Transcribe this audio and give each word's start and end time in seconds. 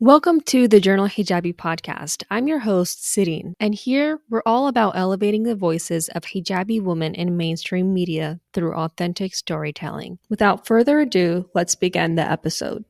Welcome 0.00 0.42
to 0.42 0.68
the 0.68 0.78
Journal 0.78 1.08
Hijabi 1.08 1.56
podcast. 1.56 2.22
I'm 2.30 2.46
your 2.46 2.58
host, 2.58 2.98
Sireen, 3.02 3.54
and 3.58 3.74
here 3.74 4.20
we're 4.28 4.42
all 4.44 4.68
about 4.68 4.94
elevating 4.94 5.44
the 5.44 5.56
voices 5.56 6.10
of 6.10 6.22
hijabi 6.22 6.82
women 6.82 7.14
in 7.14 7.38
mainstream 7.38 7.94
media 7.94 8.38
through 8.52 8.74
authentic 8.74 9.34
storytelling. 9.34 10.18
Without 10.28 10.66
further 10.66 11.00
ado, 11.00 11.48
let's 11.54 11.74
begin 11.74 12.14
the 12.14 12.30
episode. 12.30 12.84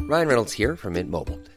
Ryan 0.00 0.28
Reynolds 0.28 0.54
here 0.54 0.76
from 0.76 0.94
Mint 0.94 1.10
Mobile. 1.10 1.38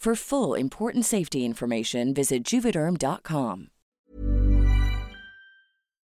For 0.00 0.14
full 0.14 0.54
important 0.54 1.04
safety 1.04 1.44
information, 1.44 2.14
visit 2.14 2.42
juvederm.com. 2.42 3.68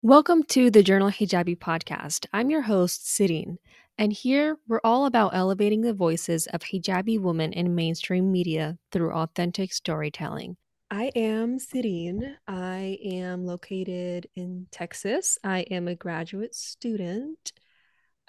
Welcome 0.03 0.43
to 0.49 0.69
the 0.69 0.83
Journal 0.83 1.09
Hijabi 1.09 1.57
podcast. 1.57 2.27
I'm 2.31 2.51
your 2.51 2.61
host, 2.61 3.07
Sireen, 3.07 3.57
and 3.97 4.13
here 4.13 4.59
we're 4.67 4.81
all 4.83 5.07
about 5.07 5.33
elevating 5.33 5.81
the 5.81 5.95
voices 5.95 6.45
of 6.45 6.61
hijabi 6.61 7.19
women 7.19 7.53
in 7.53 7.73
mainstream 7.73 8.31
media 8.31 8.77
through 8.91 9.13
authentic 9.13 9.73
storytelling. 9.73 10.57
I 10.91 11.05
am 11.15 11.57
Sireen. 11.57 12.35
I 12.47 12.99
am 13.03 13.47
located 13.47 14.27
in 14.35 14.67
Texas. 14.69 15.39
I 15.43 15.61
am 15.71 15.87
a 15.87 15.95
graduate 15.95 16.53
student 16.53 17.51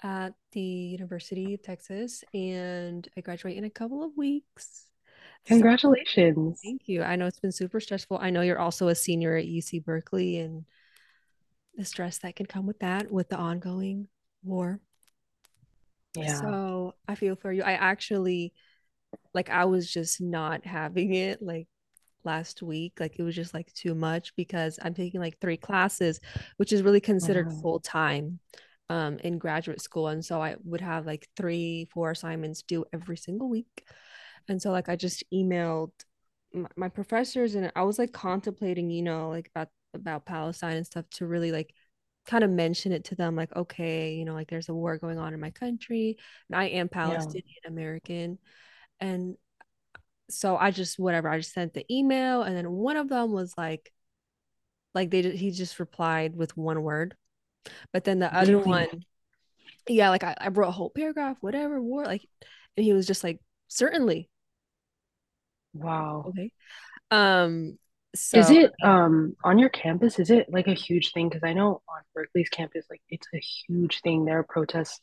at 0.01 0.33
the 0.53 0.61
University 0.61 1.53
of 1.53 1.61
Texas, 1.61 2.23
and 2.33 3.07
I 3.15 3.21
graduate 3.21 3.55
in 3.55 3.65
a 3.65 3.69
couple 3.69 4.03
of 4.03 4.17
weeks. 4.17 4.87
So, 5.45 5.65
Congratulations. 5.65 6.61
thank 6.63 6.87
you. 6.87 7.03
I 7.03 7.15
know 7.15 7.27
it's 7.27 7.39
been 7.39 7.51
super 7.51 7.79
stressful. 7.79 8.19
I 8.21 8.29
know 8.29 8.41
you're 8.41 8.59
also 8.59 8.87
a 8.89 8.95
senior 8.95 9.35
at 9.37 9.45
UC 9.47 9.79
Berkeley, 9.79 10.37
and 10.39 10.65
the 11.75 11.85
stress 11.85 12.17
that 12.19 12.35
can 12.35 12.45
come 12.47 12.65
with 12.65 12.79
that, 12.79 13.11
with 13.11 13.29
the 13.29 13.37
ongoing 13.37 14.07
war. 14.43 14.79
Yeah. 16.15 16.55
So 16.59 16.95
I 17.07 17.15
feel 17.15 17.35
for 17.35 17.51
you. 17.51 17.63
I 17.63 17.73
actually, 17.73 18.53
like, 19.33 19.49
I 19.49 19.65
was 19.65 19.91
just 19.91 20.21
not 20.21 20.65
having 20.65 21.13
it 21.15 21.41
like 21.41 21.67
last 22.25 22.61
week. 22.63 22.93
Like, 22.99 23.17
it 23.19 23.23
was 23.23 23.35
just 23.35 23.53
like 23.53 23.73
too 23.73 23.95
much 23.95 24.35
because 24.35 24.79
I'm 24.83 24.93
taking 24.93 25.21
like 25.21 25.39
three 25.39 25.57
classes, 25.57 26.19
which 26.57 26.73
is 26.73 26.83
really 26.83 27.01
considered 27.01 27.51
Wow. 27.51 27.53
full 27.53 27.79
time 27.79 28.39
um 28.89 29.19
in 29.19 29.37
graduate 29.39 29.81
school. 29.81 30.09
And 30.09 30.23
so 30.25 30.41
I 30.41 30.55
would 30.65 30.81
have 30.81 31.05
like 31.05 31.27
three, 31.37 31.87
four 31.93 32.11
assignments 32.11 32.63
due 32.63 32.85
every 32.93 33.17
single 33.17 33.49
week. 33.49 33.85
And 34.47 34.61
so, 34.61 34.71
like, 34.71 34.89
I 34.89 34.95
just 34.95 35.23
emailed 35.33 35.91
my, 36.53 36.69
my 36.75 36.89
professors 36.89 37.55
and 37.55 37.71
I 37.75 37.83
was 37.83 37.99
like 37.99 38.11
contemplating, 38.13 38.89
you 38.91 39.03
know, 39.03 39.29
like 39.29 39.49
about 39.55 39.69
about 39.93 40.25
Palestine 40.25 40.77
and 40.77 40.85
stuff 40.85 41.05
to 41.11 41.25
really 41.27 41.51
like 41.51 41.73
kind 42.25 42.43
of 42.43 42.49
mention 42.49 42.91
it 42.93 43.03
to 43.05 43.15
them 43.15 43.35
like 43.35 43.53
okay 43.55 44.13
you 44.15 44.23
know 44.25 44.33
like 44.33 44.49
there's 44.49 44.69
a 44.69 44.73
war 44.73 44.97
going 44.97 45.19
on 45.19 45.33
in 45.33 45.39
my 45.41 45.51
country 45.51 46.17
and 46.49 46.55
I 46.59 46.65
am 46.65 46.89
Palestinian 46.89 47.61
American. 47.67 48.39
And 48.99 49.37
so 50.29 50.57
I 50.57 50.71
just 50.71 50.99
whatever 50.99 51.29
I 51.29 51.37
just 51.39 51.53
sent 51.53 51.73
the 51.73 51.85
email 51.93 52.43
and 52.43 52.55
then 52.55 52.71
one 52.71 52.97
of 52.97 53.09
them 53.09 53.31
was 53.31 53.53
like 53.57 53.91
like 54.93 55.09
they 55.09 55.21
he 55.35 55.51
just 55.51 55.79
replied 55.79 56.35
with 56.35 56.55
one 56.57 56.81
word. 56.83 57.15
But 57.93 58.03
then 58.05 58.19
the 58.19 58.33
other 58.35 58.59
Really? 58.59 58.61
one 58.61 58.87
yeah 59.87 60.09
like 60.09 60.23
I, 60.23 60.35
I 60.39 60.47
wrote 60.49 60.69
a 60.69 60.71
whole 60.71 60.89
paragraph 60.89 61.37
whatever 61.41 61.81
war 61.81 62.05
like 62.05 62.27
and 62.77 62.85
he 62.85 62.93
was 62.93 63.07
just 63.07 63.23
like 63.23 63.39
certainly 63.67 64.29
Wow. 65.73 66.25
okay 66.29 66.51
um 67.11 67.77
so 68.15 68.37
Is 68.39 68.51
it 68.51 68.71
um 68.83 69.35
on 69.43 69.57
your 69.57 69.69
campus? 69.69 70.19
Is 70.19 70.29
it 70.29 70.47
like 70.51 70.67
a 70.67 70.73
huge 70.73 71.13
thing? 71.13 71.29
Because 71.29 71.43
I 71.43 71.53
know 71.53 71.81
on 71.89 72.01
Berkeley's 72.13 72.49
campus, 72.49 72.85
like 72.89 73.01
it's 73.09 73.27
a 73.33 73.39
huge 73.39 74.01
thing. 74.01 74.25
There 74.25 74.37
are 74.39 74.43
protests 74.43 74.99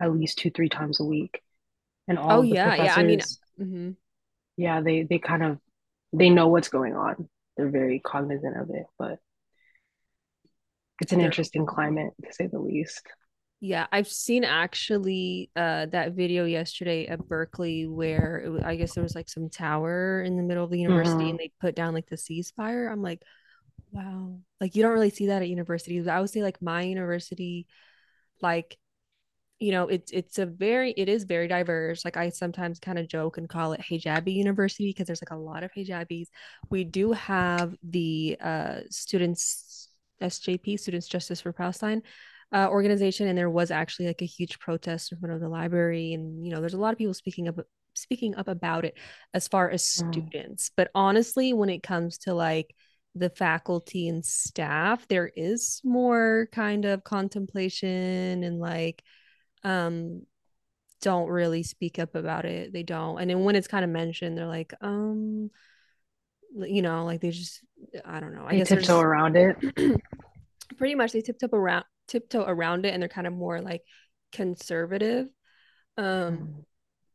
at 0.00 0.12
least 0.12 0.38
two, 0.38 0.50
three 0.50 0.68
times 0.70 0.98
a 1.00 1.04
week. 1.04 1.42
And 2.08 2.18
all 2.18 2.38
oh 2.38 2.40
of 2.40 2.48
the 2.48 2.54
yeah 2.54 2.74
yeah 2.76 2.94
I 2.96 3.02
mean 3.02 3.20
mhm. 3.60 3.96
yeah, 4.56 4.80
they 4.80 5.02
they 5.02 5.18
kind 5.18 5.42
of 5.42 5.58
they 6.12 6.30
know 6.30 6.48
what's 6.48 6.68
going 6.68 6.94
on. 6.96 7.28
They're 7.56 7.68
very 7.70 8.00
cognizant 8.00 8.56
of 8.56 8.70
it, 8.70 8.86
but 8.98 9.18
it's 11.00 11.12
an 11.12 11.20
interesting 11.20 11.66
climate 11.66 12.12
to 12.24 12.32
say 12.32 12.46
the 12.46 12.58
least. 12.58 13.06
Yeah, 13.64 13.86
I've 13.92 14.08
seen 14.08 14.44
actually 14.44 15.50
uh 15.56 15.86
that 15.86 16.12
video 16.12 16.44
yesterday 16.44 17.06
at 17.06 17.26
Berkeley 17.28 17.86
where 17.86 18.42
it, 18.44 18.50
wa- 18.50 18.60
I 18.62 18.76
guess 18.76 18.92
there 18.92 19.02
was 19.02 19.14
like 19.14 19.30
some 19.30 19.48
tower 19.48 20.20
in 20.22 20.36
the 20.36 20.42
middle 20.42 20.64
of 20.64 20.70
the 20.70 20.78
university 20.78 21.30
hmm 21.30 21.30
and 21.30 21.38
they 21.38 21.50
put 21.62 21.74
down 21.74 21.94
like 21.94 22.06
the 22.06 22.16
ceasefire. 22.16 22.92
I'm 22.92 23.00
like, 23.00 23.22
wow. 23.92 24.38
Like 24.60 24.76
you 24.76 24.82
don't 24.82 24.92
really 24.92 25.10
see 25.10 25.28
that 25.28 25.42
at 25.42 25.48
universities. 25.48 26.08
I 26.08 26.20
would 26.20 26.30
say 26.30 26.42
like 26.42 26.62
my 26.62 26.82
university, 26.82 27.66
like, 28.42 28.78
you 29.60 29.72
know, 29.72 29.88
it's 29.88 30.12
it's 30.12 30.38
a 30.38 30.46
very 30.46 30.92
it 30.92 31.08
is 31.08 31.24
very 31.24 31.48
diverse. 31.48 32.04
Like 32.04 32.16
I 32.18 32.30
sometimes 32.30 32.80
kind 32.80 32.98
of 32.98 33.08
joke 33.08 33.38
and 33.38 33.48
call 33.48 33.72
it 33.72 33.80
hijabi 33.80 34.34
university 34.34 34.90
because 34.90 35.06
there's 35.06 35.22
like 35.22 35.36
a 35.36 35.40
lot 35.42 35.64
of 35.64 35.72
hijabis. 35.72 36.26
We 36.70 36.84
do 36.84 37.12
have 37.12 37.74
the 37.82 38.36
uh 38.42 38.80
students 38.90 39.88
SJP, 40.20 40.76
Students 40.78 41.08
Justice 41.08 41.40
for 41.40 41.52
Palestine 41.52 42.02
uh, 42.52 42.68
organization, 42.68 43.28
and 43.28 43.36
there 43.38 43.50
was 43.50 43.70
actually 43.70 44.06
like 44.06 44.22
a 44.22 44.26
huge 44.26 44.58
protest 44.58 45.12
in 45.12 45.18
front 45.18 45.34
of 45.34 45.40
the 45.40 45.48
library, 45.48 46.12
and 46.14 46.44
you 46.44 46.52
know, 46.52 46.60
there's 46.60 46.74
a 46.74 46.78
lot 46.78 46.92
of 46.92 46.98
people 46.98 47.14
speaking 47.14 47.48
up 47.48 47.58
speaking 47.94 48.34
up 48.36 48.48
about 48.48 48.84
it 48.84 48.98
as 49.34 49.46
far 49.48 49.70
as 49.70 49.82
Mm. 49.82 50.12
students. 50.12 50.70
But 50.76 50.90
honestly, 50.94 51.52
when 51.52 51.68
it 51.70 51.82
comes 51.82 52.18
to 52.18 52.34
like 52.34 52.74
the 53.16 53.30
faculty 53.30 54.08
and 54.08 54.24
staff 54.26 55.06
there 55.06 55.30
is 55.36 55.80
more 55.84 56.48
kind 56.50 56.84
of 56.84 57.04
contemplation 57.04 58.42
and 58.42 58.58
like 58.58 59.04
um 59.62 60.22
don't 61.00 61.28
really 61.28 61.62
speak 61.62 61.98
up 61.98 62.14
about 62.16 62.44
it 62.44 62.72
they 62.72 62.82
don't 62.82 63.20
and 63.20 63.30
then 63.30 63.44
when 63.44 63.54
it's 63.56 63.68
kind 63.68 63.84
of 63.84 63.90
mentioned 63.90 64.36
they're 64.36 64.46
like 64.46 64.74
um 64.80 65.50
you 66.56 66.82
know 66.82 67.04
like 67.04 67.20
they 67.20 67.30
just 67.30 67.60
i 68.04 68.20
don't 68.20 68.34
know 68.34 68.44
i 68.46 68.52
They 68.52 68.58
guess 68.58 68.68
tiptoe 68.68 68.98
around 69.00 69.36
it. 69.36 69.56
pretty 70.78 70.94
much 70.94 71.12
they 71.12 71.20
tiptoe 71.20 71.48
around 71.52 71.84
tiptoe 72.14 72.44
around 72.46 72.86
it 72.86 72.94
and 72.94 73.02
they're 73.02 73.08
kind 73.08 73.26
of 73.26 73.32
more 73.32 73.60
like 73.60 73.82
conservative. 74.32 75.28
Um 75.96 76.64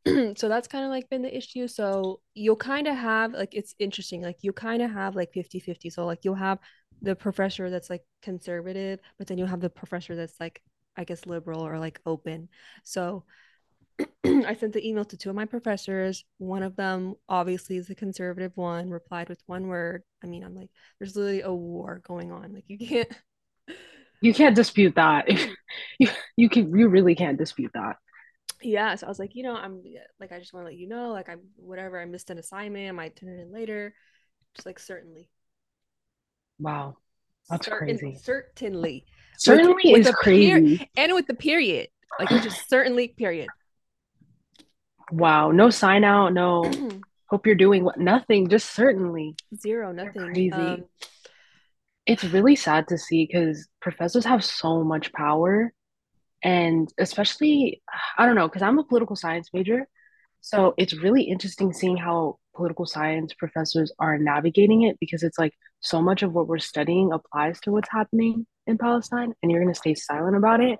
so 0.36 0.48
that's 0.48 0.68
kind 0.68 0.84
of 0.84 0.90
like 0.90 1.10
been 1.10 1.22
the 1.22 1.36
issue. 1.36 1.68
So 1.68 2.20
you'll 2.34 2.56
kind 2.56 2.86
of 2.86 2.96
have 2.96 3.32
like 3.34 3.54
it's 3.54 3.74
interesting 3.78 4.22
like 4.22 4.38
you 4.42 4.52
kind 4.52 4.82
of 4.82 4.90
have 4.90 5.16
like 5.16 5.32
50 5.32 5.60
50 5.60 5.90
so 5.90 6.06
like 6.06 6.20
you'll 6.24 6.34
have 6.34 6.58
the 7.02 7.16
professor 7.16 7.70
that's 7.70 7.88
like 7.88 8.02
conservative 8.22 9.00
but 9.16 9.26
then 9.26 9.38
you'll 9.38 9.46
have 9.46 9.60
the 9.60 9.70
professor 9.70 10.14
that's 10.14 10.38
like 10.38 10.60
i 10.96 11.04
guess 11.04 11.24
liberal 11.26 11.66
or 11.66 11.78
like 11.78 12.00
open. 12.06 12.48
So 12.84 13.24
i 14.24 14.54
sent 14.54 14.72
the 14.72 14.86
email 14.86 15.04
to 15.04 15.16
two 15.16 15.30
of 15.30 15.36
my 15.36 15.44
professors. 15.46 16.24
One 16.38 16.62
of 16.62 16.76
them 16.76 17.14
obviously 17.28 17.76
is 17.76 17.88
the 17.88 17.94
conservative 17.94 18.52
one 18.56 18.90
replied 18.90 19.28
with 19.28 19.42
one 19.46 19.68
word. 19.68 20.02
I 20.24 20.26
mean 20.26 20.44
i'm 20.44 20.54
like 20.54 20.70
there's 20.98 21.16
literally 21.16 21.42
a 21.42 21.52
war 21.52 22.00
going 22.06 22.32
on. 22.32 22.52
Like 22.54 22.64
you 22.68 22.78
can't 22.78 23.08
You 24.22 24.34
can't 24.34 24.54
dispute 24.54 24.94
that. 24.96 25.28
you 25.98 26.08
you 26.36 26.48
can 26.48 26.76
you 26.76 26.88
really 26.88 27.14
can't 27.14 27.38
dispute 27.38 27.70
that. 27.74 27.96
yeah 28.62 28.94
so 28.94 29.06
i 29.06 29.08
was 29.08 29.18
like 29.18 29.34
you 29.34 29.42
know 29.42 29.54
i'm 29.54 29.80
like 30.20 30.32
i 30.32 30.38
just 30.38 30.52
want 30.52 30.64
to 30.66 30.70
let 30.70 30.76
you 30.78 30.86
know 30.88 31.12
like 31.12 31.28
i'm 31.30 31.40
whatever 31.56 31.98
i 32.00 32.04
missed 32.04 32.28
an 32.30 32.36
assignment 32.38 32.88
i 32.88 32.92
might 32.92 33.16
turn 33.16 33.30
it 33.30 33.40
in 33.40 33.50
later 33.52 33.94
just 34.54 34.66
like 34.66 34.78
certainly 34.78 35.28
Wow. 36.58 36.96
That's 37.48 37.66
Certain- 37.66 37.96
crazy. 37.98 38.18
certainly 38.22 39.06
Certainly 39.38 39.92
with 39.92 40.00
is 40.06 40.10
per- 40.10 40.16
crazy. 40.18 40.90
and 40.96 41.14
with 41.14 41.26
the 41.26 41.34
period 41.34 41.88
like 42.18 42.30
it's 42.30 42.44
just 42.44 42.68
certainly 42.68 43.08
period 43.08 43.48
Wow. 45.12 45.50
No 45.50 45.70
sign 45.70 46.04
out, 46.04 46.32
no 46.34 46.70
hope 47.30 47.46
you're 47.46 47.54
doing 47.56 47.82
what 47.84 47.98
nothing, 47.98 48.48
just 48.48 48.70
certainly. 48.74 49.34
zero 49.56 49.90
nothing 49.92 50.26
crazy. 50.34 50.52
um 50.52 50.84
It's 52.06 52.24
really 52.24 52.56
sad 52.56 52.88
to 52.88 52.98
see 52.98 53.26
because 53.26 53.68
professors 53.80 54.24
have 54.24 54.44
so 54.44 54.82
much 54.84 55.12
power. 55.12 55.72
And 56.42 56.92
especially, 56.98 57.82
I 58.16 58.26
don't 58.26 58.34
know, 58.34 58.48
because 58.48 58.62
I'm 58.62 58.78
a 58.78 58.84
political 58.84 59.16
science 59.16 59.50
major. 59.52 59.86
So 60.40 60.74
it's 60.78 60.94
really 60.94 61.22
interesting 61.24 61.72
seeing 61.72 61.96
how 61.98 62.38
political 62.56 62.86
science 62.86 63.34
professors 63.34 63.92
are 63.98 64.18
navigating 64.18 64.82
it 64.82 64.96
because 64.98 65.22
it's 65.22 65.38
like 65.38 65.52
so 65.80 66.00
much 66.00 66.22
of 66.22 66.32
what 66.32 66.48
we're 66.48 66.58
studying 66.58 67.12
applies 67.12 67.60
to 67.60 67.72
what's 67.72 67.90
happening 67.90 68.46
in 68.66 68.78
Palestine, 68.78 69.34
and 69.42 69.50
you're 69.50 69.62
going 69.62 69.72
to 69.72 69.78
stay 69.78 69.94
silent 69.94 70.36
about 70.36 70.60
it. 70.60 70.78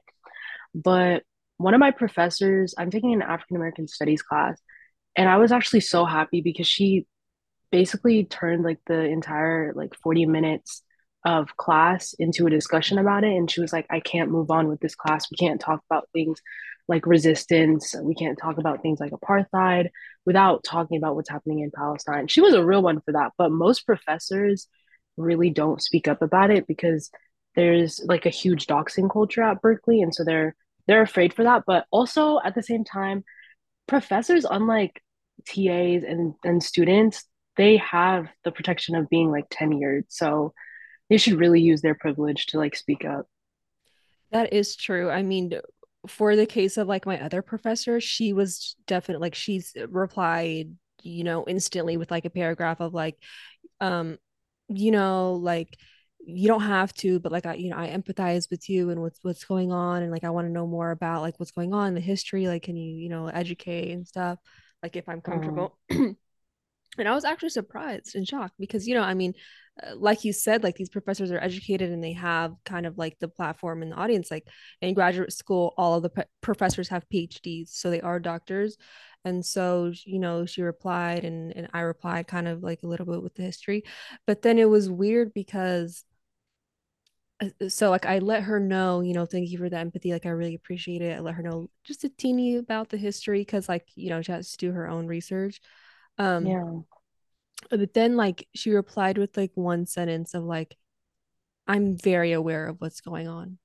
But 0.74 1.24
one 1.58 1.74
of 1.74 1.80
my 1.80 1.90
professors, 1.90 2.74
I'm 2.78 2.90
taking 2.90 3.12
an 3.12 3.22
African 3.22 3.56
American 3.56 3.88
studies 3.88 4.22
class, 4.22 4.58
and 5.16 5.28
I 5.28 5.36
was 5.36 5.52
actually 5.52 5.80
so 5.80 6.04
happy 6.04 6.40
because 6.40 6.66
she 6.66 7.06
basically 7.70 8.24
turned 8.24 8.64
like 8.64 8.78
the 8.86 9.00
entire 9.04 9.72
like 9.74 9.94
40 10.02 10.26
minutes 10.26 10.82
of 11.24 11.56
class 11.56 12.14
into 12.18 12.46
a 12.46 12.50
discussion 12.50 12.98
about 12.98 13.24
it. 13.24 13.36
And 13.36 13.50
she 13.50 13.60
was 13.60 13.72
like, 13.72 13.86
I 13.90 14.00
can't 14.00 14.30
move 14.30 14.50
on 14.50 14.68
with 14.68 14.80
this 14.80 14.94
class. 14.94 15.30
We 15.30 15.36
can't 15.36 15.60
talk 15.60 15.82
about 15.90 16.08
things 16.12 16.40
like 16.88 17.06
resistance. 17.06 17.94
We 18.02 18.14
can't 18.14 18.38
talk 18.38 18.58
about 18.58 18.82
things 18.82 19.00
like 19.00 19.12
apartheid 19.12 19.90
without 20.24 20.64
talking 20.64 20.96
about 20.96 21.14
what's 21.14 21.30
happening 21.30 21.60
in 21.60 21.70
Palestine. 21.70 22.26
She 22.26 22.40
was 22.40 22.54
a 22.54 22.64
real 22.64 22.82
one 22.82 23.00
for 23.02 23.12
that. 23.12 23.32
But 23.36 23.52
most 23.52 23.86
professors 23.86 24.66
really 25.16 25.50
don't 25.50 25.82
speak 25.82 26.08
up 26.08 26.22
about 26.22 26.50
it 26.50 26.66
because 26.66 27.10
there's 27.54 28.00
like 28.04 28.26
a 28.26 28.30
huge 28.30 28.66
doxing 28.66 29.10
culture 29.10 29.42
at 29.42 29.60
Berkeley. 29.60 30.00
And 30.02 30.14
so 30.14 30.24
they're 30.24 30.54
they're 30.86 31.02
afraid 31.02 31.34
for 31.34 31.44
that. 31.44 31.64
But 31.66 31.86
also 31.90 32.40
at 32.42 32.54
the 32.54 32.62
same 32.62 32.84
time, 32.84 33.24
professors, 33.86 34.46
unlike 34.48 35.02
TAs 35.46 36.02
and, 36.02 36.34
and 36.44 36.62
students, 36.62 37.24
they 37.56 37.76
have 37.76 38.28
the 38.44 38.52
protection 38.52 38.94
of 38.96 39.08
being 39.08 39.30
like 39.30 39.48
tenured. 39.50 40.04
So 40.08 40.54
they 41.10 41.18
should 41.18 41.38
really 41.38 41.60
use 41.60 41.82
their 41.82 41.94
privilege 41.94 42.46
to 42.46 42.58
like 42.58 42.76
speak 42.76 43.04
up. 43.04 43.26
that 44.32 44.52
is 44.52 44.76
true. 44.76 45.10
I 45.10 45.22
mean 45.22 45.52
for 46.06 46.34
the 46.34 46.46
case 46.46 46.78
of 46.78 46.88
like 46.88 47.04
my 47.04 47.20
other 47.22 47.42
professor 47.42 48.00
she 48.00 48.32
was 48.32 48.74
definitely 48.86 49.20
like 49.20 49.34
she's 49.34 49.76
replied 49.90 50.74
you 51.02 51.24
know 51.24 51.44
instantly 51.46 51.98
with 51.98 52.10
like 52.10 52.24
a 52.24 52.30
paragraph 52.30 52.80
of 52.80 52.94
like 52.94 53.16
um 53.82 54.16
you 54.68 54.90
know 54.92 55.34
like 55.34 55.76
you 56.20 56.48
don't 56.48 56.62
have 56.62 56.92
to 56.94 57.20
but 57.20 57.32
like 57.32 57.46
I 57.46 57.54
you 57.54 57.70
know 57.70 57.76
I 57.76 57.88
empathize 57.88 58.50
with 58.50 58.68
you 58.70 58.90
and 58.90 59.02
what's 59.02 59.18
what's 59.22 59.44
going 59.44 59.72
on 59.72 60.02
and 60.02 60.10
like 60.10 60.24
I 60.24 60.30
want 60.30 60.46
to 60.46 60.52
know 60.52 60.66
more 60.66 60.90
about 60.90 61.22
like 61.22 61.38
what's 61.38 61.52
going 61.52 61.74
on 61.74 61.88
in 61.88 61.94
the 61.94 62.00
history 62.00 62.46
like 62.48 62.62
can 62.62 62.76
you 62.76 62.96
you 62.96 63.08
know 63.10 63.28
educate 63.28 63.92
and 63.92 64.06
stuff 64.06 64.38
like 64.82 64.96
if 64.96 65.08
I'm 65.08 65.20
comfortable. 65.20 65.78
And 66.98 67.08
I 67.08 67.14
was 67.14 67.24
actually 67.24 67.50
surprised 67.50 68.16
and 68.16 68.26
shocked 68.26 68.54
because 68.58 68.86
you 68.86 68.94
know 68.94 69.02
I 69.02 69.14
mean 69.14 69.34
like 69.96 70.24
you 70.24 70.32
said 70.32 70.62
like 70.62 70.74
these 70.76 70.90
professors 70.90 71.30
are 71.30 71.42
educated 71.42 71.90
and 71.90 72.04
they 72.04 72.12
have 72.12 72.54
kind 72.64 72.84
of 72.86 72.98
like 72.98 73.18
the 73.18 73.28
platform 73.28 73.82
and 73.82 73.92
the 73.92 73.96
audience 73.96 74.30
like 74.30 74.46
in 74.82 74.94
graduate 74.94 75.32
school 75.32 75.72
all 75.78 75.94
of 75.94 76.02
the 76.02 76.26
professors 76.40 76.88
have 76.88 77.08
PhDs 77.08 77.68
so 77.70 77.90
they 77.90 78.00
are 78.00 78.20
doctors 78.20 78.76
and 79.24 79.44
so 79.44 79.92
you 80.04 80.18
know 80.18 80.44
she 80.44 80.62
replied 80.62 81.24
and 81.24 81.56
and 81.56 81.68
I 81.72 81.80
replied 81.80 82.26
kind 82.26 82.46
of 82.48 82.62
like 82.62 82.82
a 82.82 82.86
little 82.86 83.06
bit 83.06 83.22
with 83.22 83.34
the 83.34 83.42
history 83.42 83.84
but 84.26 84.42
then 84.42 84.58
it 84.58 84.68
was 84.68 84.90
weird 84.90 85.32
because 85.34 86.04
uh, 87.40 87.68
so 87.68 87.90
like 87.90 88.06
I 88.06 88.18
let 88.18 88.42
her 88.44 88.60
know, 88.60 89.00
you 89.00 89.14
know, 89.14 89.26
thank 89.26 89.48
you 89.50 89.58
for 89.58 89.68
the 89.68 89.78
empathy. 89.78 90.12
Like 90.12 90.26
I 90.26 90.30
really 90.30 90.54
appreciate 90.54 91.02
it. 91.02 91.16
I 91.16 91.20
let 91.20 91.34
her 91.34 91.42
know 91.42 91.70
just 91.84 92.04
a 92.04 92.08
teeny 92.10 92.56
about 92.56 92.90
the 92.90 92.96
history 92.96 93.40
because 93.40 93.68
like, 93.68 93.86
you 93.94 94.10
know, 94.10 94.22
she 94.22 94.32
has 94.32 94.52
to 94.52 94.58
do 94.58 94.72
her 94.72 94.88
own 94.88 95.06
research. 95.06 95.60
Um 96.18 96.46
Yeah. 96.46 96.80
But 97.68 97.94
then 97.94 98.16
like 98.16 98.48
she 98.54 98.70
replied 98.70 99.18
with 99.18 99.36
like 99.36 99.52
one 99.54 99.86
sentence 99.86 100.34
of 100.34 100.44
like, 100.44 100.76
I'm 101.66 101.96
very 101.96 102.32
aware 102.32 102.66
of 102.66 102.80
what's 102.80 103.00
going 103.00 103.28
on. 103.28 103.58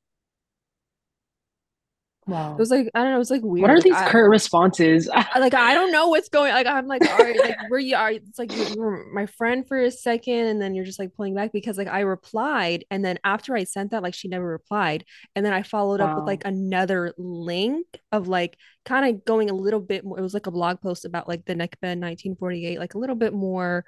Wow. 2.27 2.54
It 2.54 2.57
was 2.57 2.72
like, 2.72 2.89
I 2.95 3.01
don't 3.04 3.12
know, 3.12 3.16
it 3.18 3.19
was 3.19 3.30
like 3.30 3.44
weird. 3.44 3.62
What 3.62 3.69
are 3.72 3.75
Like, 3.75 3.83
these 3.83 3.94
I- 3.94 4.10
current 4.10 4.31
responses? 4.31 5.07
Like 5.38 5.54
I 5.54 5.74
don't 5.74 5.92
know 5.92 6.07
what's 6.07 6.30
going 6.30 6.54
like 6.54 6.66
I'm 6.66 6.88
like 6.88 7.01
all 7.07 7.18
right 7.18 7.38
like 7.38 7.56
where 7.69 7.80
you 7.80 7.95
are 7.95 8.12
it's 8.12 8.39
like 8.39 8.56
you 8.56 8.75
were 8.77 9.06
my 9.13 9.25
friend 9.25 9.68
for 9.68 9.80
a 9.80 9.92
second 9.92 10.45
and 10.48 10.62
then 10.62 10.74
you're 10.74 10.86
just 10.86 10.98
like 10.98 11.13
pulling 11.13 11.36
back 11.36 11.51
because 11.51 11.77
like 11.77 11.89
I 11.89 12.00
replied 12.00 12.86
and 12.89 13.04
then 13.04 13.19
after 13.24 13.56
I 13.56 13.66
sent 13.66 13.92
that 13.92 14.01
like 14.01 14.13
she 14.13 14.27
never 14.30 14.48
replied 14.48 15.04
and 15.36 15.45
then 15.45 15.51
I 15.54 15.62
followed 15.63 16.00
up 16.01 16.16
with 16.16 16.25
like 16.25 16.44
another 16.45 17.13
link 17.18 17.86
of 18.12 18.27
like 18.27 18.58
kind 18.86 19.05
of 19.13 19.25
going 19.25 19.50
a 19.50 19.53
little 19.53 19.82
bit 19.82 20.05
more 20.05 20.17
it 20.17 20.22
was 20.24 20.34
like 20.34 20.48
a 20.48 20.51
blog 20.51 20.79
post 20.82 21.05
about 21.05 21.27
like 21.27 21.46
the 21.46 21.51
in 21.51 21.60
1948 21.60 22.79
like 22.79 22.94
a 22.94 23.00
little 23.00 23.15
bit 23.15 23.34
more 23.34 23.84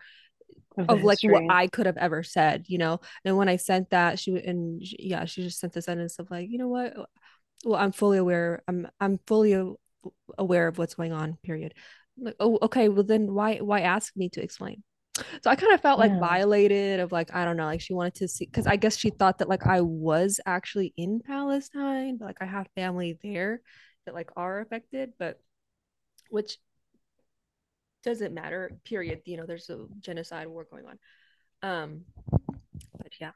of, 0.78 0.90
of 0.90 1.04
like 1.04 1.20
what? 1.24 1.44
I 1.50 1.68
could 1.68 1.88
have 1.88 1.98
ever 1.98 2.22
said, 2.22 2.66
you 2.68 2.78
know. 2.78 3.00
And 3.26 3.36
when 3.36 3.50
I 3.50 3.56
sent 3.56 3.90
that, 3.90 4.20
she 4.20 4.36
and 4.38 4.86
she- 4.86 4.98
yeah, 5.00 5.26
she 5.26 5.42
just 5.44 5.60
sent 5.60 5.74
the 5.74 5.82
sentence 5.82 6.20
of 6.20 6.30
like, 6.30 6.50
you 6.50 6.60
know 6.60 6.68
what? 6.68 6.94
Well, 7.66 7.80
I'm 7.80 7.92
fully 7.92 8.18
aware. 8.18 8.64
I'm 8.68 8.88
I'm 9.00 9.20
fully 9.28 9.54
aware 10.38 10.68
of 10.68 10.78
what's 10.78 10.96
going 10.96 11.14
on. 11.14 11.38
Period. 11.44 11.74
I'm 12.18 12.26
like, 12.26 12.36
oh, 12.40 12.60
okay. 12.64 12.90
Well, 12.90 13.04
then 13.04 13.34
why 13.34 13.58
why 13.58 13.82
ask 13.82 14.16
me 14.16 14.30
to 14.30 14.42
explain? 14.42 14.84
So 15.44 15.50
I 15.50 15.56
kind 15.56 15.74
of 15.74 15.82
felt 15.82 16.00
like 16.00 16.12
Yeah. 16.12 16.20
violated 16.20 17.00
of 17.00 17.12
like 17.12 17.34
I 17.36 17.46
don't 17.46 17.58
know, 17.58 17.66
like 17.66 17.82
she 17.82 17.94
wanted 17.94 18.16
to 18.16 18.28
see 18.28 18.46
because 18.46 18.68
I 18.68 18.76
guess 18.78 18.98
she 18.98 19.10
thought 19.10 19.40
that 19.40 19.50
like 19.50 19.66
I 19.68 19.82
was 19.82 20.40
actually 20.46 20.94
in 20.98 21.22
Palestine, 21.22 22.18
but 22.18 22.26
like 22.26 22.38
I 22.42 22.46
have 22.46 22.68
family 22.76 23.18
there 23.24 23.62
that 24.06 24.16
like 24.16 24.32
are 24.38 24.62
affected, 24.62 25.14
but 25.20 25.42
which 26.30 26.60
doesn't 28.04 28.34
matter 28.34 28.78
period 28.86 29.22
you 29.26 29.38
know 29.38 29.46
there's 29.46 29.70
a 29.70 29.86
genocide 30.00 30.48
war 30.48 30.66
going 30.70 30.86
on 30.86 31.00
um 31.64 32.02
but 32.98 33.12
yeah 33.20 33.32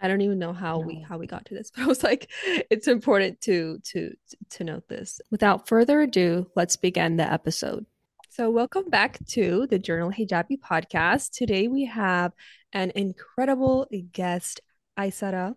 i 0.00 0.08
don't 0.08 0.20
even 0.20 0.38
know 0.38 0.52
how 0.52 0.78
we 0.78 1.00
how 1.00 1.18
we 1.18 1.26
got 1.26 1.44
to 1.44 1.54
this 1.54 1.70
but 1.74 1.84
i 1.84 1.86
was 1.86 2.02
like 2.02 2.30
it's 2.70 2.88
important 2.88 3.40
to 3.40 3.78
to 3.84 4.14
to 4.50 4.64
note 4.64 4.88
this 4.88 5.20
without 5.30 5.68
further 5.68 6.00
ado 6.02 6.46
let's 6.56 6.76
begin 6.76 7.16
the 7.16 7.32
episode 7.32 7.84
so 8.30 8.50
welcome 8.50 8.88
back 8.88 9.18
to 9.26 9.66
the 9.70 9.78
journal 9.78 10.10
hijabi 10.10 10.58
podcast 10.58 11.30
today 11.30 11.68
we 11.68 11.84
have 11.84 12.32
an 12.72 12.92
incredible 12.94 13.86
guest 14.12 14.60
aisara 14.98 15.54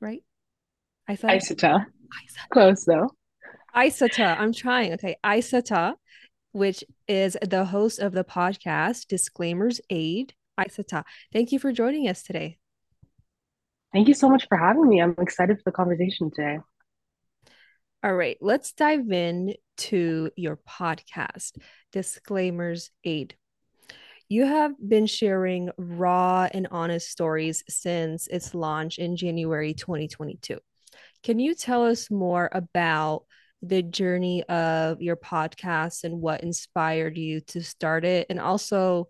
right 0.00 0.22
aisara 1.08 1.86
Aissata. 2.06 2.50
Close 2.50 2.84
though. 2.84 3.10
Aissata, 3.74 4.38
I'm 4.38 4.52
trying. 4.52 4.92
Okay, 4.94 5.16
Aissata, 5.24 5.94
which 6.52 6.84
is 7.08 7.36
the 7.42 7.64
host 7.64 7.98
of 7.98 8.12
the 8.12 8.24
podcast 8.24 9.06
Disclaimers 9.08 9.80
Aside. 9.90 10.34
Aissata, 10.58 11.04
thank 11.32 11.52
you 11.52 11.58
for 11.58 11.72
joining 11.72 12.08
us 12.08 12.22
today. 12.22 12.58
Thank 13.96 14.08
you 14.08 14.14
so 14.14 14.28
much 14.28 14.46
for 14.46 14.58
having 14.58 14.86
me. 14.90 15.00
I'm 15.00 15.14
excited 15.18 15.56
for 15.56 15.62
the 15.64 15.72
conversation 15.72 16.30
today. 16.30 16.58
All 18.04 18.14
right, 18.14 18.36
let's 18.42 18.74
dive 18.74 19.10
in 19.10 19.54
to 19.78 20.30
your 20.36 20.58
podcast, 20.68 21.52
Disclaimers 21.92 22.90
Aside. 23.06 23.36
You 24.28 24.44
have 24.44 24.74
been 24.86 25.06
sharing 25.06 25.70
raw 25.78 26.46
and 26.52 26.68
honest 26.70 27.08
stories 27.08 27.64
since 27.70 28.26
its 28.26 28.54
launch 28.54 28.98
in 28.98 29.16
January 29.16 29.72
2022. 29.72 30.58
Can 31.22 31.38
you 31.38 31.54
tell 31.54 31.86
us 31.86 32.10
more 32.10 32.50
about 32.52 33.24
the 33.62 33.80
journey 33.80 34.42
of 34.42 35.00
your 35.00 35.16
podcast 35.16 36.04
and 36.04 36.20
what 36.20 36.42
inspired 36.42 37.16
you 37.16 37.40
to 37.46 37.62
start 37.64 38.04
it? 38.04 38.26
And 38.28 38.40
also 38.40 39.08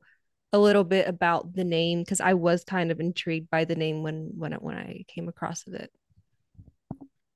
a 0.56 0.58
little 0.58 0.84
bit 0.84 1.06
about 1.08 1.54
the 1.54 1.64
name 1.64 2.00
because 2.00 2.20
I 2.20 2.34
was 2.34 2.64
kind 2.64 2.90
of 2.90 3.00
intrigued 3.00 3.50
by 3.50 3.64
the 3.64 3.76
name 3.76 4.02
when 4.02 4.30
when 4.36 4.52
when 4.54 4.76
I 4.76 5.04
came 5.08 5.28
across 5.28 5.64
it. 5.68 5.92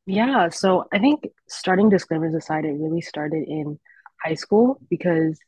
Yeah, 0.06 0.48
so 0.48 0.86
I 0.92 0.98
think 0.98 1.28
starting 1.48 1.88
disclaimers 1.88 2.34
aside, 2.34 2.64
it 2.64 2.72
really 2.72 3.02
started 3.02 3.44
in 3.46 3.78
high 4.24 4.34
school 4.34 4.80
because 4.90 5.38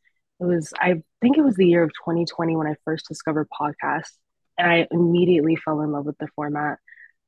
it 0.41 0.45
was, 0.45 0.73
I 0.79 1.03
think 1.21 1.39
it 1.39 1.43
was 1.43 1.57
the 1.57 1.67
year 1.67 1.83
of 1.83 1.91
2020 2.05 2.57
when 2.57 2.67
I 2.67 2.75
first 2.85 3.09
discovered 3.09 3.49
podcasts, 3.51 4.17
and 4.59 4.71
I 4.71 4.87
immediately 4.91 5.57
fell 5.57 5.81
in 5.81 5.91
love 5.93 6.05
with 6.07 6.19
the 6.19 6.29
format. 6.37 6.79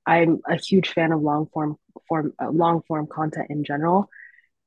I'm 0.06 0.40
a 0.48 0.56
huge 0.56 0.90
fan 0.90 1.12
of 1.12 1.22
long 1.22 1.48
form 1.52 1.76
form 2.08 2.34
uh, 2.40 2.50
long 2.50 2.82
form 2.86 3.06
content 3.06 3.46
in 3.50 3.64
general, 3.64 4.08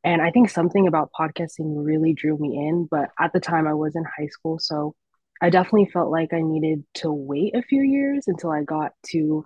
and 0.04 0.22
I 0.22 0.32
think 0.32 0.50
something 0.50 0.88
about 0.88 1.12
podcasting 1.18 1.86
really 1.86 2.14
drew 2.14 2.38
me 2.38 2.58
in. 2.68 2.88
But 2.90 3.10
at 3.20 3.34
the 3.34 3.40
time, 3.40 3.68
I 3.68 3.76
was 3.76 3.96
in 3.96 4.04
high 4.04 4.28
school, 4.28 4.60
so 4.60 4.96
I 5.42 5.50
definitely 5.50 5.90
felt 5.92 6.12
like 6.12 6.34
I 6.34 6.42
needed 6.42 6.84
to 6.96 7.12
wait 7.12 7.56
a 7.56 7.62
few 7.62 7.82
years 7.82 8.28
until 8.28 8.52
I 8.52 8.64
got 8.64 8.94
to 9.08 9.46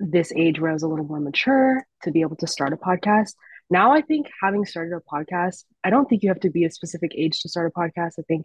this 0.00 0.32
age 0.34 0.58
where 0.58 0.70
I 0.70 0.74
was 0.74 0.82
a 0.82 0.88
little 0.88 1.04
more 1.04 1.20
mature 1.20 1.86
to 2.02 2.10
be 2.10 2.22
able 2.22 2.36
to 2.36 2.46
start 2.46 2.72
a 2.72 2.76
podcast. 2.76 3.34
Now, 3.70 3.92
I 3.92 4.02
think 4.02 4.26
having 4.42 4.66
started 4.66 4.94
a 4.94 5.00
podcast, 5.00 5.64
I 5.84 5.90
don't 5.90 6.08
think 6.08 6.22
you 6.22 6.30
have 6.30 6.40
to 6.40 6.50
be 6.50 6.64
a 6.64 6.70
specific 6.70 7.12
age 7.16 7.40
to 7.40 7.48
start 7.48 7.72
a 7.74 7.78
podcast. 7.78 8.14
I 8.18 8.22
think 8.26 8.44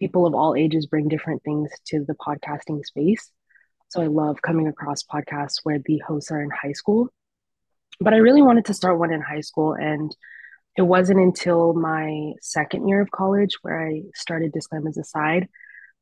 people 0.00 0.26
of 0.26 0.34
all 0.34 0.54
ages 0.54 0.86
bring 0.86 1.08
different 1.08 1.42
things 1.42 1.70
to 1.88 2.04
the 2.04 2.14
podcasting 2.14 2.84
space. 2.84 3.30
So 3.88 4.00
I 4.02 4.06
love 4.06 4.40
coming 4.42 4.68
across 4.68 5.02
podcasts 5.02 5.60
where 5.62 5.78
the 5.84 5.98
hosts 5.98 6.30
are 6.30 6.42
in 6.42 6.50
high 6.50 6.72
school. 6.72 7.08
But 8.00 8.14
I 8.14 8.18
really 8.18 8.42
wanted 8.42 8.64
to 8.66 8.74
start 8.74 8.98
one 8.98 9.12
in 9.12 9.20
high 9.20 9.40
school. 9.40 9.74
And 9.74 10.14
it 10.78 10.86
wasn't 10.86 11.18
until 11.18 11.74
my 11.74 12.34
second 12.40 12.86
year 12.86 13.00
of 13.00 13.10
college 13.10 13.56
where 13.62 13.84
I 13.84 14.04
started 14.14 14.52
Disclaimers 14.52 14.96
Aside. 14.96 15.48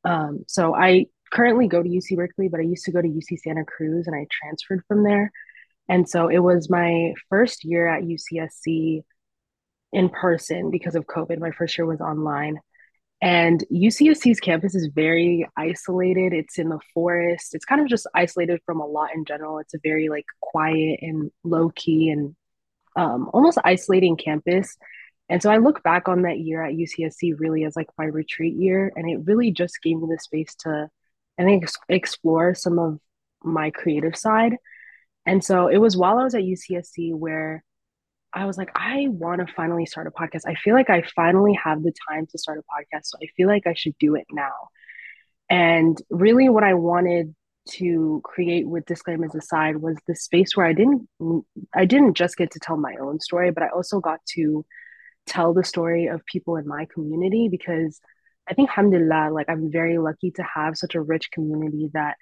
Um, 0.03 0.45
so 0.47 0.75
I 0.75 1.07
currently 1.33 1.67
go 1.67 1.81
to 1.81 1.89
UC 1.89 2.15
Berkeley, 2.15 2.47
but 2.47 2.59
I 2.59 2.63
used 2.63 2.85
to 2.85 2.91
go 2.91 3.01
to 3.01 3.07
UC 3.07 3.39
Santa 3.39 3.65
Cruz 3.65 4.05
and 4.05 4.15
I 4.15 4.27
transferred 4.31 4.83
from 4.87 5.03
there. 5.03 5.31
And 5.89 6.07
so 6.07 6.27
it 6.27 6.37
was 6.37 6.69
my 6.69 7.13
first 7.27 7.65
year 7.65 7.87
at 7.87 8.03
UCSC 8.03 9.01
in 9.93 10.09
person 10.09 10.69
because 10.69 10.93
of 10.93 11.07
COVID. 11.07 11.39
My 11.39 11.51
first 11.51 11.75
year 11.75 11.87
was 11.87 11.99
online. 11.99 12.59
And 13.19 13.63
UCSC's 13.73 14.39
campus 14.39 14.75
is 14.75 14.91
very 14.93 15.47
isolated. 15.57 16.33
It's 16.33 16.59
in 16.59 16.69
the 16.69 16.79
forest. 16.93 17.55
It's 17.55 17.65
kind 17.65 17.81
of 17.81 17.87
just 17.87 18.05
isolated 18.13 18.61
from 18.63 18.79
a 18.79 18.85
lot 18.85 19.09
in 19.15 19.25
general. 19.25 19.57
It's 19.57 19.73
a 19.73 19.79
very 19.81 20.09
like 20.09 20.25
quiet 20.39 20.99
and 21.01 21.31
low 21.43 21.71
key 21.75 22.11
and 22.11 22.35
um, 22.97 23.29
almost 23.31 23.59
isolating 23.63 24.17
campus. 24.17 24.75
And 25.29 25.41
so 25.41 25.49
I 25.49 25.57
look 25.57 25.83
back 25.83 26.07
on 26.09 26.23
that 26.23 26.39
year 26.39 26.63
at 26.63 26.73
UCSC 26.73 27.39
really 27.39 27.63
as 27.63 27.75
like 27.75 27.87
my 27.97 28.05
retreat 28.05 28.55
year. 28.55 28.91
And 28.95 29.09
it 29.09 29.19
really 29.25 29.51
just 29.51 29.81
gave 29.81 29.97
me 29.97 30.07
the 30.09 30.19
space 30.19 30.55
to 30.61 30.89
I 31.39 31.43
think 31.43 31.63
ex- 31.63 31.77
explore 31.87 32.55
some 32.55 32.79
of 32.79 32.99
my 33.43 33.69
creative 33.69 34.15
side. 34.15 34.55
And 35.25 35.43
so 35.43 35.67
it 35.67 35.77
was 35.77 35.95
while 35.95 36.17
I 36.17 36.23
was 36.23 36.35
at 36.35 36.41
UCSC 36.41 37.13
where 37.13 37.63
I 38.33 38.45
was 38.45 38.57
like, 38.57 38.71
I 38.75 39.07
want 39.09 39.45
to 39.45 39.53
finally 39.53 39.85
start 39.85 40.07
a 40.07 40.11
podcast. 40.11 40.41
I 40.47 40.55
feel 40.55 40.73
like 40.73 40.89
I 40.89 41.03
finally 41.15 41.53
have 41.63 41.83
the 41.83 41.93
time 42.09 42.27
to 42.27 42.37
start 42.37 42.59
a 42.59 42.61
podcast. 42.61 43.05
So 43.05 43.17
I 43.21 43.27
feel 43.37 43.47
like 43.47 43.67
I 43.67 43.73
should 43.73 43.97
do 43.99 44.15
it 44.15 44.25
now. 44.31 44.69
And 45.49 45.97
really, 46.09 46.49
what 46.49 46.63
I 46.63 46.73
wanted 46.73 47.33
to 47.71 48.21
create 48.23 48.67
with 48.67 48.85
disclaimers 48.85 49.35
aside 49.35 49.77
was 49.77 49.97
the 50.07 50.15
space 50.15 50.55
where 50.55 50.65
I 50.65 50.73
didn't 50.73 51.07
I 51.73 51.85
didn't 51.85 52.15
just 52.15 52.37
get 52.37 52.51
to 52.51 52.59
tell 52.59 52.77
my 52.77 52.95
own 52.99 53.19
story, 53.19 53.51
but 53.51 53.63
I 53.63 53.69
also 53.69 53.99
got 53.99 54.19
to 54.35 54.65
tell 55.25 55.53
the 55.53 55.63
story 55.63 56.07
of 56.07 56.25
people 56.25 56.55
in 56.55 56.67
my 56.67 56.87
community 56.93 57.49
because 57.49 57.99
I 58.49 58.53
think, 58.53 58.69
alhamdulillah, 58.69 59.29
like 59.31 59.49
I'm 59.49 59.71
very 59.71 59.97
lucky 59.97 60.31
to 60.31 60.43
have 60.43 60.77
such 60.77 60.95
a 60.95 61.01
rich 61.01 61.31
community 61.31 61.89
that 61.93 62.15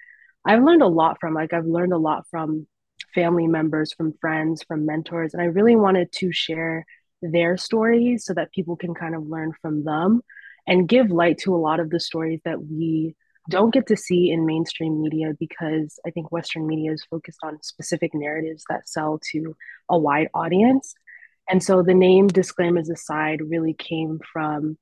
I've 0.44 0.62
learned 0.62 0.82
a 0.82 0.88
lot 0.88 1.18
from. 1.20 1.34
Like, 1.34 1.52
I've 1.52 1.66
learned 1.66 1.92
a 1.92 1.98
lot 1.98 2.24
from 2.30 2.66
family 3.14 3.46
members, 3.46 3.92
from 3.92 4.14
friends, 4.20 4.62
from 4.62 4.86
mentors. 4.86 5.34
And 5.34 5.42
I 5.42 5.46
really 5.46 5.76
wanted 5.76 6.12
to 6.12 6.32
share 6.32 6.84
their 7.22 7.56
stories 7.56 8.24
so 8.24 8.34
that 8.34 8.52
people 8.52 8.76
can 8.76 8.94
kind 8.94 9.14
of 9.14 9.26
learn 9.26 9.52
from 9.60 9.84
them 9.84 10.20
and 10.66 10.88
give 10.88 11.10
light 11.10 11.38
to 11.38 11.54
a 11.54 11.58
lot 11.58 11.80
of 11.80 11.90
the 11.90 12.00
stories 12.00 12.40
that 12.44 12.62
we 12.62 13.14
don't 13.48 13.72
get 13.72 13.86
to 13.88 13.96
see 13.96 14.30
in 14.30 14.46
mainstream 14.46 15.00
media 15.00 15.32
because 15.38 15.98
I 16.06 16.10
think 16.10 16.32
Western 16.32 16.66
media 16.66 16.92
is 16.92 17.04
focused 17.08 17.38
on 17.42 17.62
specific 17.62 18.12
narratives 18.14 18.64
that 18.68 18.88
sell 18.88 19.20
to 19.32 19.56
a 19.88 19.98
wide 19.98 20.28
audience. 20.34 20.94
And 21.48 21.62
so 21.62 21.82
the 21.82 21.94
name 21.94 22.26
Disclaimers 22.26 22.90
Aside 22.90 23.40
really 23.40 23.74
came 23.74 24.20
from 24.32 24.76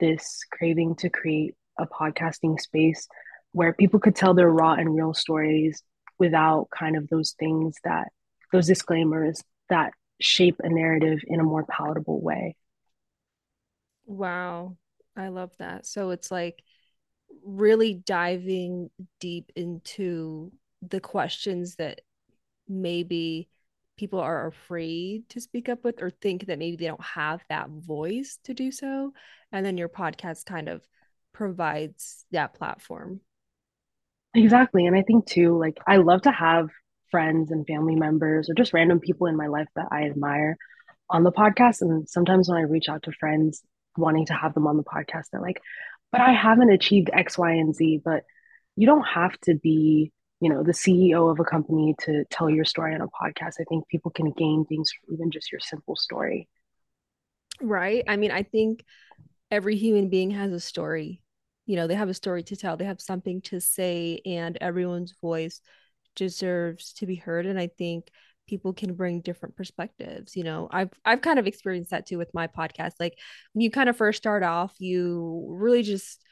this 0.00 0.44
craving 0.50 0.96
to 0.96 1.10
create 1.10 1.54
a 1.78 1.86
podcasting 1.86 2.60
space 2.60 3.06
where 3.52 3.72
people 3.72 4.00
could 4.00 4.16
tell 4.16 4.34
their 4.34 4.50
raw 4.50 4.72
and 4.72 4.94
real 4.94 5.14
stories 5.14 5.82
without 6.18 6.68
kind 6.76 6.96
of 6.96 7.08
those 7.08 7.34
things 7.38 7.76
that 7.84 8.08
those 8.52 8.66
disclaimers 8.66 9.42
that 9.68 9.92
shape 10.20 10.56
a 10.62 10.68
narrative 10.68 11.18
in 11.26 11.40
a 11.40 11.44
more 11.44 11.64
palatable 11.64 12.20
way. 12.20 12.56
Wow. 14.06 14.76
I 15.16 15.28
love 15.28 15.52
that. 15.58 15.86
So 15.86 16.10
it's 16.10 16.30
like 16.30 16.62
really 17.44 17.94
diving 17.94 18.90
deep 19.20 19.52
into 19.56 20.52
the 20.82 21.00
questions 21.00 21.76
that 21.76 22.00
maybe 22.68 23.48
people 23.96 24.20
are 24.20 24.46
afraid 24.46 25.28
to 25.30 25.40
speak 25.40 25.68
up 25.68 25.82
with 25.84 26.02
or 26.02 26.10
think 26.10 26.46
that 26.46 26.58
maybe 26.58 26.76
they 26.76 26.86
don't 26.86 27.02
have 27.02 27.42
that 27.48 27.70
voice 27.70 28.38
to 28.44 28.54
do 28.54 28.70
so. 28.70 29.12
And 29.52 29.64
then 29.64 29.78
your 29.78 29.88
podcast 29.88 30.44
kind 30.44 30.68
of 30.68 30.86
provides 31.32 32.24
that 32.30 32.54
platform. 32.54 33.20
Exactly. 34.34 34.86
And 34.86 34.96
i 34.96 35.02
think 35.02 35.26
too 35.26 35.58
like 35.58 35.78
i 35.86 35.96
love 35.96 36.22
to 36.22 36.30
have 36.30 36.68
friends 37.10 37.50
and 37.50 37.66
family 37.66 37.94
members 37.94 38.50
or 38.50 38.54
just 38.54 38.72
random 38.72 39.00
people 39.00 39.26
in 39.26 39.36
my 39.36 39.46
life 39.46 39.68
that 39.76 39.86
i 39.90 40.04
admire 40.04 40.56
on 41.08 41.22
the 41.22 41.32
podcast. 41.32 41.82
And 41.82 42.08
sometimes 42.08 42.48
when 42.48 42.58
i 42.58 42.62
reach 42.62 42.88
out 42.88 43.02
to 43.04 43.12
friends 43.12 43.62
wanting 43.96 44.26
to 44.26 44.34
have 44.34 44.52
them 44.52 44.66
on 44.66 44.76
the 44.76 44.84
podcast 44.84 45.24
they're 45.32 45.40
like 45.40 45.60
but 46.12 46.20
i 46.20 46.32
haven't 46.32 46.70
achieved 46.70 47.10
x 47.12 47.36
y 47.38 47.52
and 47.52 47.74
z 47.74 48.00
but 48.04 48.24
you 48.76 48.86
don't 48.86 49.06
have 49.06 49.38
to 49.40 49.54
be 49.54 50.12
you 50.40 50.50
know 50.50 50.62
the 50.62 50.72
ceo 50.72 51.30
of 51.30 51.40
a 51.40 51.44
company 51.44 51.94
to 52.00 52.24
tell 52.30 52.50
your 52.50 52.64
story 52.64 52.94
on 52.94 53.00
a 53.00 53.06
podcast. 53.06 53.54
I 53.60 53.64
think 53.68 53.88
people 53.88 54.10
can 54.10 54.32
gain 54.32 54.64
things 54.66 54.90
from 54.92 55.14
even 55.14 55.30
just 55.30 55.50
your 55.50 55.60
simple 55.60 55.96
story. 55.96 56.48
Right? 57.60 58.04
I 58.06 58.16
mean 58.16 58.30
i 58.30 58.42
think 58.42 58.84
every 59.50 59.76
human 59.76 60.08
being 60.08 60.32
has 60.32 60.52
a 60.52 60.60
story. 60.60 61.22
You 61.64 61.76
know 61.76 61.86
they 61.86 61.94
have 61.94 62.08
a 62.08 62.14
story 62.14 62.42
to 62.44 62.56
tell. 62.56 62.76
They 62.76 62.84
have 62.84 63.00
something 63.00 63.40
to 63.42 63.60
say 63.60 64.20
and 64.26 64.56
everyone's 64.60 65.14
voice 65.20 65.60
deserves 66.14 66.92
to 66.94 67.06
be 67.06 67.16
heard. 67.16 67.46
And 67.46 67.58
i 67.58 67.68
think 67.68 68.10
people 68.46 68.72
can 68.72 68.94
bring 68.94 69.20
different 69.20 69.56
perspectives 69.56 70.36
you 70.36 70.44
know 70.44 70.68
i've 70.70 70.90
i've 71.04 71.22
kind 71.22 71.38
of 71.38 71.46
experienced 71.46 71.90
that 71.90 72.06
too 72.06 72.18
with 72.18 72.32
my 72.34 72.46
podcast 72.46 72.92
like 73.00 73.18
when 73.52 73.62
you 73.62 73.70
kind 73.70 73.88
of 73.88 73.96
first 73.96 74.18
start 74.18 74.42
off 74.42 74.74
you 74.78 75.46
really 75.50 75.82
just 75.82 76.22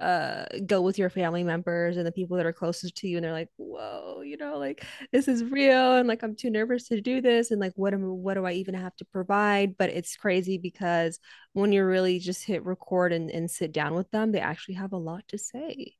uh 0.00 0.46
go 0.66 0.80
with 0.80 0.98
your 0.98 1.10
family 1.10 1.44
members 1.44 1.96
and 1.96 2.06
the 2.06 2.12
people 2.12 2.36
that 2.36 2.46
are 2.46 2.52
closest 2.52 2.96
to 2.96 3.06
you 3.06 3.18
and 3.18 3.24
they're 3.24 3.32
like 3.32 3.50
whoa 3.56 4.20
you 4.22 4.36
know 4.36 4.58
like 4.58 4.84
this 5.12 5.28
is 5.28 5.44
real 5.44 5.96
and 5.96 6.08
like 6.08 6.22
i'm 6.22 6.34
too 6.34 6.50
nervous 6.50 6.88
to 6.88 7.00
do 7.00 7.20
this 7.20 7.50
and 7.50 7.60
like 7.60 7.72
what 7.76 7.94
am 7.94 8.02
what 8.02 8.34
do 8.34 8.44
i 8.44 8.52
even 8.52 8.74
have 8.74 8.96
to 8.96 9.04
provide? 9.04 9.76
But 9.76 9.90
it's 9.90 10.16
crazy 10.16 10.58
because 10.58 11.20
when 11.52 11.72
you 11.72 11.84
really 11.84 12.18
just 12.18 12.44
hit 12.44 12.64
record 12.64 13.12
and, 13.12 13.30
and 13.30 13.50
sit 13.50 13.72
down 13.72 13.94
with 13.94 14.10
them 14.10 14.32
they 14.32 14.40
actually 14.40 14.74
have 14.74 14.92
a 14.92 14.96
lot 14.96 15.22
to 15.28 15.38
say 15.38 15.94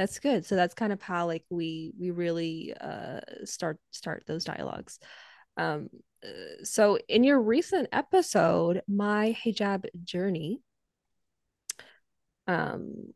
that's 0.00 0.18
good 0.18 0.46
so 0.46 0.56
that's 0.56 0.74
kind 0.74 0.92
of 0.92 1.02
how 1.02 1.26
like 1.26 1.44
we 1.50 1.92
we 2.00 2.10
really 2.10 2.74
uh 2.80 3.20
start 3.44 3.78
start 3.90 4.24
those 4.26 4.44
dialogues 4.44 4.98
um 5.56 5.88
uh, 6.24 6.64
so 6.64 6.98
in 7.08 7.22
your 7.22 7.40
recent 7.40 7.88
episode 7.92 8.82
my 8.88 9.36
hijab 9.44 9.84
journey 10.04 10.60
um 12.46 13.12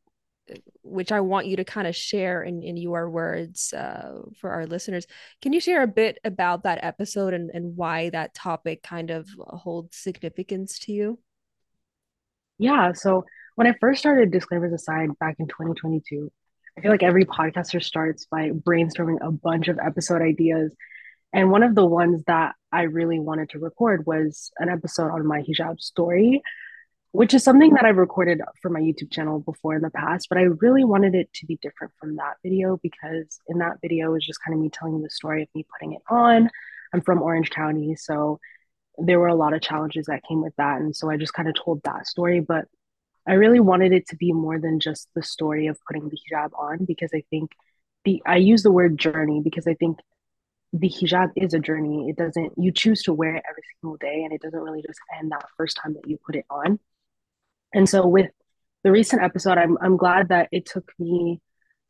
which 0.83 1.11
I 1.11 1.21
want 1.21 1.47
you 1.47 1.57
to 1.57 1.65
kind 1.65 1.87
of 1.87 1.97
share 1.97 2.43
in, 2.43 2.63
in 2.63 2.77
your 2.77 3.09
words 3.09 3.73
uh, 3.73 4.21
for 4.39 4.51
our 4.51 4.67
listeners. 4.67 5.07
Can 5.41 5.55
you 5.55 5.61
share 5.61 5.83
a 5.83 5.87
bit 5.87 6.19
about 6.23 6.65
that 6.65 6.81
episode 6.83 7.33
and, 7.33 7.51
and 7.55 7.77
why 7.77 8.11
that 8.11 8.35
topic 8.35 8.83
kind 8.83 9.11
of 9.11 9.27
holds 9.39 9.97
significance 9.97 10.79
to 10.81 10.93
you? 10.93 11.19
Yeah. 12.59 12.93
So 12.93 13.25
when 13.55 13.67
I 13.67 13.75
first 13.81 14.01
started 14.01 14.31
Disclaimers 14.31 14.75
Aside 14.75 15.19
back 15.19 15.37
in 15.39 15.47
2022, 15.47 16.31
I 16.77 16.81
feel 16.81 16.91
like 16.91 17.03
every 17.03 17.25
podcaster 17.25 17.83
starts 17.83 18.27
by 18.27 18.51
brainstorming 18.51 19.19
a 19.21 19.31
bunch 19.31 19.69
of 19.69 19.79
episode 19.79 20.23
ideas. 20.23 20.75
And 21.33 21.51
one 21.51 21.63
of 21.63 21.75
the 21.75 21.85
ones 21.85 22.23
that 22.27 22.55
I 22.73 22.83
really 22.83 23.19
wanted 23.19 23.51
to 23.51 23.59
record 23.59 24.07
was 24.07 24.51
an 24.59 24.69
episode 24.69 25.11
on 25.11 25.27
my 25.27 25.43
hijab 25.43 25.81
story 25.81 26.43
which 27.15 27.33
is 27.33 27.45
something 27.45 27.75
that 27.75 27.85
I've 27.85 27.97
recorded 27.97 28.41
for 28.61 28.71
my 28.71 28.81
YouTube 28.81 29.13
channel 29.13 29.39
before 29.39 29.77
in 29.77 29.83
the 29.83 29.91
past, 29.91 30.27
but 30.29 30.37
I 30.37 30.43
really 30.43 30.83
wanted 30.83 31.15
it 31.15 31.33
to 31.35 31.47
be 31.47 31.61
different 31.63 31.93
from 32.01 32.17
that 32.17 32.39
video 32.43 32.81
because 32.83 33.39
in 33.47 33.59
that 33.59 33.77
video 33.81 34.11
was 34.11 34.27
just 34.27 34.41
kind 34.45 34.53
of 34.53 34.61
me 34.61 34.69
telling 34.69 35.01
the 35.01 35.09
story 35.11 35.45
of 35.45 35.49
me 35.55 35.65
putting 35.73 35.93
it 35.93 36.03
on. 36.11 36.51
I'm 36.93 37.03
from 37.03 37.23
Orange 37.23 37.51
County, 37.51 37.95
so 37.95 38.41
there 38.99 39.21
were 39.21 39.29
a 39.29 39.37
lot 39.37 39.55
of 39.55 39.61
challenges 39.63 40.07
that 40.07 40.25
came 40.29 40.43
with 40.43 40.57
that. 40.57 40.81
And 40.81 40.95
so 40.95 41.09
I 41.09 41.17
just 41.17 41.35
kind 41.35 41.49
of 41.49 41.55
told 41.55 41.85
that 41.85 42.09
story, 42.09 42.41
but 42.41 42.65
I 43.27 43.35
really 43.35 43.61
wanted 43.61 43.93
it 43.93 44.07
to 44.09 44.17
be 44.17 44.33
more 44.33 44.59
than 44.61 44.81
just 44.81 45.09
the 45.15 45.23
story 45.23 45.67
of 45.67 45.79
putting 45.87 46.09
the 46.09 46.17
hijab 46.17 46.51
on 46.59 46.85
because 46.85 47.11
I 47.15 47.25
think 47.31 47.53
the 48.05 48.23
I 48.27 48.37
use 48.37 48.63
the 48.63 48.73
word 48.73 48.99
journey 48.99 49.41
because 49.43 49.67
I 49.67 49.75
think 49.75 49.99
the 50.73 50.89
hijab 50.89 51.31
is 51.37 51.55
a 51.55 51.59
journey. 51.59 52.11
It 52.11 52.17
doesn't 52.17 52.53
you 52.57 52.73
choose 52.73 53.03
to 53.05 53.15
wear 53.15 53.37
it 53.37 53.45
every 53.49 53.63
single 53.81 53.97
day 53.97 54.23
and 54.25 54.33
it 54.33 54.43
doesn't 54.43 54.61
really 54.61 54.83
just 54.83 55.01
end 55.19 55.33
that 55.33 55.47
first 55.57 55.79
time 55.83 55.95
that 55.95 56.09
you 56.09 56.19
put 56.25 56.37
it 56.37 56.45
on. 56.51 56.79
And 57.73 57.89
so 57.89 58.07
with 58.07 58.31
the 58.83 58.93
recent 58.93 59.23
episode, 59.23 59.57
I'm 59.59 59.79
I'm 59.81 59.97
glad 59.97 60.29
that 60.29 60.49
it 60.53 60.67
took 60.67 60.93
me 60.99 61.41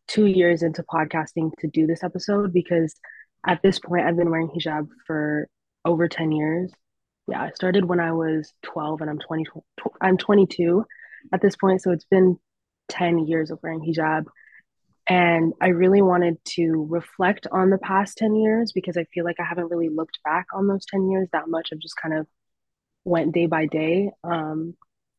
two 0.07 0.26
years 0.26 0.62
into 0.62 0.83
podcasting 0.83 1.50
to 1.59 1.67
do 1.67 1.87
this 1.87 2.05
episode 2.05 2.53
because 2.53 2.95
at 3.47 3.62
this 3.62 3.79
point 3.79 4.07
I've 4.07 4.17
been 4.17 4.31
wearing 4.31 4.49
hijab 4.50 4.88
for 5.07 5.49
over 5.85 6.09
10 6.09 6.33
years. 6.33 6.73
Yeah, 7.26 7.43
I 7.43 7.50
started 7.53 7.87
when 7.87 8.00
I 8.00 8.12
was 8.12 8.53
12 8.62 9.00
and 9.00 9.11
I'm 9.11 9.19
20 9.19 9.47
I'm 10.00 10.17
22 10.17 10.85
at 11.33 11.40
this 11.40 11.57
point, 11.57 11.83
so 11.83 11.90
it's 11.90 12.04
been 12.04 12.38
10 12.88 13.26
years 13.26 13.50
of 13.50 13.59
wearing 13.62 13.81
hijab. 13.81 14.25
And 15.07 15.52
I 15.61 15.69
really 15.69 16.00
wanted 16.00 16.43
to 16.57 16.87
reflect 16.88 17.47
on 17.52 17.71
the 17.71 17.78
past 17.78 18.16
10 18.16 18.37
years 18.37 18.73
because 18.73 18.97
I 18.97 19.04
feel 19.12 19.25
like 19.25 19.37
I 19.38 19.45
haven't 19.45 19.71
really 19.71 19.90
looked 19.90 20.19
back 20.25 20.47
on 20.54 20.66
those 20.66 20.87
10 20.87 21.11
years 21.11 21.28
that 21.33 21.49
much. 21.49 21.69
I've 21.73 21.78
just 21.78 22.00
kind 22.00 22.16
of 22.16 22.26
went 23.04 23.35
day 23.35 23.47
by 23.47 23.66
day. 23.66 24.11
Um, 24.23 24.75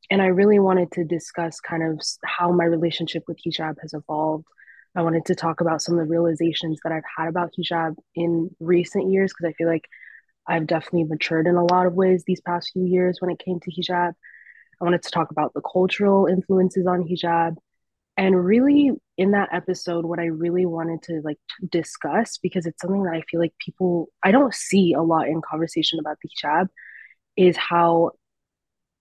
and 0.10 0.22
I 0.22 0.28
really 0.28 0.60
wanted 0.60 0.92
to 0.94 1.04
discuss 1.04 1.60
kind 1.60 1.84
of 1.84 2.02
how 2.24 2.52
my 2.52 2.64
relationship 2.64 3.24
with 3.28 3.38
hijab 3.46 3.76
has 3.82 3.94
evolved. 3.94 4.46
I 4.96 5.02
wanted 5.02 5.26
to 5.26 5.36
talk 5.36 5.62
about 5.62 5.82
some 5.82 5.98
of 5.98 6.06
the 6.06 6.10
realizations 6.10 6.80
that 6.84 6.92
I've 6.92 7.04
had 7.18 7.28
about 7.28 7.54
hijab 7.60 7.96
in 8.16 8.50
recent 8.60 9.12
years 9.12 9.34
because 9.34 9.52
I 9.52 9.54
feel 9.54 9.68
like 9.68 9.86
I've 10.48 10.68
definitely 10.68 11.06
matured 11.06 11.48
in 11.48 11.56
a 11.56 11.66
lot 11.66 11.86
of 11.86 11.94
ways 11.94 12.24
these 12.26 12.42
past 12.42 12.72
few 12.74 12.86
years 12.86 13.18
when 13.20 13.32
it 13.32 13.40
came 13.44 13.60
to 13.60 13.72
hijab. 13.72 14.14
I 14.80 14.84
wanted 14.84 15.04
to 15.04 15.12
talk 15.12 15.32
about 15.32 15.54
the 15.54 15.62
cultural 15.62 16.28
influences 16.28 16.88
on 16.88 17.04
hijab. 17.04 17.56
And 18.18 18.46
really, 18.46 18.92
in 19.18 19.32
that 19.32 19.50
episode, 19.52 20.06
what 20.06 20.20
I 20.20 20.26
really 20.26 20.66
wanted 20.66 21.02
to 21.04 21.22
like 21.24 21.38
discuss, 21.70 22.38
because 22.38 22.66
it's 22.66 22.82
something 22.82 23.04
that 23.04 23.14
I 23.14 23.22
feel 23.30 23.40
like 23.40 23.54
people, 23.60 24.08
I 24.24 24.32
don't 24.32 24.54
see 24.54 24.94
a 24.94 25.02
lot 25.02 25.28
in 25.28 25.42
conversation 25.42 26.00
about 26.00 26.18
the 26.22 26.30
hijab, 26.30 26.68
is 27.36 27.58
how 27.58 28.12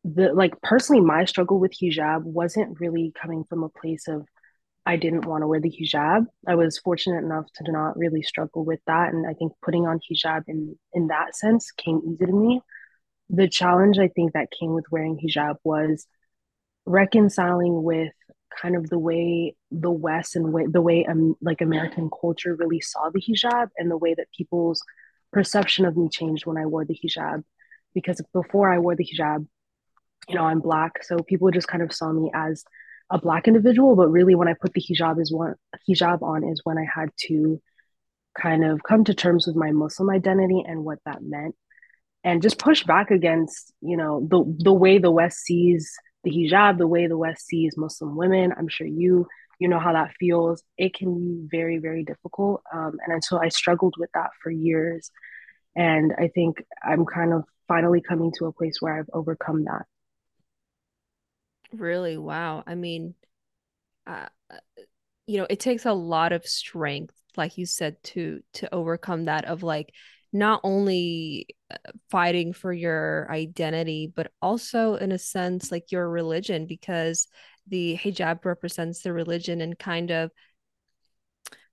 the 0.05 0.33
like 0.35 0.61
personally 0.63 1.01
my 1.01 1.25
struggle 1.25 1.59
with 1.59 1.73
hijab 1.73 2.23
wasn't 2.23 2.79
really 2.79 3.13
coming 3.21 3.45
from 3.49 3.63
a 3.63 3.69
place 3.69 4.07
of 4.07 4.27
I 4.87 4.97
didn't 4.97 5.25
want 5.25 5.43
to 5.43 5.47
wear 5.47 5.61
the 5.61 5.71
hijab. 5.71 6.27
I 6.47 6.57
was 6.57 6.79
fortunate 6.79 7.25
enough 7.25 7.47
to 7.55 7.73
not 7.73 7.97
really 7.97 8.23
struggle 8.23 8.67
with 8.67 8.81
that 8.87 9.15
and 9.15 9.27
I 9.27 9.33
think 9.33 9.53
putting 9.63 9.87
on 9.87 10.01
hijab 10.01 10.43
in 10.47 10.77
in 10.93 11.07
that 11.09 11.35
sense 11.35 11.71
came 11.73 12.03
easy 12.07 12.27
to 12.27 12.33
me. 12.33 12.61
The 13.31 13.49
challenge 13.49 13.99
I 13.99 14.09
think 14.09 14.33
that 14.33 14.53
came 14.59 14.75
with 14.75 14.85
wearing 14.91 15.19
hijab 15.19 15.57
was 15.65 16.07
reconciling 16.87 17.83
with 17.83 18.13
kind 18.61 18.77
of 18.77 18.89
the 18.89 18.99
way 18.99 19.57
the 19.71 19.91
West 19.91 20.37
and 20.37 20.53
way, 20.53 20.67
the 20.67 20.83
way 20.83 21.05
um, 21.07 21.35
like 21.41 21.61
American 21.61 22.11
culture 22.11 22.55
really 22.55 22.81
saw 22.81 23.11
the 23.11 23.21
hijab 23.21 23.69
and 23.79 23.91
the 23.91 23.97
way 23.97 24.15
that 24.15 24.27
people's 24.37 24.83
perception 25.33 25.85
of 25.85 25.97
me 25.97 26.09
changed 26.09 26.47
when 26.47 26.59
I 26.59 26.67
wore 26.67 26.85
the 26.85 26.99
hijab. 27.05 27.43
Because 27.95 28.21
before 28.33 28.73
I 28.73 28.79
wore 28.79 28.97
the 28.97 29.07
hijab, 29.07 29.47
you 30.29 30.35
know, 30.35 30.45
I'm 30.45 30.61
black. 30.61 31.05
So 31.05 31.19
people 31.19 31.51
just 31.51 31.69
kind 31.69 31.83
of 31.83 31.93
saw 31.93 32.13
me 32.13 32.31
as 32.35 32.65
a 33.11 33.19
black 33.19 33.47
individual. 33.47 33.97
But 33.97 34.09
really, 34.09 34.35
when 34.35 34.49
I 34.49 34.55
put 34.55 34.73
the 34.73 34.83
hijab 34.83 35.21
is 35.21 35.33
one 35.33 35.55
hijab 35.89 36.23
on 36.23 36.45
is 36.45 36.61
when 36.65 36.79
I 36.79 36.87
had 36.93 37.11
to 37.27 37.61
kind 38.41 38.65
of 38.65 38.83
come 38.83 39.05
to 39.05 39.15
terms 39.15 39.47
with 39.47 39.57
my 39.57 39.71
Muslim 39.71 40.11
identity 40.11 40.63
and 40.67 40.85
what 40.85 40.99
that 41.07 41.23
meant, 41.23 41.55
and 42.25 42.43
just 42.43 42.59
push 42.59 42.83
back 42.85 43.11
against, 43.11 43.73
you 43.81 43.97
know, 43.97 44.27
the 44.29 44.45
the 44.65 44.73
way 44.73 44.99
the 44.99 45.11
West 45.11 45.41
sees 45.41 45.93
the 46.25 46.31
hijab, 46.31 46.79
the 46.79 46.89
way 46.89 47.07
the 47.07 47.19
West 47.19 47.47
sees 47.47 47.77
Muslim 47.77 48.17
women. 48.17 48.53
I'm 48.57 48.69
sure 48.69 48.87
you 48.87 49.29
you 49.61 49.69
know 49.69 49.79
how 49.79 49.93
that 49.93 50.15
feels. 50.19 50.65
It 50.77 50.95
can 50.95 51.15
be 51.15 51.57
very 51.57 51.79
very 51.79 52.03
difficult, 52.03 52.63
um, 52.73 52.99
and 53.07 53.23
so 53.23 53.41
I 53.41 53.49
struggled 53.51 53.95
with 53.99 54.11
that 54.15 54.31
for 54.43 54.51
years. 54.51 55.11
And 55.77 56.13
I 56.19 56.29
think 56.29 56.65
I'm 56.83 57.05
kind 57.05 57.33
of 57.33 57.45
finally 57.67 58.01
coming 58.01 58.33
to 58.39 58.47
a 58.47 58.53
place 58.53 58.77
where 58.81 58.99
I've 58.99 59.11
overcome 59.13 59.65
that. 59.65 59.83
Really? 61.73 62.17
Wow. 62.17 62.63
I 62.65 62.77
mean, 62.77 63.15
uh, 64.07 64.27
uh, 64.51 64.57
you 65.27 65.39
know, 65.39 65.47
it 65.51 65.59
takes 65.59 65.85
a 65.87 65.93
lot 65.93 66.33
of 66.33 66.47
strength, 66.47 67.15
like 67.37 67.59
you 67.59 67.67
said, 67.67 68.03
to 68.05 68.43
to 68.55 68.73
overcome 68.73 69.25
that 69.25 69.47
of 69.47 69.63
like 69.63 69.93
not 70.35 70.61
only 70.65 71.47
uh, 71.71 71.77
fighting 72.11 72.53
for 72.53 72.73
your 72.73 73.27
identity, 73.31 74.13
but 74.15 74.31
also 74.43 74.97
in 74.97 75.13
a 75.13 75.19
sense 75.19 75.73
like 75.73 75.93
your 75.93 76.11
religion, 76.11 76.67
because 76.67 77.29
the 77.69 77.97
hijab 77.97 78.45
represents 78.45 79.01
the 79.01 79.13
religion 79.13 79.63
and 79.63 79.79
kind 79.79 80.11
of 80.11 80.31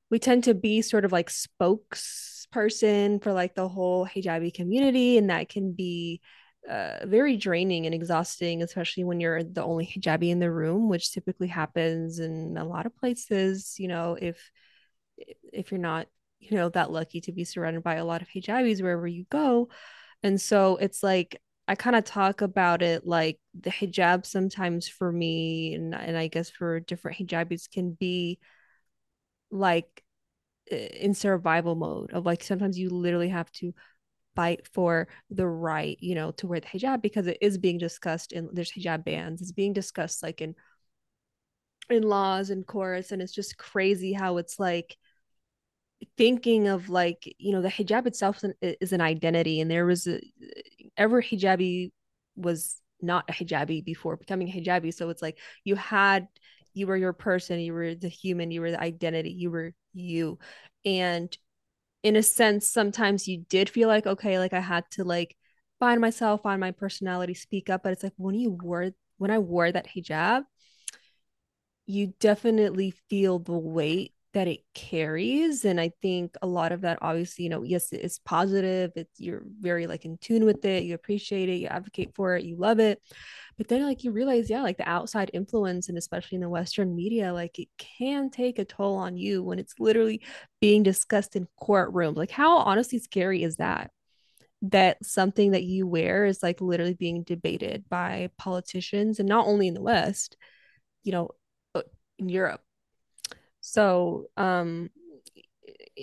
we 0.10 0.20
tend 0.20 0.44
to 0.44 0.54
be 0.54 0.82
sort 0.82 1.06
of 1.06 1.12
like 1.12 1.30
spokesperson 1.30 3.24
for 3.24 3.34
like 3.34 3.56
the 3.56 3.68
whole 3.68 4.06
hijabi 4.06 4.54
community, 4.54 5.18
and 5.18 5.30
that 5.30 5.50
can 5.50 5.72
be 5.74 6.22
uh, 6.70 7.06
very 7.06 7.38
draining 7.38 7.86
and 7.86 7.96
exhausting, 7.96 8.62
especially 8.62 9.04
when 9.04 9.20
you're 9.20 9.42
the 9.44 9.64
only 9.64 9.86
hijabi 9.88 10.30
in 10.30 10.40
the 10.40 10.52
room, 10.52 10.90
which 10.90 11.12
typically 11.12 11.48
happens 11.48 12.20
in 12.20 12.58
a 12.58 12.66
lot 12.66 12.86
of 12.86 12.96
places. 12.96 13.76
You 13.80 13.88
know, 13.88 14.18
if 14.22 14.52
if 15.52 15.72
you're 15.72 15.80
not, 15.80 16.08
you 16.42 16.58
know, 16.58 16.70
that 16.70 16.92
lucky 16.92 17.22
to 17.22 17.32
be 17.32 17.46
surrounded 17.46 17.84
by 17.84 17.96
a 17.96 18.06
lot 18.06 18.22
of 18.22 18.28
hijabis 18.30 18.82
wherever 18.82 19.08
you 19.08 19.26
go, 19.30 19.70
and 20.24 20.40
so 20.42 20.78
it's 20.78 21.04
like 21.04 21.42
I 21.68 21.76
kind 21.76 21.96
of 21.96 22.04
talk 22.04 22.42
about 22.42 22.82
it 22.82 23.06
like 23.08 23.40
the 23.60 23.70
hijab 23.70 24.26
sometimes 24.26 24.88
for 24.90 25.12
me, 25.12 25.74
and 25.76 25.96
and 25.96 26.18
I 26.18 26.28
guess 26.28 26.50
for 26.50 26.80
different 26.80 27.18
hijabis 27.18 27.72
can 27.72 27.94
be 27.94 28.40
like 29.52 30.04
uh, 30.72 30.76
in 30.76 31.14
survival 31.14 31.76
mode 31.76 32.12
of 32.14 32.26
like 32.26 32.44
sometimes 32.44 32.78
you 32.78 32.90
literally 32.90 33.30
have 33.30 33.52
to 33.54 33.74
fight 34.36 34.68
for 34.68 35.08
the 35.30 35.48
right, 35.48 35.98
you 36.00 36.16
know, 36.16 36.32
to 36.32 36.48
wear 36.48 36.60
the 36.60 36.68
hijab 36.68 37.02
because 37.02 37.28
it 37.28 37.38
is 37.42 37.58
being 37.58 37.78
discussed 37.78 38.34
in 38.34 38.50
there's 38.54 38.72
hijab 38.72 39.06
bans. 39.06 39.42
It's 39.42 39.52
being 39.52 39.74
discussed 39.74 40.24
like 40.24 40.42
in 40.42 40.56
in 41.90 42.04
laws 42.04 42.50
and 42.50 42.66
courts, 42.66 43.12
and 43.12 43.22
it's 43.22 43.34
just 43.34 43.58
crazy 43.58 44.14
how 44.14 44.38
it's 44.38 44.60
like 44.60 44.98
thinking 46.18 46.68
of 46.68 46.90
like 46.90 47.34
you 47.38 47.52
know 47.52 47.62
the 47.62 47.70
hijab 47.70 48.08
itself 48.08 48.42
is 48.62 48.94
an 48.94 49.02
identity, 49.02 49.62
and 49.62 49.70
there 49.70 49.86
was 49.86 50.08
a, 50.08 50.20
ever 50.98 51.22
hijabi 51.22 51.92
was 52.36 52.78
not 53.02 53.26
a 53.30 53.34
hijabi 53.34 53.84
before 53.84 54.18
becoming 54.18 54.50
a 54.50 54.52
hijabi, 54.52 54.94
so 54.94 55.10
it's 55.10 55.22
like 55.22 55.38
you 55.64 55.76
had 55.76 56.28
you 56.74 56.88
were 56.88 56.98
your 56.98 57.14
person, 57.14 57.60
you 57.60 57.74
were 57.74 57.96
the 57.96 58.08
human, 58.08 58.52
you 58.52 58.62
were 58.62 58.72
the 58.72 58.82
identity, 58.82 59.32
you 59.32 59.52
were 59.52 59.74
you, 59.94 60.40
and 60.86 61.38
in 62.04 62.16
a 62.16 62.24
sense 62.24 62.70
sometimes 62.70 63.28
you 63.28 63.46
did 63.50 63.70
feel 63.70 63.88
like 63.88 64.08
okay 64.08 64.40
like 64.40 64.54
i 64.54 64.60
had 64.60 64.84
to 64.92 65.04
like 65.04 65.36
find 65.80 66.02
myself 66.02 66.42
find 66.42 66.60
my 66.60 66.72
personality 66.72 67.34
speak 67.34 67.70
up 67.70 67.84
but 67.84 67.94
it's 67.94 68.04
like 68.04 68.14
when 68.18 68.36
you 68.36 68.52
wore 68.52 68.92
when 69.18 69.32
i 69.32 69.38
wore 69.38 69.72
that 69.72 69.88
hijab 69.88 70.44
you 71.86 72.14
definitely 72.20 72.94
feel 73.10 73.40
the 73.40 73.58
weight 73.58 74.14
that 74.34 74.48
it 74.48 74.60
carries 74.74 75.66
and 75.66 75.80
i 75.80 75.92
think 76.02 76.36
a 76.42 76.48
lot 76.48 76.72
of 76.72 76.82
that 76.82 76.98
obviously 77.02 77.44
you 77.44 77.50
know 77.50 77.64
yes 77.64 77.92
it's 77.92 78.20
positive 78.20 78.92
it's 78.96 79.20
you're 79.20 79.44
very 79.60 79.88
like 79.88 80.06
in 80.06 80.18
tune 80.18 80.46
with 80.46 80.64
it 80.64 80.84
you 80.84 80.94
appreciate 80.96 81.50
it 81.50 81.56
you 81.56 81.68
advocate 81.68 82.14
for 82.16 82.36
it 82.36 82.46
you 82.46 82.56
love 82.56 82.80
it 82.80 83.02
but 83.58 83.68
then 83.68 83.84
like 83.84 84.04
you 84.04 84.12
realize 84.12 84.50
yeah 84.50 84.62
like 84.62 84.78
the 84.78 84.90
outside 84.90 85.30
influence 85.34 85.90
and 85.90 85.98
especially 85.98 86.36
in 86.36 86.42
the 86.42 86.50
western 86.50 86.96
media 86.96 87.34
like 87.34 87.60
it 87.60 87.68
can 87.78 88.30
take 88.30 88.58
a 88.58 88.66
toll 88.66 88.96
on 88.96 89.18
you 89.18 89.44
when 89.44 89.60
it's 89.60 89.76
literally 89.80 90.22
being 90.62 90.82
discussed 90.82 91.36
in 91.36 91.48
courtrooms 91.62 92.16
like 92.16 92.32
how 92.32 92.58
honestly 92.58 93.00
scary 93.00 93.44
is 93.44 93.58
that? 93.58 93.92
That 94.64 95.04
something 95.04 95.52
that 95.52 95.64
you 95.64 95.88
wear 95.88 96.26
is 96.26 96.44
like 96.44 96.62
literally 96.62 96.94
being 96.94 97.24
debated 97.24 97.86
by 97.90 98.30
politicians 98.38 99.20
and 99.20 99.28
not 99.28 99.48
only 99.48 99.68
in 99.68 99.74
the 99.74 99.82
west 99.82 100.38
you 101.04 101.12
know 101.12 101.32
uh, 101.74 101.82
in 102.20 102.30
europe 102.30 102.62
so, 103.62 104.28
um, 104.36 104.90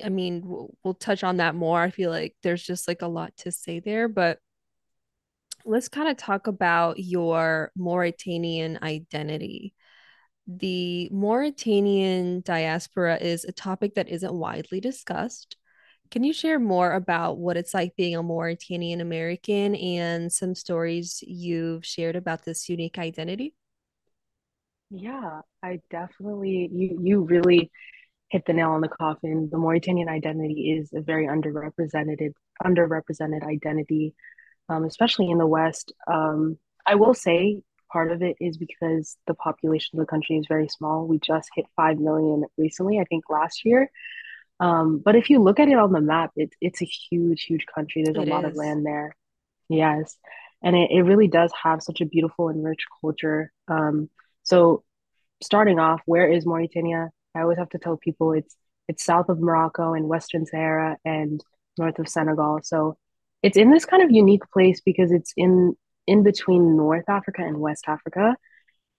I 0.03 0.09
mean, 0.09 0.43
we'll, 0.47 0.75
we'll 0.83 0.95
touch 0.95 1.25
on 1.25 1.39
that 1.39 1.55
more. 1.55 1.81
I 1.81 1.91
feel 1.91 2.11
like 2.11 2.37
there's 2.43 2.63
just 2.63 2.89
like 2.89 3.03
a 3.03 3.09
lot 3.09 3.37
to 3.39 3.53
say 3.53 3.81
there, 3.81 4.09
but 4.09 4.39
let's 5.65 5.89
kind 5.89 6.09
of 6.09 6.17
talk 6.17 6.47
about 6.47 6.99
your 6.99 7.73
Mauritanian 7.77 8.79
identity. 8.83 9.75
The 10.47 11.11
Mauritanian 11.13 12.43
diaspora 12.43 13.17
is 13.17 13.45
a 13.45 13.53
topic 13.53 13.97
that 13.97 14.09
isn't 14.09 14.33
widely 14.33 14.81
discussed. 14.81 15.57
Can 16.11 16.25
you 16.25 16.33
share 16.33 16.59
more 16.59 16.93
about 16.93 17.39
what 17.39 17.59
it's 17.59 17.75
like 17.75 17.95
being 17.97 18.17
a 18.17 18.23
Mauritanian 18.23 19.03
American 19.03 19.75
and 19.75 20.33
some 20.33 20.55
stories 20.55 21.23
you've 21.27 21.85
shared 21.85 22.17
about 22.17 22.45
this 22.45 22.69
unique 22.69 22.99
identity? 22.99 23.55
Yeah, 24.91 25.43
I 25.63 25.81
definitely 25.91 26.71
you 26.73 26.99
you 27.03 27.21
really 27.23 27.71
hit 28.31 28.45
the 28.47 28.53
nail 28.53 28.71
on 28.71 28.81
the 28.81 28.89
coffin. 28.89 29.49
The 29.51 29.59
Mauritanian 29.59 30.09
identity 30.09 30.79
is 30.79 30.91
a 30.95 31.01
very 31.01 31.27
underrepresented 31.27 32.33
underrepresented 32.65 33.43
identity, 33.45 34.15
um, 34.69 34.85
especially 34.85 35.31
in 35.31 35.39
the 35.39 35.47
West. 35.47 35.93
Um, 36.11 36.59
I 36.87 36.95
will 36.97 37.15
say 37.15 37.63
part 37.93 38.13
of 38.13 38.23
it 38.23 38.37
is 38.41 38.57
because 38.59 39.17
the 39.27 39.35
population 39.35 39.99
of 39.99 40.07
the 40.07 40.11
country 40.11 40.37
is 40.37 40.47
very 40.49 40.69
small. 40.69 41.07
We 41.07 41.19
just 41.19 41.51
hit 41.55 41.67
five 41.77 41.99
million 41.99 42.45
recently, 42.57 42.99
I 42.99 43.05
think 43.05 43.25
last 43.31 43.65
year. 43.65 43.91
Um, 44.61 45.01
but 45.05 45.17
if 45.17 45.31
you 45.31 45.41
look 45.41 45.61
at 45.61 45.69
it 45.69 45.79
on 45.79 45.93
the 45.93 46.01
map, 46.01 46.33
it's 46.37 46.57
it's 46.61 46.83
a 46.83 46.87
huge, 46.87 47.43
huge 47.45 47.67
country. 47.75 48.03
There's 48.05 48.19
a 48.19 48.23
It 48.23 48.29
lot 48.29 48.45
of 48.45 48.55
land 48.57 48.87
there. 48.87 49.17
Yes. 49.69 50.17
And 50.63 50.75
it, 50.77 50.91
it 50.91 51.03
really 51.03 51.29
does 51.29 51.53
have 51.63 51.83
such 51.83 52.01
a 52.01 52.07
beautiful 52.07 52.49
and 52.49 52.65
rich 52.65 52.85
culture. 53.01 53.53
Um, 53.69 54.11
so 54.49 54.83
starting 55.43 55.79
off, 55.79 56.01
where 56.07 56.27
is 56.27 56.47
Mauritania? 56.47 57.11
I 57.35 57.41
always 57.43 57.59
have 57.59 57.69
to 57.71 57.79
tell 57.79 57.99
people 57.99 58.33
it's 58.33 58.57
it's 58.89 59.05
south 59.05 59.29
of 59.29 59.41
Morocco 59.41 59.93
and 59.93 60.09
Western 60.09 60.47
Sahara 60.47 60.97
and 61.05 61.45
north 61.77 61.99
of 61.99 62.09
Senegal. 62.09 62.61
So 62.63 62.97
it's 63.43 63.59
in 63.59 63.71
this 63.71 63.85
kind 63.85 64.03
of 64.03 64.11
unique 64.11 64.51
place 64.51 64.81
because 64.81 65.13
it's 65.13 65.35
in 65.37 65.77
in 66.07 66.23
between 66.23 66.77
North 66.77 67.09
Africa 67.09 67.43
and 67.43 67.59
West 67.59 67.85
Africa. 67.87 68.37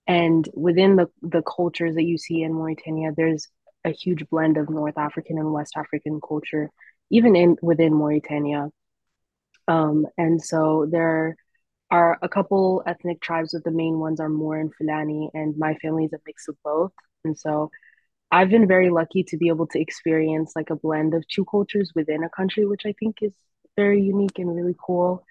And 0.06 0.48
within 0.54 0.94
the 0.94 1.08
the 1.20 1.42
cultures 1.42 1.96
that 1.96 2.04
you 2.04 2.16
see 2.16 2.42
in 2.42 2.54
Mauritania, 2.54 3.10
there's 3.16 3.48
a 3.84 3.90
huge 3.90 4.28
blend 4.28 4.56
of 4.56 4.70
North 4.70 4.98
African 4.98 5.36
and 5.36 5.52
West 5.52 5.72
African 5.76 6.20
culture, 6.20 6.70
even 7.10 7.34
in 7.34 7.56
within 7.60 7.92
Mauritania. 7.92 8.68
Um, 9.66 10.06
and 10.16 10.40
so 10.40 10.86
there 10.88 11.36
are 11.90 12.18
a 12.22 12.28
couple 12.28 12.82
ethnic 12.86 13.20
tribes, 13.20 13.52
but 13.52 13.64
the 13.64 13.70
main 13.70 13.98
ones 13.98 14.20
are 14.20 14.28
Moor 14.28 14.56
and 14.56 14.72
Fulani, 14.74 15.30
and 15.34 15.56
my 15.58 15.74
family 15.74 16.04
is 16.04 16.12
a 16.12 16.20
mix 16.26 16.48
of 16.48 16.56
both. 16.64 16.92
And 17.24 17.38
so 17.38 17.70
I've 18.30 18.48
been 18.50 18.68
very 18.68 18.90
lucky 18.90 19.24
to 19.24 19.36
be 19.36 19.48
able 19.48 19.66
to 19.68 19.80
experience 19.80 20.52
like 20.54 20.70
a 20.70 20.76
blend 20.76 21.14
of 21.14 21.26
two 21.26 21.44
cultures 21.44 21.92
within 21.94 22.22
a 22.22 22.30
country, 22.30 22.64
which 22.66 22.86
I 22.86 22.94
think 22.98 23.18
is 23.22 23.32
very 23.76 24.02
unique 24.02 24.38
and 24.38 24.54
really 24.54 24.76
cool. 24.86 25.24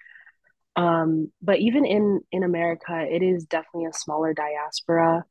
Um, 0.76 1.32
but 1.42 1.58
even 1.58 1.84
in 1.84 2.20
in 2.30 2.42
America, 2.42 3.06
it 3.10 3.22
is 3.22 3.44
definitely 3.44 3.86
a 3.86 3.92
smaller 3.92 4.32
diaspora, 4.34 5.24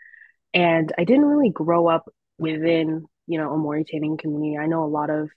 and 0.53 0.91
I 0.97 1.03
didn't 1.05 1.25
really 1.25 1.51
grow 1.51 1.87
up 1.87 2.09
within, 2.37 3.05
you 3.27 3.37
know, 3.37 3.53
a 3.53 3.57
Mauritanian 3.57 4.17
community. 4.17 4.57
I 4.57 4.67
know 4.67 4.83
a 4.83 4.85
lot 4.85 5.09
of 5.09 5.29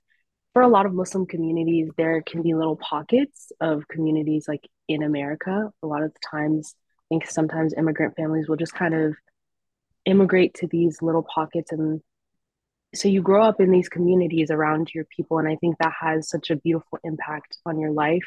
for 0.53 0.63
a 0.63 0.69
lot 0.69 0.87
of 0.87 0.93
Muslim 0.93 1.27
communities, 1.27 1.91
there 1.97 2.23
can 2.23 2.43
be 2.43 2.55
little 2.55 2.77
pockets 2.77 3.53
of 3.61 3.89
communities 3.89 4.47
like 4.47 4.69
in 4.89 5.03
America. 5.03 5.71
A 5.83 5.87
lot 5.87 6.03
of 6.03 6.13
the 6.13 6.21
times, 6.21 6.75
I 6.77 7.05
think 7.09 7.27
sometimes 7.27 7.75
immigrant 7.75 8.17
families 8.17 8.49
will 8.49 8.57
just 8.57 8.75
kind 8.75 8.95
of 8.95 9.15
immigrate 10.05 10.55
to 10.55 10.67
these 10.67 11.01
little 11.01 11.23
pockets 11.23 11.73
and 11.73 12.01
so 12.95 13.09
you 13.09 13.23
grow 13.23 13.43
up 13.43 13.61
in 13.61 13.71
these 13.71 13.89
communities 13.89 14.51
around 14.51 14.91
your 14.95 15.05
people 15.17 15.39
and 15.39 15.49
i 15.49 15.57
think 15.57 15.77
that 15.79 15.93
has 15.99 16.29
such 16.29 16.51
a 16.51 16.57
beautiful 16.57 16.99
impact 17.05 17.57
on 17.65 17.79
your 17.79 17.93
life 17.93 18.27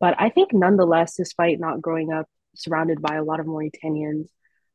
but 0.00 0.14
i 0.18 0.28
think 0.28 0.52
nonetheless 0.52 1.16
despite 1.16 1.60
not 1.60 1.80
growing 1.80 2.12
up 2.12 2.26
surrounded 2.54 3.00
by 3.00 3.14
a 3.14 3.24
lot 3.24 3.40
of 3.40 3.46
mauritanians 3.46 4.26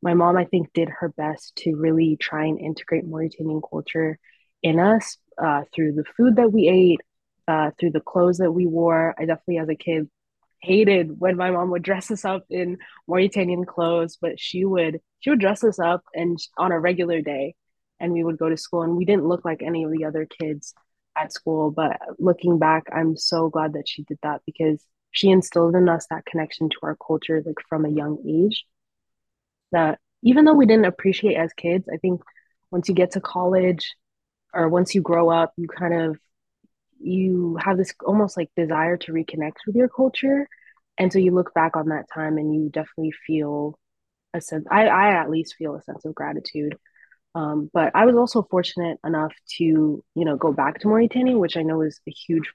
my 0.02 0.14
mom 0.14 0.38
i 0.38 0.46
think 0.46 0.72
did 0.74 0.90
her 0.90 1.10
best 1.10 1.56
to 1.56 1.76
really 1.76 2.16
try 2.16 2.46
and 2.46 2.60
integrate 2.60 3.06
mauritanian 3.06 3.62
culture 3.62 4.18
in 4.64 4.80
us 4.80 5.18
uh, 5.42 5.62
through 5.74 5.94
the 5.94 6.06
food 6.18 6.36
that 6.36 6.52
we 6.52 6.68
ate 6.68 7.02
uh, 7.48 7.72
through 7.80 7.92
the 7.92 8.00
clothes 8.00 8.38
that 8.38 8.52
we 8.52 8.66
wore. 8.66 9.16
I 9.18 9.26
definitely 9.26 9.60
as 9.60 9.70
a 9.70 9.76
kid 9.76 10.10
hated 10.62 11.20
when 11.20 11.38
my 11.38 11.50
mom 11.50 11.72
would 11.72 11.82
dress 11.82 12.12
us 12.12 12.24
up 12.24 12.46
in 12.50 12.78
Mauritanian 13.08 13.66
clothes, 13.66 14.18
but 14.22 14.40
she 14.40 14.64
would 14.66 15.00
she 15.20 15.30
would 15.30 15.40
dress 15.40 15.64
us 15.64 15.80
up 15.80 16.04
and 16.14 16.38
on 16.58 16.72
a 16.72 16.80
regular 16.80 17.22
day 17.22 17.56
and 18.00 18.14
we 18.14 18.24
would 18.24 18.38
go 18.38 18.50
to 18.50 18.58
school 18.58 18.84
and 18.84 18.96
we 18.96 19.06
didn't 19.06 19.28
look 19.28 19.46
like 19.46 19.62
any 19.62 19.84
of 19.84 19.92
the 19.92 20.06
other 20.06 20.26
kids 20.26 20.74
at 21.18 21.34
school, 21.34 21.72
but 21.72 22.00
looking 22.20 22.58
back, 22.58 22.84
I'm 22.94 23.18
so 23.18 23.50
glad 23.50 23.74
that 23.74 23.88
she 23.88 24.04
did 24.04 24.18
that 24.24 24.42
because 24.46 24.84
she 25.12 25.30
instilled 25.30 25.76
in 25.76 25.90
us 25.90 26.08
that 26.10 26.26
connection 26.26 26.70
to 26.70 26.78
our 26.84 26.96
culture 27.06 27.44
like 27.46 27.58
from 27.68 27.86
a 27.86 27.90
young 27.90 28.18
age 28.28 28.66
that 29.72 30.00
even 30.24 30.46
though 30.46 30.54
we 30.54 30.66
didn't 30.66 30.86
appreciate 30.86 31.36
as 31.36 31.52
kids, 31.54 31.88
I 31.94 31.98
think 31.98 32.22
once 32.72 32.88
you 32.88 32.96
get 32.96 33.12
to 33.12 33.22
college 33.22 33.96
or 34.54 34.70
once 34.70 34.94
you 34.96 35.02
grow 35.02 35.30
up, 35.30 35.54
you 35.58 35.68
kind 35.68 35.94
of 35.94 36.20
you 37.00 37.58
have 37.64 37.78
this 37.78 37.94
almost 38.06 38.38
like 38.38 38.50
desire 38.56 38.98
to 38.98 39.12
reconnect 39.12 39.58
with 39.66 39.76
your 39.76 39.90
culture. 39.90 40.48
And 40.98 41.12
so 41.12 41.20
you 41.20 41.32
look 41.32 41.54
back 41.54 41.76
on 41.76 41.90
that 41.90 42.06
time 42.14 42.38
and 42.38 42.54
you 42.54 42.70
definitely 42.70 43.14
feel 43.26 43.80
a 44.34 44.42
sense, 44.42 44.66
I, 44.70 44.88
I 44.88 45.22
at 45.22 45.30
least 45.30 45.56
feel 45.56 45.76
a 45.76 45.82
sense 45.82 46.06
of 46.06 46.14
gratitude. 46.14 46.78
Um, 47.34 47.70
but 47.74 47.92
I 47.96 48.06
was 48.06 48.16
also 48.16 48.46
fortunate 48.50 49.00
enough 49.06 49.34
to, 49.58 49.64
you 49.64 50.04
know, 50.16 50.36
go 50.36 50.52
back 50.52 50.80
to 50.80 50.88
Mauritania, 50.88 51.38
which 51.38 51.58
I 51.58 51.64
know 51.64 51.82
is 51.82 52.00
a 52.08 52.12
huge 52.12 52.52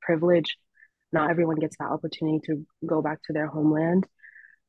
privilege. 0.00 0.56
Not 1.12 1.30
everyone 1.30 1.56
gets 1.56 1.76
that 1.78 1.90
opportunity 1.90 2.40
to 2.46 2.64
go 2.86 3.02
back 3.02 3.18
to 3.24 3.32
their 3.32 3.48
homeland 3.48 4.06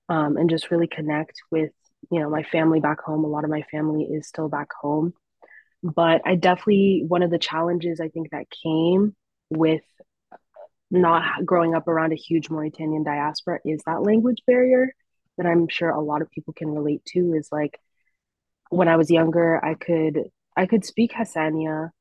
um, 0.10 0.38
and 0.38 0.50
just 0.50 0.72
really 0.72 0.88
connect 0.88 1.34
with, 1.52 1.72
you 2.12 2.20
know, 2.20 2.30
my 2.30 2.44
family 2.44 2.80
back 2.80 3.02
home. 3.02 3.24
A 3.24 3.28
lot 3.28 3.44
of 3.44 3.52
my 3.52 3.62
family 3.72 4.06
is 4.06 4.28
still 4.28 4.50
back 4.50 4.70
home. 4.82 5.14
But 5.84 6.22
I 6.26 6.36
definitely, 6.36 7.04
one 7.08 7.24
of 7.24 7.32
the 7.32 7.40
challenges 7.40 8.00
I 8.00 8.10
think 8.10 8.32
that 8.32 8.46
came 8.64 9.16
with 9.50 9.82
not 10.92 11.46
growing 11.46 11.74
up 11.74 11.88
around 11.88 12.12
a 12.12 12.18
huge 12.18 12.50
Mauritanian 12.50 13.04
diaspora 13.04 13.60
is 13.64 13.82
that 13.86 14.04
language 14.04 14.40
barrier 14.46 14.94
that 15.38 15.46
I'm 15.46 15.70
sure 15.70 15.90
a 15.90 16.02
lot 16.02 16.22
of 16.22 16.30
people 16.30 16.54
can 16.54 16.70
relate 16.70 17.04
to 17.14 17.34
is 17.34 17.48
like 17.52 17.80
when 18.70 18.90
I 18.90 18.98
was 18.98 19.10
younger 19.10 19.64
I 19.64 19.76
could 19.76 20.20
I 20.56 20.66
could 20.66 20.84
speak 20.84 21.14
Hassania 21.14 21.92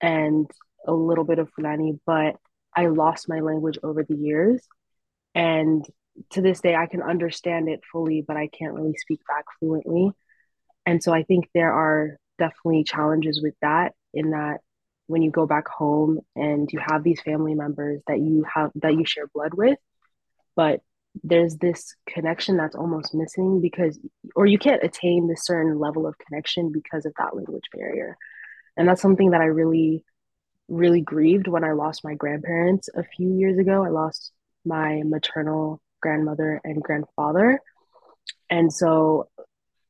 and 0.00 0.48
a 0.86 0.92
little 0.92 1.24
bit 1.24 1.40
of 1.40 1.50
Fulani 1.50 1.98
but 2.06 2.36
I 2.74 2.86
lost 2.86 3.28
my 3.28 3.40
language 3.40 3.78
over 3.82 4.04
the 4.04 4.14
years. 4.14 4.62
And 5.34 5.84
to 6.30 6.40
this 6.40 6.60
day 6.60 6.76
I 6.76 6.86
can 6.86 7.02
understand 7.02 7.68
it 7.68 7.80
fully 7.90 8.22
but 8.26 8.36
I 8.36 8.46
can't 8.46 8.74
really 8.74 8.94
speak 8.94 9.20
back 9.26 9.44
fluently. 9.58 10.12
And 10.86 11.02
so 11.02 11.12
I 11.12 11.24
think 11.24 11.48
there 11.52 11.72
are 11.72 12.16
definitely 12.38 12.84
challenges 12.84 13.40
with 13.42 13.54
that 13.62 13.94
in 14.14 14.30
that 14.30 14.58
when 15.08 15.22
you 15.22 15.30
go 15.30 15.46
back 15.46 15.68
home 15.68 16.20
and 16.34 16.68
you 16.72 16.80
have 16.84 17.04
these 17.04 17.20
family 17.20 17.54
members 17.54 18.02
that 18.06 18.18
you 18.18 18.44
have 18.52 18.70
that 18.76 18.94
you 18.94 19.04
share 19.04 19.26
blood 19.32 19.54
with 19.54 19.78
but 20.56 20.80
there's 21.22 21.56
this 21.56 21.94
connection 22.08 22.56
that's 22.56 22.74
almost 22.74 23.14
missing 23.14 23.60
because 23.60 23.98
or 24.34 24.46
you 24.46 24.58
can't 24.58 24.82
attain 24.82 25.28
this 25.28 25.44
certain 25.44 25.78
level 25.78 26.06
of 26.06 26.18
connection 26.18 26.72
because 26.72 27.06
of 27.06 27.12
that 27.18 27.34
language 27.34 27.64
barrier. 27.72 28.16
And 28.76 28.88
that's 28.88 29.02
something 29.02 29.30
that 29.30 29.40
i 29.40 29.46
really 29.46 30.04
really 30.68 31.00
grieved 31.00 31.46
when 31.46 31.64
i 31.64 31.72
lost 31.72 32.04
my 32.04 32.14
grandparents 32.14 32.88
a 32.94 33.04
few 33.04 33.32
years 33.34 33.58
ago. 33.58 33.84
I 33.84 33.88
lost 33.88 34.32
my 34.64 35.02
maternal 35.04 35.80
grandmother 36.00 36.60
and 36.64 36.82
grandfather. 36.82 37.60
And 38.50 38.72
so 38.72 39.28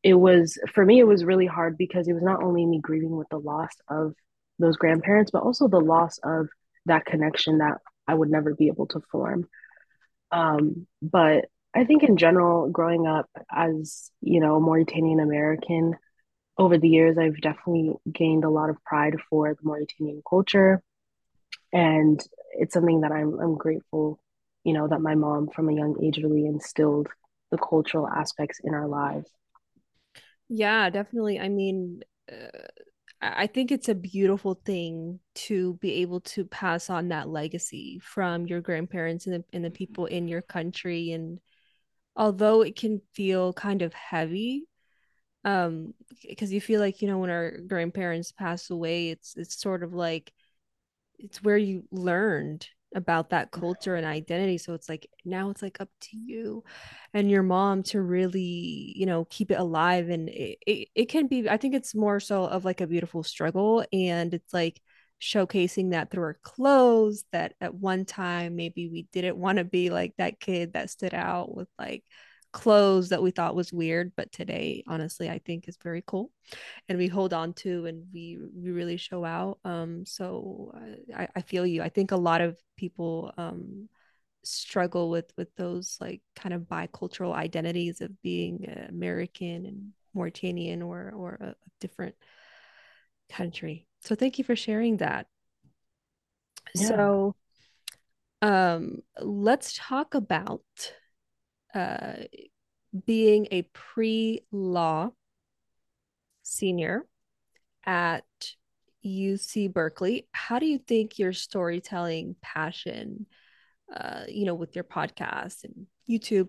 it 0.06 0.14
was 0.14 0.56
for 0.72 0.84
me 0.84 1.00
it 1.00 1.06
was 1.06 1.24
really 1.24 1.46
hard 1.46 1.76
because 1.76 2.06
it 2.06 2.12
was 2.12 2.22
not 2.22 2.40
only 2.40 2.64
me 2.64 2.78
grieving 2.80 3.16
with 3.16 3.28
the 3.28 3.40
loss 3.40 3.72
of 3.88 4.14
those 4.60 4.76
grandparents 4.76 5.32
but 5.32 5.42
also 5.42 5.66
the 5.66 5.80
loss 5.80 6.20
of 6.22 6.46
that 6.84 7.04
connection 7.04 7.58
that 7.58 7.78
i 8.06 8.14
would 8.14 8.30
never 8.30 8.54
be 8.54 8.68
able 8.68 8.86
to 8.86 9.00
form. 9.10 9.48
Um, 10.30 10.86
but 11.02 11.46
i 11.74 11.84
think 11.84 12.04
in 12.04 12.16
general 12.16 12.70
growing 12.70 13.08
up 13.08 13.28
as 13.50 14.12
you 14.20 14.38
know 14.38 14.54
a 14.54 14.60
mauritanian 14.60 15.18
american 15.18 15.96
over 16.56 16.78
the 16.78 16.88
years 16.88 17.18
i've 17.18 17.40
definitely 17.40 17.94
gained 18.10 18.44
a 18.44 18.50
lot 18.58 18.70
of 18.70 18.82
pride 18.84 19.16
for 19.28 19.52
the 19.52 19.68
mauritanian 19.68 20.22
culture. 20.28 20.82
And 21.72 22.24
it's 22.52 22.74
something 22.74 23.00
that 23.00 23.10
i'm, 23.10 23.40
I'm 23.40 23.56
grateful 23.56 24.20
you 24.62 24.72
know 24.72 24.86
that 24.86 25.00
my 25.00 25.16
mom 25.16 25.48
from 25.48 25.68
a 25.68 25.74
young 25.74 25.96
age 26.00 26.18
really 26.18 26.46
instilled 26.46 27.08
the 27.50 27.58
cultural 27.58 28.06
aspects 28.06 28.60
in 28.62 28.72
our 28.72 28.86
lives 28.86 29.28
Yeah, 30.48 30.90
definitely. 30.90 31.40
I 31.40 31.48
mean, 31.48 32.02
uh, 32.30 32.48
I 33.20 33.46
think 33.46 33.72
it's 33.72 33.88
a 33.88 33.94
beautiful 33.94 34.54
thing 34.54 35.20
to 35.36 35.74
be 35.74 35.94
able 36.02 36.20
to 36.20 36.44
pass 36.44 36.90
on 36.90 37.08
that 37.08 37.28
legacy 37.28 37.98
from 38.00 38.46
your 38.46 38.60
grandparents 38.60 39.26
and 39.26 39.36
the, 39.36 39.44
and 39.52 39.64
the 39.64 39.70
people 39.70 40.06
in 40.06 40.28
your 40.28 40.42
country. 40.42 41.12
And 41.12 41.40
although 42.16 42.62
it 42.62 42.76
can 42.76 43.02
feel 43.14 43.52
kind 43.54 43.82
of 43.82 43.94
heavy, 43.94 44.68
um, 45.44 45.94
because 46.28 46.52
you 46.52 46.60
feel 46.60 46.80
like, 46.80 47.02
you 47.02 47.08
know, 47.08 47.18
when 47.18 47.30
our 47.30 47.58
grandparents 47.66 48.32
pass 48.32 48.70
away, 48.70 49.10
it's 49.10 49.36
it's 49.36 49.60
sort 49.60 49.82
of 49.82 49.94
like 49.94 50.32
it's 51.18 51.42
where 51.42 51.58
you 51.58 51.84
learned 51.92 52.68
about 52.94 53.30
that 53.30 53.50
culture 53.50 53.94
and 53.94 54.06
identity. 54.06 54.58
So 54.58 54.74
it's 54.74 54.88
like 54.88 55.08
now 55.24 55.50
it's 55.50 55.62
like 55.62 55.80
up 55.80 55.88
to 56.02 56.16
you 56.16 56.64
and 57.12 57.30
your 57.30 57.42
mom 57.42 57.82
to 57.84 58.00
really, 58.00 58.92
you 58.96 59.06
know, 59.06 59.26
keep 59.26 59.50
it 59.50 59.58
alive. 59.58 60.08
And 60.08 60.28
it, 60.28 60.58
it, 60.66 60.88
it 60.94 61.04
can 61.06 61.26
be, 61.26 61.48
I 61.48 61.56
think 61.56 61.74
it's 61.74 61.94
more 61.94 62.20
so 62.20 62.44
of 62.44 62.64
like 62.64 62.80
a 62.80 62.86
beautiful 62.86 63.22
struggle. 63.22 63.84
And 63.92 64.32
it's 64.32 64.54
like 64.54 64.80
showcasing 65.20 65.90
that 65.90 66.10
through 66.10 66.24
our 66.24 66.38
clothes 66.42 67.24
that 67.32 67.54
at 67.60 67.74
one 67.74 68.04
time 68.04 68.56
maybe 68.56 68.88
we 68.88 69.08
didn't 69.12 69.36
want 69.36 69.58
to 69.58 69.64
be 69.64 69.90
like 69.90 70.12
that 70.18 70.40
kid 70.40 70.74
that 70.74 70.90
stood 70.90 71.14
out 71.14 71.54
with 71.54 71.68
like 71.78 72.04
clothes 72.56 73.10
that 73.10 73.22
we 73.22 73.30
thought 73.30 73.54
was 73.54 73.72
weird 73.72 74.12
but 74.16 74.30
today 74.32 74.82
honestly 74.86 75.28
i 75.28 75.38
think 75.38 75.68
is 75.68 75.76
very 75.82 76.02
cool 76.06 76.30
and 76.88 76.98
we 76.98 77.06
hold 77.06 77.32
on 77.32 77.52
to 77.52 77.86
and 77.86 78.04
we 78.12 78.38
we 78.54 78.70
really 78.70 78.96
show 78.96 79.24
out 79.24 79.58
um 79.64 80.04
so 80.06 80.72
i 81.16 81.28
i 81.36 81.40
feel 81.40 81.66
you 81.66 81.82
i 81.82 81.88
think 81.88 82.12
a 82.12 82.16
lot 82.16 82.40
of 82.40 82.58
people 82.76 83.32
um 83.36 83.88
struggle 84.44 85.10
with 85.10 85.32
with 85.36 85.54
those 85.56 85.96
like 86.00 86.22
kind 86.36 86.54
of 86.54 86.62
bicultural 86.62 87.34
identities 87.34 88.00
of 88.00 88.10
being 88.22 88.66
american 88.88 89.66
and 89.66 89.92
mauritanian 90.14 90.82
or 90.82 91.12
or 91.14 91.38
a, 91.40 91.48
a 91.48 91.54
different 91.80 92.14
country 93.28 93.86
so 94.06 94.14
thank 94.14 94.38
you 94.38 94.44
for 94.44 94.54
sharing 94.54 94.98
that. 94.98 95.26
Yeah. 96.74 96.86
So 96.86 97.34
um 98.42 98.98
let's 99.20 99.76
talk 99.76 100.14
about 100.14 100.62
uh 101.76 102.24
being 103.04 103.46
a 103.50 103.62
pre-law 103.74 105.10
senior 106.42 107.04
at 107.84 108.24
UC 109.04 109.72
Berkeley. 109.72 110.26
How 110.32 110.58
do 110.58 110.66
you 110.66 110.78
think 110.78 111.18
your 111.18 111.32
storytelling 111.32 112.36
passion 112.40 113.26
uh 113.94 114.22
you 114.28 114.46
know 114.46 114.54
with 114.54 114.74
your 114.74 114.84
podcast 114.84 115.64
and 115.64 115.86
YouTube 116.08 116.48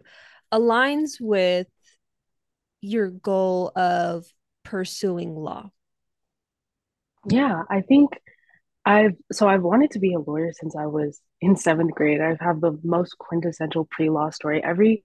aligns 0.51 1.19
with 1.19 1.67
your 2.81 3.09
goal 3.09 3.71
of 3.75 4.25
pursuing 4.63 5.35
law? 5.35 5.69
Yeah, 7.29 7.63
I 7.69 7.81
think 7.81 8.11
I've 8.85 9.15
so 9.31 9.47
I've 9.47 9.63
wanted 9.63 9.91
to 9.91 9.99
be 9.99 10.13
a 10.13 10.19
lawyer 10.19 10.53
since 10.53 10.75
I 10.75 10.85
was 10.85 11.19
in 11.41 11.55
seventh 11.57 11.93
grade. 11.93 12.21
I 12.21 12.37
have 12.39 12.61
the 12.61 12.79
most 12.83 13.17
quintessential 13.17 13.85
pre-law 13.91 14.29
story. 14.29 14.63
Every 14.63 15.03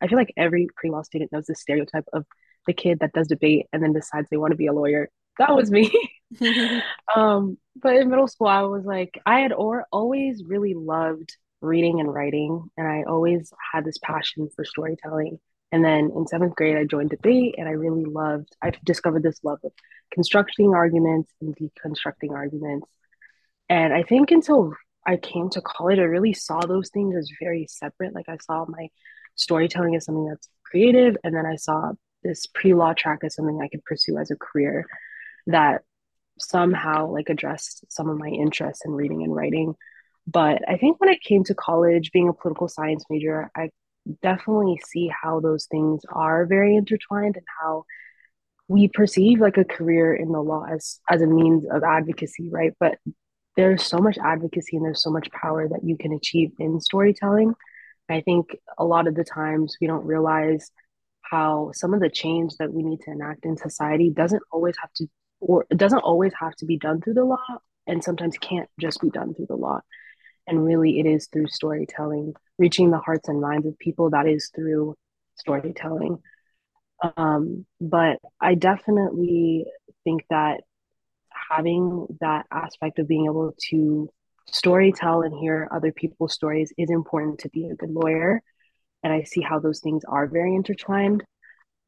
I 0.00 0.08
feel 0.08 0.18
like 0.18 0.32
every 0.36 0.68
pre-law 0.76 1.02
student 1.02 1.32
knows 1.32 1.46
the 1.46 1.54
stereotype 1.54 2.06
of 2.12 2.24
the 2.66 2.72
kid 2.72 2.98
that 3.00 3.12
does 3.12 3.28
debate 3.28 3.66
and 3.72 3.82
then 3.82 3.92
decides 3.92 4.28
they 4.30 4.36
want 4.36 4.52
to 4.52 4.56
be 4.56 4.66
a 4.66 4.72
lawyer. 4.72 5.08
That 5.38 5.54
was 5.54 5.70
me. 5.70 5.90
um, 7.14 7.56
but 7.80 7.96
in 7.96 8.10
middle 8.10 8.26
school, 8.26 8.48
I 8.48 8.62
was 8.62 8.84
like, 8.84 9.20
I 9.24 9.40
had 9.40 9.52
or 9.52 9.86
always 9.92 10.42
really 10.44 10.74
loved 10.74 11.36
reading 11.60 12.00
and 12.00 12.12
writing, 12.12 12.68
and 12.76 12.86
I 12.86 13.04
always 13.04 13.52
had 13.72 13.84
this 13.84 13.98
passion 13.98 14.48
for 14.54 14.64
storytelling. 14.64 15.38
And 15.72 15.84
then 15.84 16.12
in 16.14 16.26
seventh 16.26 16.54
grade, 16.54 16.76
I 16.76 16.84
joined 16.84 17.10
debate 17.10 17.56
and 17.58 17.68
I 17.68 17.72
really 17.72 18.04
loved, 18.04 18.54
I 18.62 18.72
discovered 18.84 19.22
this 19.22 19.40
love 19.42 19.58
of 19.64 19.72
constructing 20.12 20.74
arguments 20.74 21.32
and 21.40 21.56
deconstructing 21.56 22.30
arguments. 22.30 22.86
And 23.68 23.92
I 23.92 24.04
think 24.04 24.30
until 24.30 24.74
I 25.06 25.16
came 25.16 25.50
to 25.50 25.60
college, 25.60 25.98
I 25.98 26.02
really 26.02 26.32
saw 26.32 26.60
those 26.60 26.90
things 26.90 27.16
as 27.16 27.30
very 27.40 27.66
separate. 27.68 28.14
Like 28.14 28.28
I 28.28 28.36
saw 28.40 28.64
my 28.68 28.88
storytelling 29.36 29.94
is 29.94 30.04
something 30.04 30.28
that's 30.28 30.48
creative. 30.64 31.16
And 31.24 31.34
then 31.34 31.46
I 31.46 31.56
saw 31.56 31.92
this 32.22 32.46
pre 32.46 32.74
law 32.74 32.92
track 32.92 33.20
as 33.22 33.34
something 33.34 33.60
I 33.62 33.68
could 33.68 33.84
pursue 33.84 34.18
as 34.18 34.30
a 34.30 34.36
career 34.36 34.86
that 35.46 35.82
somehow 36.38 37.10
like 37.10 37.28
addressed 37.28 37.84
some 37.90 38.10
of 38.10 38.18
my 38.18 38.28
interests 38.28 38.84
in 38.84 38.92
reading 38.92 39.22
and 39.22 39.34
writing. 39.34 39.74
But 40.26 40.68
I 40.68 40.76
think 40.76 41.00
when 41.00 41.08
I 41.08 41.18
came 41.22 41.44
to 41.44 41.54
college, 41.54 42.10
being 42.12 42.28
a 42.28 42.32
political 42.32 42.68
science 42.68 43.04
major, 43.08 43.50
I 43.56 43.70
definitely 44.22 44.80
see 44.86 45.08
how 45.22 45.40
those 45.40 45.66
things 45.66 46.02
are 46.10 46.46
very 46.46 46.76
intertwined 46.76 47.36
and 47.36 47.46
how 47.60 47.84
we 48.68 48.88
perceive 48.88 49.40
like 49.40 49.56
a 49.56 49.64
career 49.64 50.14
in 50.14 50.32
the 50.32 50.40
law 50.40 50.64
as 50.68 50.98
as 51.08 51.22
a 51.22 51.26
means 51.26 51.64
of 51.70 51.82
advocacy 51.84 52.48
right 52.50 52.72
but 52.80 52.98
there's 53.56 53.84
so 53.84 53.98
much 53.98 54.18
advocacy 54.18 54.76
and 54.76 54.84
there's 54.84 55.02
so 55.02 55.10
much 55.10 55.30
power 55.30 55.68
that 55.68 55.84
you 55.84 55.96
can 55.96 56.12
achieve 56.12 56.52
in 56.58 56.80
storytelling 56.80 57.54
i 58.08 58.20
think 58.20 58.56
a 58.78 58.84
lot 58.84 59.06
of 59.06 59.14
the 59.14 59.24
times 59.24 59.76
we 59.80 59.86
don't 59.86 60.06
realize 60.06 60.70
how 61.22 61.70
some 61.72 61.92
of 61.92 62.00
the 62.00 62.10
change 62.10 62.54
that 62.58 62.72
we 62.72 62.82
need 62.82 63.00
to 63.00 63.10
enact 63.10 63.44
in 63.44 63.56
society 63.56 64.10
doesn't 64.10 64.42
always 64.52 64.76
have 64.80 64.92
to 64.94 65.06
or 65.40 65.66
it 65.70 65.76
doesn't 65.76 66.00
always 66.00 66.32
have 66.38 66.54
to 66.56 66.64
be 66.64 66.78
done 66.78 67.00
through 67.00 67.14
the 67.14 67.24
law 67.24 67.38
and 67.86 68.02
sometimes 68.02 68.36
can't 68.38 68.68
just 68.80 69.00
be 69.00 69.10
done 69.10 69.34
through 69.34 69.46
the 69.46 69.56
law. 69.56 69.80
And 70.46 70.64
really 70.64 70.98
it 71.00 71.06
is 71.06 71.28
through 71.32 71.48
storytelling 71.48 72.34
reaching 72.58 72.90
the 72.90 72.98
hearts 72.98 73.28
and 73.28 73.40
minds 73.40 73.66
of 73.66 73.78
people 73.78 74.10
that 74.10 74.26
is 74.26 74.50
through 74.54 74.96
storytelling. 75.36 76.18
Um, 77.18 77.66
but 77.78 78.18
i 78.40 78.54
definitely 78.54 79.66
think 80.04 80.24
that 80.30 80.62
having 81.50 82.06
that 82.20 82.46
aspect 82.50 82.98
of 82.98 83.06
being 83.06 83.26
able 83.26 83.54
to 83.68 84.08
story 84.48 84.92
tell 84.92 85.22
and 85.22 85.36
hear 85.38 85.68
other 85.70 85.92
people's 85.92 86.32
stories 86.32 86.72
is 86.78 86.90
important 86.90 87.38
to 87.40 87.48
be 87.50 87.66
a 87.66 87.74
good 87.74 87.90
lawyer 87.90 88.42
and 89.02 89.12
i 89.12 89.22
see 89.22 89.40
how 89.40 89.58
those 89.58 89.80
things 89.80 90.02
are 90.08 90.26
very 90.26 90.54
intertwined 90.54 91.24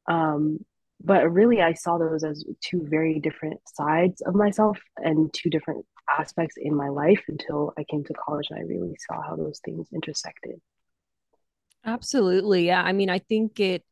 um, 0.09 0.59
but 1.03 1.31
really 1.31 1.61
i 1.61 1.73
saw 1.73 1.97
those 1.97 2.23
as 2.23 2.43
two 2.61 2.85
very 2.89 3.19
different 3.19 3.59
sides 3.65 4.21
of 4.21 4.35
myself 4.35 4.77
and 4.97 5.33
two 5.33 5.49
different 5.49 5.85
aspects 6.09 6.55
in 6.57 6.75
my 6.75 6.89
life 6.89 7.21
until 7.27 7.73
I 7.77 7.83
came 7.83 8.03
to 8.05 8.13
college 8.13 8.47
and 8.49 8.59
I 8.59 8.63
really 8.63 8.95
saw 9.07 9.21
how 9.21 9.35
those 9.35 9.59
things 9.63 9.87
intersected. 9.93 10.59
Absolutely. 11.85 12.65
Yeah. 12.67 12.81
I 12.81 12.93
mean, 12.93 13.09
I 13.09 13.19
think 13.19 13.59
it 13.59 13.83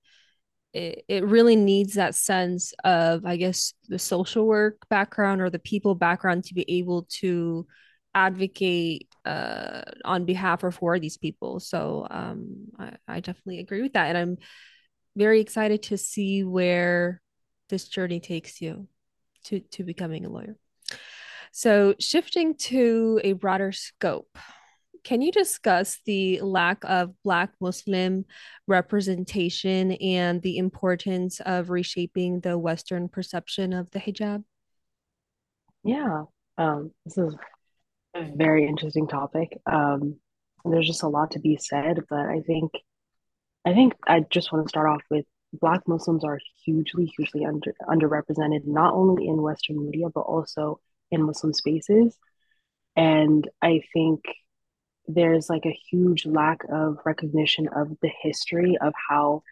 it, 0.73 1.05
it 1.07 1.23
really 1.23 1.55
needs 1.55 1.93
that 1.93 2.13
sense 2.13 2.73
of, 2.83 3.25
I 3.25 3.37
guess, 3.37 3.73
the 3.87 3.97
social 3.97 4.45
work 4.45 4.87
background 4.89 5.41
or 5.41 5.49
the 5.49 5.59
people 5.59 5.95
background 5.95 6.43
to 6.45 6.53
be 6.53 6.65
able 6.67 7.07
to 7.21 7.65
advocate 8.17 9.07
uh, 9.25 9.81
on 10.03 10.25
behalf 10.25 10.63
or 10.63 10.71
for 10.71 10.97
these 10.97 11.17
people. 11.17 11.59
So 11.59 12.07
um, 12.09 12.67
I, 12.79 12.93
I 13.07 13.19
definitely 13.19 13.59
agree 13.59 13.83
with 13.83 13.93
that. 13.93 14.07
And 14.07 14.17
I'm 14.17 14.37
very 15.15 15.39
excited 15.39 15.83
to 15.83 15.97
see 15.97 16.43
where 16.43 17.21
this 17.69 17.87
journey 17.87 18.19
takes 18.19 18.59
you 18.59 18.87
to, 19.45 19.59
to 19.59 19.83
becoming 19.83 20.25
a 20.25 20.29
lawyer. 20.29 20.55
So, 21.51 21.95
shifting 21.99 22.55
to 22.69 23.19
a 23.23 23.33
broader 23.33 23.71
scope, 23.71 24.37
can 25.03 25.21
you 25.21 25.31
discuss 25.31 25.99
the 26.05 26.41
lack 26.41 26.83
of 26.83 27.13
Black 27.23 27.51
Muslim 27.59 28.25
representation 28.67 29.93
and 29.93 30.41
the 30.41 30.57
importance 30.57 31.39
of 31.39 31.69
reshaping 31.69 32.41
the 32.41 32.57
Western 32.57 33.07
perception 33.09 33.73
of 33.73 33.89
the 33.91 33.99
hijab? 33.99 34.43
Yeah, 35.83 36.23
um, 36.57 36.91
this 37.05 37.17
is 37.17 37.35
very 38.35 38.67
interesting 38.67 39.07
topic. 39.07 39.59
Um, 39.65 40.17
there's 40.65 40.87
just 40.87 41.03
a 41.03 41.07
lot 41.07 41.31
to 41.31 41.39
be 41.39 41.57
said, 41.57 42.03
but 42.09 42.19
I 42.19 42.41
think, 42.41 42.71
I 43.65 43.73
think 43.73 43.93
I 44.05 44.21
just 44.29 44.51
want 44.51 44.65
to 44.65 44.69
start 44.69 44.89
off 44.89 45.01
with 45.09 45.25
Black 45.53 45.87
Muslims 45.87 46.23
are 46.23 46.39
hugely, 46.65 47.11
hugely 47.17 47.45
under 47.45 47.73
underrepresented, 47.87 48.65
not 48.65 48.93
only 48.93 49.27
in 49.27 49.41
Western 49.41 49.85
media 49.85 50.07
but 50.13 50.21
also 50.21 50.79
in 51.11 51.23
Muslim 51.23 51.53
spaces. 51.53 52.17
And 52.95 53.47
I 53.61 53.81
think 53.93 54.21
there's 55.07 55.49
like 55.49 55.65
a 55.65 55.79
huge 55.89 56.25
lack 56.25 56.61
of 56.69 56.97
recognition 57.05 57.69
of 57.69 57.89
the 58.01 58.11
history 58.21 58.77
of 58.81 58.93
how 59.09 59.43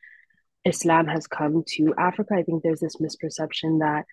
Islam 0.65 1.07
has 1.07 1.27
come 1.27 1.63
to 1.67 1.93
Africa. 1.97 2.33
I 2.35 2.43
think 2.43 2.63
there's 2.63 2.81
this 2.81 2.97
misperception 2.97 3.79
that 3.79 4.05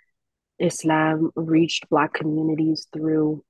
Islam 0.58 1.30
reached 1.34 1.88
Black 1.88 2.12
communities 2.12 2.86
through 2.92 3.42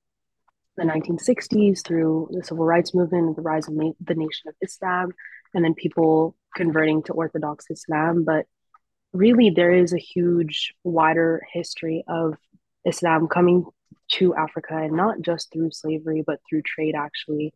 the 0.77 0.83
1960s, 0.83 1.85
through 1.85 2.29
the 2.31 2.43
civil 2.43 2.65
rights 2.65 2.93
movement, 2.93 3.35
the 3.35 3.41
rise 3.41 3.67
of 3.67 3.73
na- 3.73 3.91
the 4.01 4.15
Nation 4.15 4.47
of 4.47 4.55
Islam, 4.61 5.11
and 5.53 5.63
then 5.63 5.73
people 5.73 6.35
converting 6.55 7.03
to 7.03 7.13
Orthodox 7.13 7.65
Islam. 7.69 8.23
But 8.23 8.45
really, 9.11 9.49
there 9.49 9.71
is 9.71 9.93
a 9.93 9.99
huge, 9.99 10.73
wider 10.83 11.41
history 11.51 12.03
of 12.07 12.35
Islam 12.85 13.27
coming 13.27 13.65
to 14.13 14.35
Africa 14.35 14.77
and 14.77 14.93
not 14.93 15.21
just 15.21 15.51
through 15.51 15.71
slavery, 15.71 16.23
but 16.25 16.39
through 16.49 16.63
trade, 16.63 16.95
actually. 16.95 17.53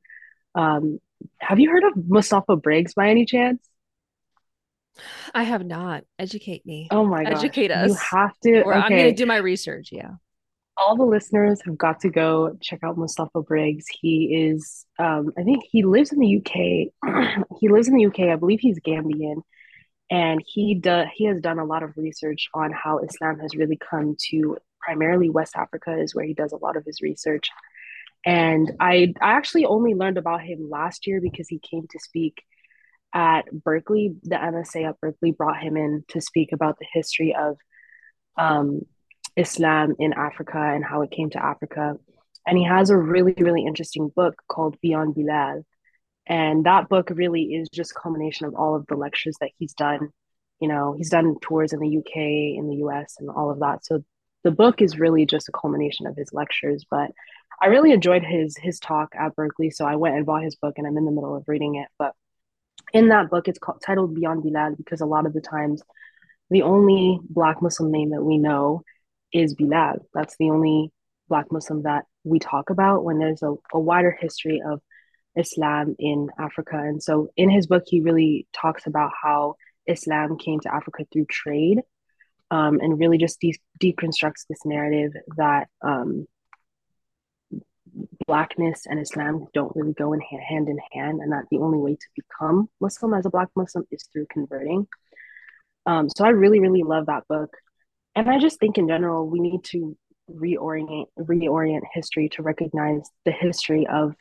Um, 0.56 1.00
have 1.40 1.60
you 1.60 1.70
heard 1.70 1.84
of 1.84 1.94
Mustafa 2.08 2.56
Briggs 2.56 2.94
by 2.94 3.10
any 3.10 3.26
chance? 3.26 3.68
I 5.34 5.44
have 5.44 5.66
not. 5.66 6.04
Educate 6.18 6.66
me. 6.66 6.88
Oh 6.90 7.06
my 7.06 7.24
god. 7.24 7.34
Educate 7.34 7.72
us. 7.72 7.90
You 7.90 7.96
have 8.18 8.38
to. 8.44 8.62
Or 8.62 8.74
okay. 8.74 8.84
I'm 8.84 8.92
going 8.92 9.06
to 9.06 9.14
do 9.14 9.26
my 9.26 9.38
research. 9.38 9.90
Yeah. 9.92 10.12
All 10.80 10.96
the 10.96 11.04
listeners 11.04 11.62
have 11.66 11.78
got 11.78 12.02
to 12.02 12.10
go 12.10 12.56
check 12.62 12.80
out 12.84 12.98
Mustafa 12.98 13.42
Briggs. 13.42 13.86
He 13.90 14.52
is, 14.52 14.86
um, 15.00 15.32
I 15.38 15.44
think 15.44 15.64
he 15.70 15.84
lives 15.84 16.12
in 16.12 16.20
the 16.20 16.38
UK. 16.38 17.46
he 17.60 17.70
lives 17.70 17.88
in 17.88 17.96
the 17.96 18.06
UK. 18.06 18.20
I 18.32 18.36
believe 18.36 18.60
he's 18.60 18.80
Gambian. 18.80 19.42
And 20.10 20.42
he 20.46 20.76
does 20.76 21.08
he 21.14 21.26
has 21.26 21.42
done 21.42 21.60
a 21.60 21.66
lot 21.66 21.84
of 21.84 21.98
research 21.98 22.48
on 22.54 22.72
how 22.72 23.00
Islam 23.00 23.40
has 23.40 23.56
really 23.56 23.78
come 23.78 24.16
to 24.30 24.58
primarily 24.80 25.30
West 25.30 25.54
Africa 25.58 26.00
is 26.00 26.16
where 26.16 26.24
he 26.24 26.34
does 26.34 26.54
a 26.54 26.58
lot 26.58 26.78
of 26.78 26.86
his 26.86 27.02
research. 27.02 27.50
And 28.26 28.72
I, 28.80 29.14
I 29.22 29.34
actually 29.34 29.66
only 29.66 29.96
learned 29.96 30.18
about 30.18 30.42
him 30.42 30.70
last 30.70 31.08
year 31.08 31.22
because 31.22 31.48
he 31.48 31.60
came 31.60 31.88
to 31.90 32.00
speak 32.00 32.42
at 33.14 33.52
Berkeley. 33.52 34.16
The 34.24 34.36
MSA 34.36 34.90
at 34.90 35.00
Berkeley 35.00 35.32
brought 35.32 35.62
him 35.62 35.78
in 35.78 36.04
to 36.10 36.22
speak 36.22 36.52
about 36.52 36.78
the 36.80 36.88
history 36.92 37.36
of 37.36 37.58
um, 38.38 38.82
Islam 39.38 39.96
in 40.00 40.14
Africa 40.14 40.58
and 40.58 40.84
how 40.84 41.04
it 41.04 41.12
came 41.12 41.30
to 41.30 41.44
Africa. 41.44 41.96
And 42.46 42.58
he 42.58 42.66
has 42.66 42.90
a 42.90 42.98
really, 42.98 43.36
really 43.38 43.66
interesting 43.66 44.10
book 44.14 44.42
called 44.48 44.78
Beyond 44.82 45.16
Bilal. 45.16 45.64
And 46.26 46.66
that 46.66 46.90
book 46.90 47.10
really 47.14 47.44
is 47.54 47.70
just 47.70 47.96
culmination 47.96 48.48
of 48.48 48.56
all 48.56 48.76
of 48.76 48.86
the 48.88 48.96
lectures 48.96 49.38
that 49.40 49.52
he's 49.58 49.74
done. 49.74 50.10
You 50.60 50.68
know, 50.68 50.94
he's 50.98 51.12
done 51.12 51.36
tours 51.42 51.72
in 51.72 51.80
the 51.80 51.98
UK, 51.98 52.16
in 52.58 52.68
the 52.68 52.78
US, 52.88 53.16
and 53.20 53.30
all 53.30 53.52
of 53.52 53.60
that. 53.60 53.86
So 53.86 54.04
the 54.44 54.52
book 54.52 54.82
is 54.82 55.00
really 55.00 55.26
just 55.26 55.50
a 55.50 55.52
culmination 55.52 56.08
of 56.08 56.18
his 56.18 56.34
lectures. 56.34 56.86
But 56.90 57.12
I 57.62 57.68
really 57.68 57.92
enjoyed 57.92 58.24
his 58.24 58.58
his 58.58 58.80
talk 58.80 59.14
at 59.18 59.36
Berkeley, 59.36 59.70
so 59.70 59.86
I 59.86 59.96
went 59.96 60.16
and 60.16 60.26
bought 60.26 60.44
his 60.44 60.56
book, 60.56 60.76
and 60.78 60.88
I'm 60.88 60.98
in 60.98 61.06
the 61.06 61.12
middle 61.12 61.36
of 61.36 61.48
reading 61.48 61.76
it. 61.76 61.88
But 62.00 62.14
in 62.94 63.10
that 63.10 63.30
book, 63.30 63.48
it's 63.48 63.60
called, 63.60 63.82
titled 63.86 64.16
Beyond 64.16 64.44
Bilal 64.44 64.76
because 64.76 65.02
a 65.02 65.06
lot 65.06 65.26
of 65.26 65.34
the 65.34 65.42
times, 65.42 65.82
the 66.50 66.64
only 66.64 67.20
Black 67.30 67.62
Muslim 67.62 67.92
name 67.92 68.12
that 68.12 68.24
we 68.24 68.38
know 68.38 68.84
is 69.34 69.56
Bilal. 69.56 70.06
That's 70.14 70.36
the 70.38 70.50
only 70.50 70.92
Black 71.30 71.52
Muslim 71.52 71.84
that 71.84 72.06
we 72.24 72.40
talk 72.40 72.70
about 72.70 73.04
when 73.04 73.20
there's 73.20 73.44
a, 73.44 73.54
a 73.74 73.80
wider 73.80 74.18
history 74.20 74.62
of 74.66 74.82
Islam 75.36 75.96
in 76.00 76.30
Africa. 76.40 76.78
And 76.78 77.02
so 77.02 77.30
in 77.38 77.50
his 77.50 77.68
book, 77.68 77.84
he 77.86 78.02
really 78.02 78.48
talks 78.54 78.88
about 78.88 79.12
how 79.22 79.56
Islam 79.86 80.38
came 80.38 80.60
to 80.62 80.74
Africa 80.74 81.06
through 81.12 81.26
trade 81.26 81.82
um, 82.52 82.80
and 82.80 83.00
really 83.00 83.18
just 83.18 83.40
de- 83.40 83.60
deconstructs 83.82 84.46
this 84.50 84.66
narrative 84.66 85.12
that 85.38 85.68
um, 85.82 86.26
blackness 88.26 88.86
and 88.86 89.00
Islam 89.00 89.48
don't 89.54 89.76
really 89.76 89.94
go 89.94 90.14
in 90.14 90.22
hand, 90.22 90.44
hand 90.48 90.70
in 90.70 90.80
hand, 90.92 91.22
and 91.22 91.32
that 91.32 91.46
the 91.52 91.58
only 91.58 91.78
way 91.78 91.96
to 91.96 92.08
become 92.16 92.70
Muslim 92.80 93.14
as 93.14 93.26
a 93.26 93.30
black 93.30 93.50
Muslim 93.56 93.86
is 93.92 94.08
through 94.12 94.28
converting. 94.32 94.88
Um, 95.86 96.10
so 96.10 96.26
I 96.26 96.30
really, 96.30 96.60
really 96.60 96.84
love 96.84 97.06
that 97.06 97.28
book, 97.28 97.56
and 98.18 98.30
I 98.30 98.40
just 98.40 98.60
think 98.60 98.78
in 98.78 98.88
general 98.88 99.30
we 99.30 99.40
need 99.40 99.64
to 99.66 99.96
reorient 100.30 101.06
reorient 101.18 101.84
history 101.94 102.30
to 102.30 102.42
recognize 102.42 103.10
the 103.26 103.32
history 103.32 103.88
of 103.88 104.16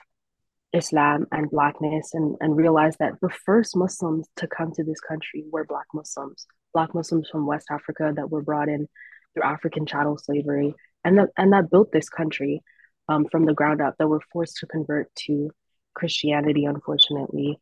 Islam 0.73 1.27
and 1.33 1.51
blackness 1.51 2.13
and, 2.13 2.37
and 2.41 2.57
realize 2.57 2.97
that 2.99 3.15
the 3.23 3.31
first 3.47 3.75
Muslims 3.75 4.29
to 4.37 4.47
come 4.47 4.73
to 4.73 4.85
this 4.85 5.01
country 5.01 5.45
were 5.51 5.65
black 5.65 5.87
Muslims, 5.95 6.47
black 6.75 6.95
Muslims 6.95 7.29
from 7.31 7.47
West 7.47 7.69
Africa 7.71 8.13
that 8.15 8.31
were 8.31 8.43
brought 8.43 8.69
in 8.69 8.87
through 9.33 9.45
African 9.45 9.87
chattel 9.87 10.19
slavery 10.19 10.75
and 11.03 11.19
that 11.19 11.29
and 11.39 11.53
that 11.55 11.71
built 11.71 11.91
this 11.91 12.11
country 12.11 12.63
um, 13.09 13.27
from 13.31 13.47
the 13.47 13.55
ground 13.55 13.81
up 13.81 13.95
that 13.99 14.09
were 14.09 14.21
forced 14.33 14.59
to 14.59 14.67
convert 14.67 15.13
to 15.27 15.51
Christianity, 15.95 16.67
unfortunately. 16.67 17.59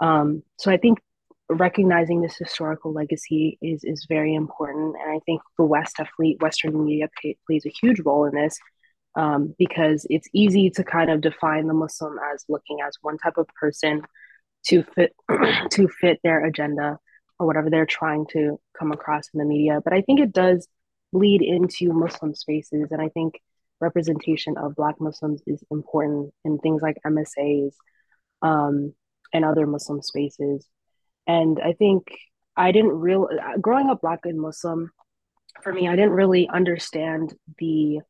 Um, 0.00 0.42
so 0.58 0.70
I 0.70 0.78
think 0.78 0.98
recognizing 1.48 2.20
this 2.20 2.36
historical 2.36 2.92
legacy 2.92 3.58
is 3.62 3.84
is 3.84 4.06
very 4.08 4.34
important, 4.34 4.96
and 5.00 5.10
I 5.10 5.20
think 5.26 5.42
the 5.58 5.64
West 5.64 5.96
definitely 5.96 6.36
Western 6.40 6.84
media 6.84 7.08
pay, 7.20 7.36
plays 7.46 7.64
a 7.66 7.72
huge 7.80 8.00
role 8.00 8.24
in 8.24 8.34
this 8.34 8.58
um, 9.16 9.54
because 9.58 10.06
it's 10.10 10.28
easy 10.34 10.70
to 10.70 10.84
kind 10.84 11.10
of 11.10 11.20
define 11.20 11.66
the 11.66 11.74
Muslim 11.74 12.16
as 12.32 12.44
looking 12.48 12.78
as 12.86 12.96
one 13.02 13.18
type 13.18 13.38
of 13.38 13.48
person 13.60 14.02
to 14.66 14.82
fit 14.94 15.14
to 15.70 15.88
fit 15.88 16.20
their 16.22 16.44
agenda 16.44 16.98
or 17.38 17.46
whatever 17.46 17.70
they're 17.70 17.86
trying 17.86 18.26
to 18.32 18.58
come 18.78 18.92
across 18.92 19.28
in 19.34 19.38
the 19.38 19.44
media. 19.44 19.80
But 19.82 19.92
I 19.92 20.02
think 20.02 20.20
it 20.20 20.32
does 20.32 20.66
bleed 21.12 21.42
into 21.42 21.92
Muslim 21.92 22.34
spaces, 22.34 22.88
and 22.90 23.00
I 23.00 23.08
think 23.08 23.34
representation 23.80 24.56
of 24.56 24.74
Black 24.74 24.96
Muslims 25.00 25.42
is 25.46 25.62
important 25.70 26.32
in 26.44 26.58
things 26.58 26.82
like 26.82 26.96
MSAs 27.06 27.74
um, 28.42 28.94
and 29.32 29.44
other 29.44 29.66
Muslim 29.66 30.02
spaces. 30.02 30.66
And 31.26 31.60
I 31.62 31.72
think 31.72 32.06
I 32.56 32.72
didn't 32.72 32.92
real 32.92 33.28
growing 33.60 33.90
up 33.90 34.00
Black 34.00 34.20
and 34.24 34.40
Muslim 34.40 34.90
for 35.62 35.72
me, 35.72 35.88
I 35.88 35.96
didn't 35.96 36.12
really 36.12 36.48
understand 36.48 37.34
the 37.58 38.00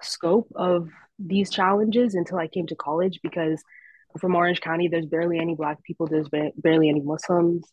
scope 0.00 0.48
of 0.54 0.88
these 1.18 1.50
challenges 1.50 2.14
until 2.14 2.38
I 2.38 2.48
came 2.48 2.66
to 2.68 2.76
college 2.76 3.20
because 3.22 3.62
from 4.20 4.34
Orange 4.34 4.60
County, 4.60 4.88
there's 4.88 5.06
barely 5.06 5.38
any 5.38 5.54
Black 5.54 5.82
people, 5.84 6.06
there's 6.06 6.28
barely 6.28 6.88
any 6.88 7.00
Muslims. 7.00 7.64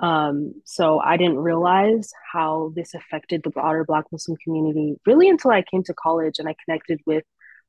Um, 0.00 0.54
so 0.64 0.98
I 0.98 1.16
didn't 1.16 1.38
realize 1.38 2.10
how 2.32 2.72
this 2.74 2.94
affected 2.94 3.42
the 3.42 3.50
broader 3.50 3.84
Black 3.84 4.04
Muslim 4.10 4.36
community 4.42 4.96
really 5.06 5.28
until 5.28 5.52
I 5.52 5.62
came 5.62 5.84
to 5.84 5.94
college 5.94 6.38
and 6.38 6.48
I 6.48 6.56
connected 6.64 7.00
with 7.06 7.24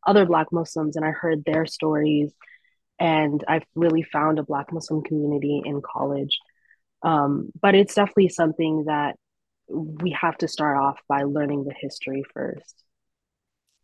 other 0.05 0.25
Black 0.25 0.47
Muslims 0.51 0.95
and 0.95 1.05
I 1.05 1.11
heard 1.11 1.43
their 1.45 1.65
stories. 1.65 2.33
And 2.99 3.43
I've 3.47 3.65
really 3.75 4.03
found 4.03 4.39
a 4.39 4.43
Black 4.43 4.71
Muslim 4.71 5.03
community 5.03 5.61
in 5.65 5.81
college. 5.81 6.39
Um, 7.03 7.51
but 7.61 7.75
it's 7.75 7.95
definitely 7.95 8.29
something 8.29 8.85
that 8.85 9.15
we 9.67 10.11
have 10.11 10.37
to 10.37 10.47
start 10.47 10.77
off 10.77 10.99
by 11.07 11.23
learning 11.23 11.65
the 11.65 11.73
history 11.77 12.23
first. 12.33 12.83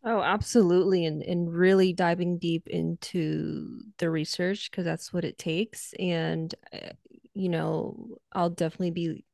Oh, 0.04 0.22
absolutely. 0.22 1.06
And 1.06 1.22
and 1.22 1.54
really 1.54 1.94
diving 1.94 2.40
deep 2.40 2.68
into 2.68 3.82
the 4.00 4.10
research 4.10 4.72
because 4.72 4.86
that's 4.86 5.14
what 5.14 5.26
it 5.26 5.38
takes. 5.38 5.94
And 6.00 6.54
uh, 6.74 6.94
you 7.34 7.50
know, 7.50 8.18
I'll 8.32 8.50
definitely 8.50 8.92
be 8.92 9.26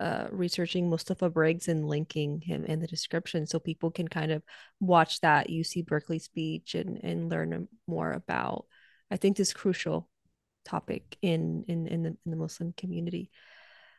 uh, 0.00 0.26
researching 0.32 0.90
Mustafa 0.90 1.30
Briggs 1.30 1.68
and 1.68 1.86
linking 1.86 2.40
him 2.40 2.64
in 2.64 2.80
the 2.80 2.88
description 2.88 3.46
so 3.46 3.60
people 3.60 3.92
can 3.92 4.08
kind 4.08 4.32
of 4.32 4.42
watch 4.80 5.20
that 5.20 5.48
UC 5.48 5.86
Berkeley 5.86 6.18
speech 6.18 6.74
and 6.74 6.98
and 7.04 7.30
learn 7.30 7.68
more 7.86 8.12
about 8.12 8.66
I 9.10 9.16
think 9.16 9.36
this 9.36 9.52
crucial 9.52 10.08
topic 10.64 11.16
in 11.22 11.64
in 11.68 11.86
in 11.86 12.02
the, 12.02 12.16
in 12.24 12.30
the 12.30 12.36
Muslim 12.36 12.72
community. 12.72 13.30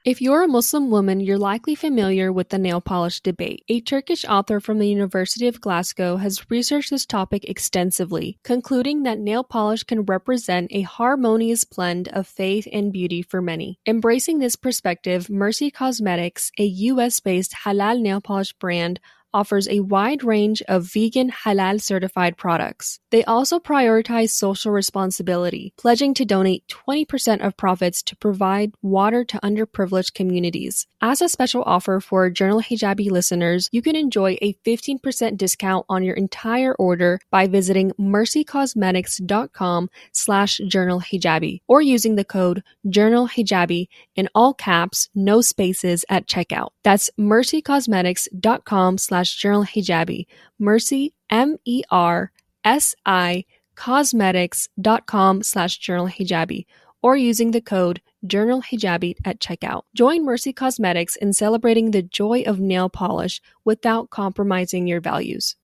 If 0.05 0.21
you're 0.21 0.43
a 0.43 0.49
Muslim 0.49 0.91
woman, 0.91 1.21
you're 1.21 1.37
likely 1.37 1.75
familiar 1.75 2.29
with 2.29 2.49
the 2.49 2.57
nail 2.57 2.81
polish 2.81 3.21
debate. 3.21 3.63
A 3.69 3.79
Turkish 3.79 4.25
author 4.25 4.59
from 4.59 4.77
the 4.77 4.89
University 4.89 5.47
of 5.47 5.61
Glasgow 5.61 6.17
has 6.17 6.51
researched 6.51 6.89
this 6.89 7.05
topic 7.05 7.45
extensively, 7.45 8.37
concluding 8.43 9.03
that 9.03 9.17
nail 9.17 9.45
polish 9.45 9.83
can 9.83 10.01
represent 10.01 10.67
a 10.71 10.81
harmonious 10.81 11.63
blend 11.63 12.09
of 12.09 12.27
faith 12.27 12.67
and 12.73 12.91
beauty 12.91 13.21
for 13.21 13.41
many. 13.41 13.79
Embracing 13.87 14.39
this 14.39 14.57
perspective, 14.57 15.27
Mersi 15.27 15.73
Cosmetics, 15.73 16.51
a 16.59 16.65
US 16.65 17.21
based 17.21 17.53
halal 17.63 18.01
nail 18.01 18.19
polish 18.19 18.51
brand, 18.51 18.99
offers 19.33 19.67
a 19.67 19.79
wide 19.79 20.23
range 20.23 20.61
of 20.67 20.83
vegan 20.83 21.31
halal 21.31 21.81
certified 21.81 22.37
products. 22.37 22.99
They 23.09 23.23
also 23.23 23.59
prioritize 23.59 24.29
social 24.29 24.71
responsibility, 24.71 25.73
pledging 25.77 26.13
to 26.15 26.25
donate 26.25 26.67
20% 26.67 27.45
of 27.45 27.57
profits 27.57 28.03
to 28.03 28.15
provide 28.15 28.73
water 28.81 29.23
to 29.25 29.39
underprivileged 29.39 30.13
communities. 30.13 30.87
As 31.01 31.21
a 31.21 31.29
special 31.29 31.63
offer 31.65 31.99
for 31.99 32.29
Journal 32.29 32.61
Hijabi 32.61 33.09
listeners, 33.09 33.69
you 33.71 33.81
can 33.81 33.95
enjoy 33.95 34.37
a 34.41 34.53
15% 34.65 35.37
discount 35.37 35.85
on 35.89 36.03
your 36.03 36.15
entire 36.15 36.73
order 36.75 37.19
by 37.31 37.47
visiting 37.47 37.91
mersicosmetics.com 37.99 39.89
slash 40.11 40.61
journal 40.67 41.01
hijabi 41.01 41.61
or 41.67 41.81
using 41.81 42.15
the 42.15 42.25
code 42.25 42.63
journal 42.89 43.27
hijabi 43.27 43.87
in 44.15 44.29
all 44.35 44.53
caps, 44.53 45.09
no 45.15 45.41
spaces 45.41 46.05
at 46.09 46.27
checkout. 46.27 46.69
That's 46.83 47.09
mersicosmetics.com 47.19 48.97
slash 48.97 49.22
journal 49.31 49.63
hijabi. 49.63 50.25
Mersi, 50.59 51.13
M 51.29 51.57
E 51.65 51.83
R 51.91 52.31
S 52.63 52.95
I, 53.05 53.45
cosmetics.com 53.75 55.43
slash 55.43 55.77
journal 55.77 56.07
hijabi 56.07 56.65
or 57.01 57.17
using 57.17 57.51
the 57.51 57.61
code 57.61 58.01
journal 58.25 58.61
hijabi 58.61 59.15
at 59.25 59.39
checkout. 59.39 59.83
Join 59.93 60.25
Mersi 60.25 60.55
Cosmetics 60.55 61.15
in 61.17 61.33
celebrating 61.33 61.91
the 61.91 62.01
joy 62.01 62.43
of 62.47 62.59
nail 62.59 62.89
polish 62.89 63.41
without 63.65 64.09
compromising 64.09 64.87
your 64.87 65.01
values. 65.01 65.55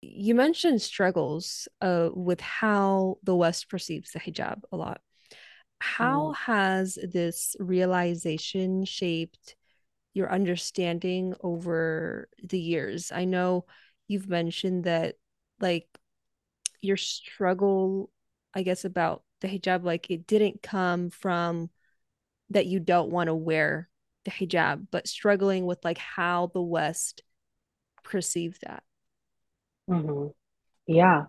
You 0.00 0.34
mentioned 0.34 0.82
struggles 0.82 1.68
uh, 1.80 2.10
with 2.12 2.40
how 2.40 3.18
the 3.22 3.34
West 3.34 3.68
perceives 3.68 4.12
the 4.12 4.20
hijab 4.20 4.62
a 4.70 4.76
lot. 4.76 5.00
How 5.80 6.32
mm. 6.32 6.36
has 6.36 6.98
this 7.02 7.56
realization 7.58 8.84
shaped 8.84 9.54
your 10.18 10.30
understanding 10.30 11.34
over 11.42 12.28
the 12.42 12.58
years? 12.58 13.10
I 13.12 13.24
know 13.24 13.64
you've 14.06 14.28
mentioned 14.28 14.84
that 14.84 15.14
like 15.60 15.86
your 16.82 16.96
struggle, 16.96 18.10
I 18.52 18.62
guess, 18.62 18.84
about 18.84 19.22
the 19.40 19.48
hijab, 19.48 19.84
like 19.84 20.10
it 20.10 20.26
didn't 20.26 20.62
come 20.62 21.10
from 21.10 21.70
that 22.50 22.66
you 22.66 22.80
don't 22.80 23.10
want 23.10 23.28
to 23.28 23.34
wear 23.34 23.88
the 24.24 24.30
hijab, 24.30 24.88
but 24.90 25.08
struggling 25.08 25.64
with 25.64 25.84
like 25.84 25.98
how 25.98 26.50
the 26.52 26.62
West 26.62 27.22
perceived 28.02 28.60
that. 28.62 28.82
Mm-hmm. 29.88 30.28
Yeah. 30.86 31.24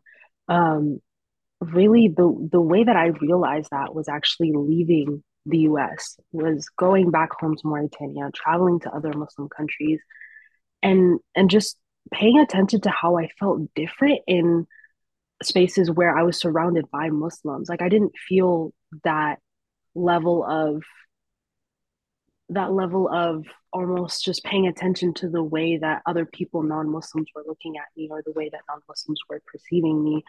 Um, 0.47 1.01
really 1.61 2.07
the 2.07 2.49
the 2.51 2.61
way 2.61 2.83
that 2.83 2.95
I 2.95 3.07
realized 3.07 3.69
that 3.71 3.93
was 3.93 4.07
actually 4.09 4.53
leaving 4.53 5.23
the 5.45 5.59
US, 5.59 6.17
was 6.31 6.69
going 6.77 7.11
back 7.11 7.29
home 7.39 7.55
to 7.55 7.67
Mauritania, 7.67 8.29
traveling 8.33 8.79
to 8.81 8.93
other 8.93 9.13
Muslim 9.13 9.49
countries, 9.49 9.99
and 10.83 11.19
and 11.35 11.49
just 11.49 11.77
paying 12.11 12.39
attention 12.39 12.81
to 12.81 12.89
how 12.89 13.17
I 13.17 13.29
felt 13.39 13.73
different 13.75 14.21
in 14.27 14.67
spaces 15.43 15.89
where 15.89 16.17
I 16.17 16.23
was 16.23 16.39
surrounded 16.39 16.89
by 16.91 17.09
Muslims. 17.09 17.69
Like 17.69 17.81
I 17.81 17.89
didn't 17.89 18.13
feel 18.27 18.73
that 19.03 19.39
level 19.95 20.43
of 20.43 20.83
that 22.49 22.71
level 22.71 23.07
of 23.07 23.45
almost 23.71 24.25
just 24.25 24.43
paying 24.43 24.67
attention 24.67 25.13
to 25.13 25.29
the 25.29 25.43
way 25.43 25.77
that 25.77 26.01
other 26.07 26.25
people 26.25 26.63
non-muslims 26.63 27.27
were 27.35 27.43
looking 27.45 27.77
at 27.77 27.85
me 27.95 28.07
or 28.09 28.23
the 28.23 28.31
way 28.31 28.49
that 28.49 28.61
non-muslims 28.67 29.19
were 29.29 29.41
perceiving 29.45 30.03
me 30.03 30.23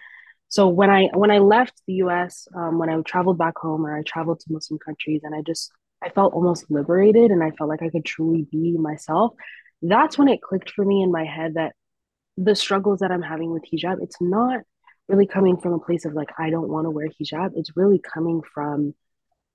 so 0.51 0.69
when 0.69 0.91
i 0.91 1.09
when 1.15 1.31
i 1.31 1.39
left 1.39 1.81
the 1.87 1.95
us 1.95 2.47
um, 2.55 2.79
when 2.79 2.91
i 2.91 3.01
traveled 3.03 3.39
back 3.39 3.57
home 3.57 3.87
or 3.87 3.97
i 3.97 4.03
traveled 4.03 4.39
to 4.39 4.53
muslim 4.53 4.79
countries 4.79 5.23
and 5.25 5.35
i 5.35 5.41
just 5.41 5.73
i 6.03 6.11
felt 6.11 6.35
almost 6.35 6.71
liberated 6.71 7.31
and 7.31 7.43
i 7.43 7.51
felt 7.53 7.71
like 7.71 7.83
i 7.83 7.89
could 7.89 8.05
truly 8.05 8.47
be 8.51 8.77
myself 8.77 9.33
that's 9.83 10.19
when 10.19 10.29
it 10.29 10.43
clicked 10.43 10.71
for 10.71 10.85
me 10.85 11.03
in 11.03 11.11
my 11.11 11.25
head 11.25 11.55
that 11.55 11.75
the 12.37 12.55
struggles 12.55 13.01
that 13.01 13.11
i'm 13.11 13.23
having 13.23 13.51
with 13.51 13.65
hijab 13.73 14.03
it's 14.03 14.21
not 14.21 14.61
really 15.09 15.27
coming 15.27 15.57
from 15.57 15.73
a 15.73 15.81
place 15.81 16.05
of 16.05 16.13
like 16.13 16.29
i 16.39 16.51
don't 16.51 16.69
want 16.69 16.85
to 16.85 16.91
wear 16.91 17.09
hijab 17.09 17.53
it's 17.57 17.77
really 17.77 17.99
coming 17.99 18.43
from 18.55 18.95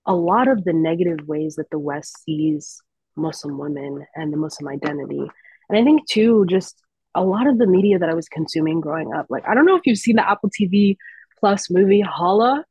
a 0.06 0.14
lot 0.14 0.48
of 0.48 0.64
the 0.64 0.74
negative 0.74 1.28
ways 1.28 1.56
that 1.56 1.70
the 1.72 1.80
West 1.80 2.24
sees 2.24 2.82
Muslim 3.16 3.58
women 3.58 4.06
and 4.16 4.32
the 4.32 4.38
Muslim 4.38 4.68
identity. 4.68 5.22
And 5.70 5.78
I 5.78 5.84
think, 5.84 6.08
too, 6.08 6.46
just 6.48 6.82
a 7.16 7.24
lot 7.24 7.48
of 7.48 7.58
the 7.58 7.66
media 7.66 7.98
that 8.00 8.10
I 8.10 8.14
was 8.14 8.28
consuming 8.28 8.82
growing 8.82 9.14
up, 9.14 9.28
like, 9.30 9.48
I 9.48 9.56
don't 9.56 9.66
know 9.66 9.76
if 9.76 9.84
you've 9.86 9.98
seen 9.98 10.18
the 10.18 10.30
Apple 10.30 10.50
TV 10.50 10.98
Plus 11.40 11.70
movie, 11.70 12.02
Hala. 12.02 12.66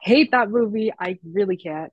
Hate 0.00 0.30
that 0.32 0.50
movie. 0.50 0.92
I 0.98 1.18
really 1.24 1.56
can't. 1.56 1.92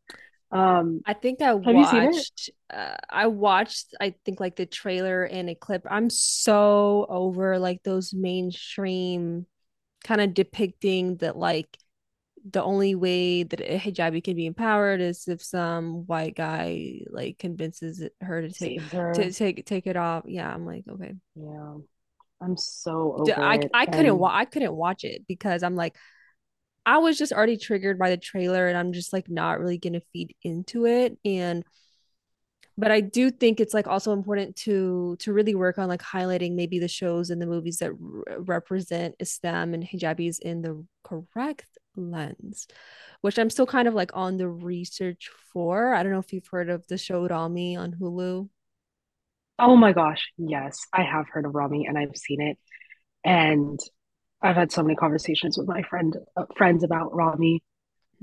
Um, 0.52 1.02
I 1.06 1.14
think 1.14 1.42
I 1.42 1.54
watched. 1.54 2.50
Uh, 2.70 2.96
I 3.10 3.28
watched. 3.28 3.96
I 4.02 4.16
think 4.26 4.40
like 4.40 4.58
the 4.58 4.66
trailer 4.66 5.24
and 5.24 5.50
a 5.50 5.56
clip. 5.56 5.86
I'm 5.90 6.10
so 6.10 7.06
over 7.08 7.58
like 7.58 7.84
those 7.84 8.14
mainstream 8.14 9.46
kind 10.04 10.20
of 10.20 10.34
depicting 10.34 11.18
that 11.18 11.38
like 11.38 11.78
the 12.50 12.64
only 12.64 12.96
way 12.96 13.44
that 13.44 13.62
a 13.62 13.78
hijabi 13.78 14.24
can 14.24 14.36
be 14.36 14.46
empowered 14.46 15.02
is 15.02 15.28
if 15.28 15.44
some 15.44 16.06
white 16.08 16.36
guy 16.36 17.02
like 17.10 17.38
convinces 17.38 18.04
her 18.22 18.42
to 18.42 18.50
take 18.50 18.82
her. 18.82 19.14
to 19.14 19.32
take 19.32 19.66
take 19.66 19.88
it 19.88 19.98
off. 19.98 20.24
Yeah, 20.28 20.52
I'm 20.52 20.66
like, 20.66 20.84
okay. 20.90 21.14
Yeah. 21.36 21.76
I'm 22.42 22.58
so 22.58 23.16
over 23.20 23.44
I 23.44 23.56
it. 23.58 23.72
I 23.74 23.86
couldn't 23.86 24.18
wa- 24.18 24.34
I 24.34 24.46
couldn't 24.46 24.74
watch 24.74 25.04
it 25.04 25.28
because 25.28 25.62
I'm 25.62 25.76
like 25.76 25.96
I 26.86 26.98
was 26.98 27.18
just 27.18 27.32
already 27.32 27.58
triggered 27.58 28.00
by 28.00 28.10
the 28.10 28.18
trailer 28.18 28.68
and 28.68 28.76
I'm 28.76 28.94
just 28.94 29.14
like 29.14 29.30
not 29.30 29.60
really 29.60 29.78
going 29.78 29.94
to 29.94 30.02
feed 30.12 30.36
into 30.44 30.88
it 30.88 31.18
and 31.24 31.64
but 32.78 32.90
I 32.90 33.02
do 33.02 33.30
think 33.30 33.60
it's 33.60 33.76
like 33.76 33.86
also 33.86 34.12
important 34.14 34.56
to 34.58 35.16
to 35.20 35.34
really 35.34 35.54
work 35.54 35.78
on 35.78 35.88
like 35.88 36.02
highlighting 36.02 36.56
maybe 36.56 36.80
the 36.80 36.88
shows 36.88 37.30
and 37.30 37.40
the 37.40 37.46
movies 37.46 37.78
that 37.78 37.92
represent 38.40 39.16
Islam 39.20 39.76
and 39.76 39.84
hijabis 39.84 40.40
in 40.40 40.64
the 40.64 40.84
correct 41.04 41.68
lens, 41.96 42.68
which 43.22 43.38
I'm 43.38 43.50
still 43.50 43.66
kind 43.66 43.88
of 43.88 43.94
like 43.94 44.12
on 44.14 44.38
the 44.38 44.48
research 44.48 45.30
for. 45.54 45.94
I 45.94 46.04
don't 46.04 46.12
know 46.12 46.20
if 46.20 46.34
you've 46.34 46.48
heard 46.48 46.70
of 46.70 46.88
the 46.88 46.98
show 46.98 47.28
Ramy 47.28 47.76
on 47.76 47.94
Hulu. 47.94 48.50
Oh 49.60 49.76
my 49.76 49.94
gosh, 49.94 50.32
yes, 50.38 50.80
I 50.94 51.04
have 51.04 51.28
heard 51.30 51.46
of 51.46 51.54
Ramy 51.54 51.86
and 51.86 51.98
I've 51.98 52.16
seen 52.16 52.42
it, 52.42 52.58
and 53.24 53.80
I've 54.42 54.56
had 54.56 54.72
so 54.72 54.82
many 54.82 54.96
conversations 54.96 55.58
with 55.58 55.68
my 55.68 55.84
friend 55.84 56.18
uh, 56.36 56.46
friends 56.58 56.84
about 56.84 57.16
Ramy. 57.16 57.62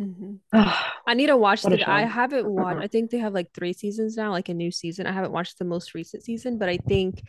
Mm-hmm. 0.00 0.34
I 1.06 1.14
need 1.14 1.26
to 1.28 1.36
watch 1.36 1.64
it. 1.64 1.86
I 1.86 2.02
haven't 2.02 2.48
watched. 2.48 2.82
I 2.82 2.86
think 2.86 3.10
they 3.10 3.18
have 3.18 3.34
like 3.34 3.52
three 3.52 3.72
seasons 3.72 4.16
now, 4.16 4.30
like 4.30 4.48
a 4.48 4.54
new 4.54 4.70
season. 4.70 5.06
I 5.06 5.12
haven't 5.12 5.32
watched 5.32 5.58
the 5.58 5.64
most 5.64 5.94
recent 5.94 6.24
season, 6.24 6.58
but 6.58 6.68
I 6.68 6.78
think, 6.78 7.22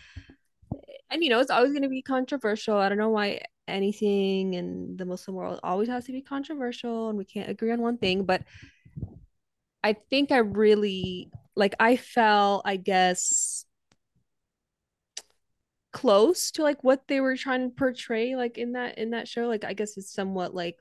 and 1.10 1.24
you 1.24 1.30
know, 1.30 1.40
it's 1.40 1.52
always 1.52 1.72
going 1.72 1.84
to 1.84 1.90
be 1.90 2.02
controversial. 2.02 2.78
I 2.78 2.90
don't 2.90 2.98
know 2.98 3.10
why 3.10 3.42
anything 3.70 4.54
in 4.54 4.98
the 4.98 5.06
Muslim 5.06 5.36
world 5.36 5.60
always 5.64 5.90
has 5.90 6.06
to 6.06 6.12
be 6.12 6.22
controversial 6.22 7.10
and 7.10 7.18
we 7.18 7.26
can't 7.26 7.50
agree 7.50 7.72
on 7.72 7.82
one 7.82 7.98
thing. 7.98 8.24
But 8.26 8.44
I 9.84 9.94
think 10.10 10.32
I 10.32 10.38
really 10.38 11.32
like, 11.56 11.76
I 11.80 11.96
felt, 11.96 12.64
I 12.66 12.76
guess, 12.76 13.66
close 15.92 16.52
to 16.52 16.64
like 16.64 16.84
what 16.84 17.08
they 17.08 17.20
were 17.20 17.36
trying 17.36 17.70
to 17.70 17.76
portray 17.76 18.36
like 18.36 18.58
in 18.58 18.74
that 18.74 18.98
in 18.98 19.10
that 19.10 19.28
show 19.28 19.48
like 19.48 19.64
i 19.64 19.74
guess 19.74 19.98
it's 19.98 20.14
somewhat 20.14 20.54
like 20.54 20.78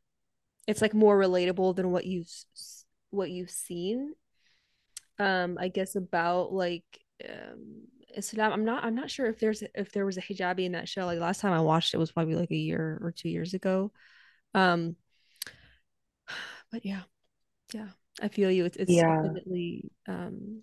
it's 0.66 0.82
like 0.82 0.92
more 0.92 1.18
relatable 1.18 1.74
than 1.74 1.90
what 1.90 2.04
you've 2.04 2.30
what 3.10 3.30
you've 3.30 3.50
seen 3.50 4.12
um 5.18 5.56
i 5.58 5.68
guess 5.68 5.96
about 5.96 6.52
like 6.52 6.84
um 7.26 7.86
Islam. 8.18 8.52
I'm 8.52 8.64
not 8.64 8.84
I'm 8.84 8.94
not 8.94 9.10
sure 9.10 9.26
if 9.26 9.38
there's 9.38 9.62
if 9.74 9.92
there 9.92 10.04
was 10.04 10.18
a 10.18 10.22
hijabi 10.22 10.64
in 10.64 10.72
that 10.72 10.88
show. 10.88 11.06
Like 11.06 11.20
last 11.20 11.40
time 11.40 11.52
I 11.52 11.60
watched 11.60 11.94
it 11.94 11.98
was 11.98 12.12
probably 12.12 12.34
like 12.34 12.50
a 12.50 12.56
year 12.56 12.98
or 13.02 13.12
two 13.12 13.28
years 13.28 13.54
ago. 13.54 13.92
Um 14.54 14.96
but 16.72 16.84
yeah. 16.84 17.02
Yeah. 17.72 17.88
I 18.20 18.28
feel 18.28 18.50
you. 18.50 18.64
It's 18.64 18.76
it's 18.76 18.90
yeah. 18.90 19.22
definitely 19.22 19.90
um 20.06 20.62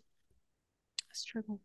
a 1.11 1.15
struggle. 1.15 1.61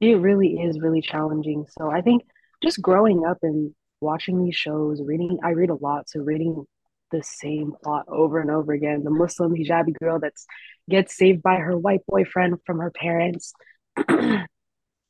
It 0.00 0.14
really 0.18 0.54
is 0.54 0.80
really 0.80 1.02
challenging. 1.02 1.66
So 1.78 1.90
I 1.90 2.00
think 2.00 2.22
just 2.62 2.80
growing 2.80 3.24
up 3.26 3.38
and 3.42 3.74
watching 4.00 4.42
these 4.42 4.56
shows, 4.56 5.00
reading 5.04 5.38
I 5.44 5.50
read 5.50 5.70
a 5.70 5.74
lot, 5.74 6.08
so 6.08 6.20
reading 6.20 6.64
the 7.10 7.22
same 7.22 7.72
plot 7.82 8.06
over 8.08 8.40
and 8.40 8.50
over 8.50 8.72
again. 8.72 9.04
The 9.04 9.10
Muslim 9.10 9.54
hijabi 9.54 9.98
girl 9.98 10.18
that's 10.20 10.46
gets 10.88 11.16
saved 11.16 11.42
by 11.42 11.56
her 11.56 11.76
white 11.76 12.00
boyfriend 12.06 12.58
from 12.64 12.78
her 12.78 12.90
parents. 12.90 13.52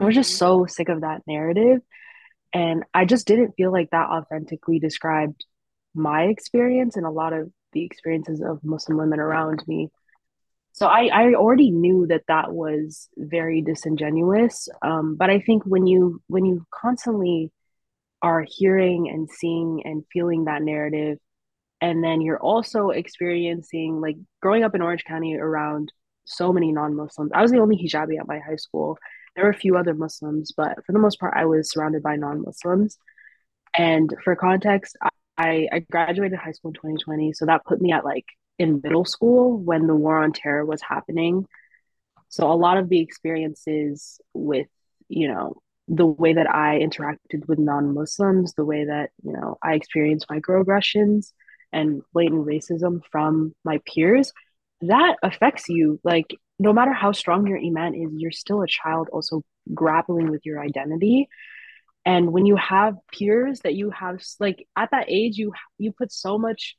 Was 0.01 0.15
just 0.15 0.37
so 0.39 0.67
sick 0.67 0.89
of 0.89 1.03
that 1.03 1.23
narrative. 1.27 1.81
And 2.53 2.85
I 2.93 3.05
just 3.05 3.27
didn't 3.27 3.53
feel 3.57 3.71
like 3.71 3.91
that 3.91 4.09
authentically 4.09 4.79
described 4.79 5.45
my 5.95 6.25
experience 6.25 6.97
and 6.97 7.07
a 7.07 7.11
lot 7.11 7.33
of 7.33 7.51
the 7.73 7.85
experiences 7.85 8.41
of 8.41 8.65
Muslim 8.65 8.99
women 8.99 9.21
around 9.21 9.63
me. 9.67 9.91
So 10.73 10.87
I, 10.87 11.11
I 11.13 11.35
already 11.35 11.71
knew 11.71 12.07
that 12.09 12.25
that 12.29 12.53
was 12.53 13.09
very 13.17 13.61
disingenuous. 13.61 14.69
Um, 14.83 15.17
but 15.17 15.31
I 15.31 15.41
think 15.41 15.65
when 15.65 15.87
you 15.87 16.23
when 16.27 16.45
you 16.45 16.67
constantly 16.73 17.53
are 18.23 18.45
hearing 18.49 19.09
and 19.09 19.29
seeing 19.31 19.83
and 19.85 20.05
feeling 20.13 20.45
that 20.45 20.63
narrative, 20.63 21.19
and 21.81 22.03
then 22.03 22.21
you're 22.21 22.41
also 22.41 22.91
experiencing 22.91 24.01
like 24.01 24.17
growing 24.41 24.65
up 24.65 24.75
in 24.75 24.83
Orange 24.83 25.05
County 25.05 25.37
around 25.37 25.93
so 26.25 26.53
many 26.53 26.73
non-Muslims. 26.73 27.33
I 27.35 27.43
was 27.43 27.51
the 27.51 27.59
only 27.59 27.77
hijabi 27.77 28.19
at 28.19 28.29
my 28.29 28.39
high 28.39 28.57
school, 28.57 28.99
there 29.35 29.45
were 29.45 29.51
a 29.51 29.55
few 29.55 29.77
other 29.77 29.95
Muslims, 29.95 30.53
but 30.57 30.85
for 30.85 30.93
the 30.93 30.99
most 30.99 31.21
part, 31.21 31.35
I 31.37 31.45
was 31.45 31.71
surrounded 31.71 32.03
by 32.03 32.17
non 32.17 32.43
Muslims. 32.43 32.99
And 33.77 34.13
for 34.25 34.35
context, 34.37 34.97
I, 35.39 35.69
I 35.73 35.79
graduated 35.91 36.39
high 36.39 36.53
school 36.53 36.71
in 36.71 36.75
2020. 36.75 37.33
So 37.33 37.47
that 37.47 37.65
put 37.65 37.81
me 37.81 37.93
at 37.93 38.05
like 38.05 38.27
in 38.59 38.81
middle 38.83 39.05
school 39.05 39.57
when 39.57 39.87
the 39.87 39.95
war 39.95 40.23
on 40.23 40.33
terror 40.33 40.65
was 40.67 40.83
happening. 40.83 41.47
So 42.29 42.51
a 42.51 42.55
lot 42.55 42.77
of 42.77 42.89
the 42.89 43.01
experiences 43.01 44.21
with, 44.35 44.69
you 45.09 45.29
know, 45.29 45.55
the 45.89 46.07
way 46.07 46.35
that 46.35 46.49
I 46.49 46.79
interacted 46.79 47.47
with 47.49 47.59
non 47.59 47.95
Muslims, 47.95 48.55
the 48.55 48.65
way 48.65 48.85
that, 48.85 49.11
you 49.23 49.33
know, 49.33 49.57
I 49.63 49.75
experienced 49.75 50.29
microaggressions 50.29 51.33
and 51.73 52.03
blatant 52.13 52.47
racism 52.47 53.01
from 53.11 53.55
my 53.65 53.81
peers, 53.87 54.33
that 54.83 55.17
affects 55.23 55.69
you. 55.69 56.01
Like 56.05 56.35
no 56.59 56.73
matter 56.73 56.93
how 56.93 57.13
strong 57.13 57.47
your 57.47 57.59
iman 57.59 57.95
is, 57.95 58.11
you're 58.17 58.31
still 58.31 58.63
a 58.63 58.67
child 58.67 59.09
also 59.13 59.43
grappling 59.75 60.31
with 60.31 60.45
your 60.45 60.61
identity. 60.61 61.29
And 62.05 62.33
when 62.33 62.47
you 62.47 62.57
have 62.57 62.97
peers 63.13 63.61
that 63.61 63.75
you 63.75 63.91
have 63.91 64.23
like 64.39 64.67
at 64.77 64.91
that 64.93 65.07
age, 65.09 65.37
you 65.37 65.53
you 65.79 65.93
put 65.93 66.13
so 66.13 66.39
much 66.39 66.77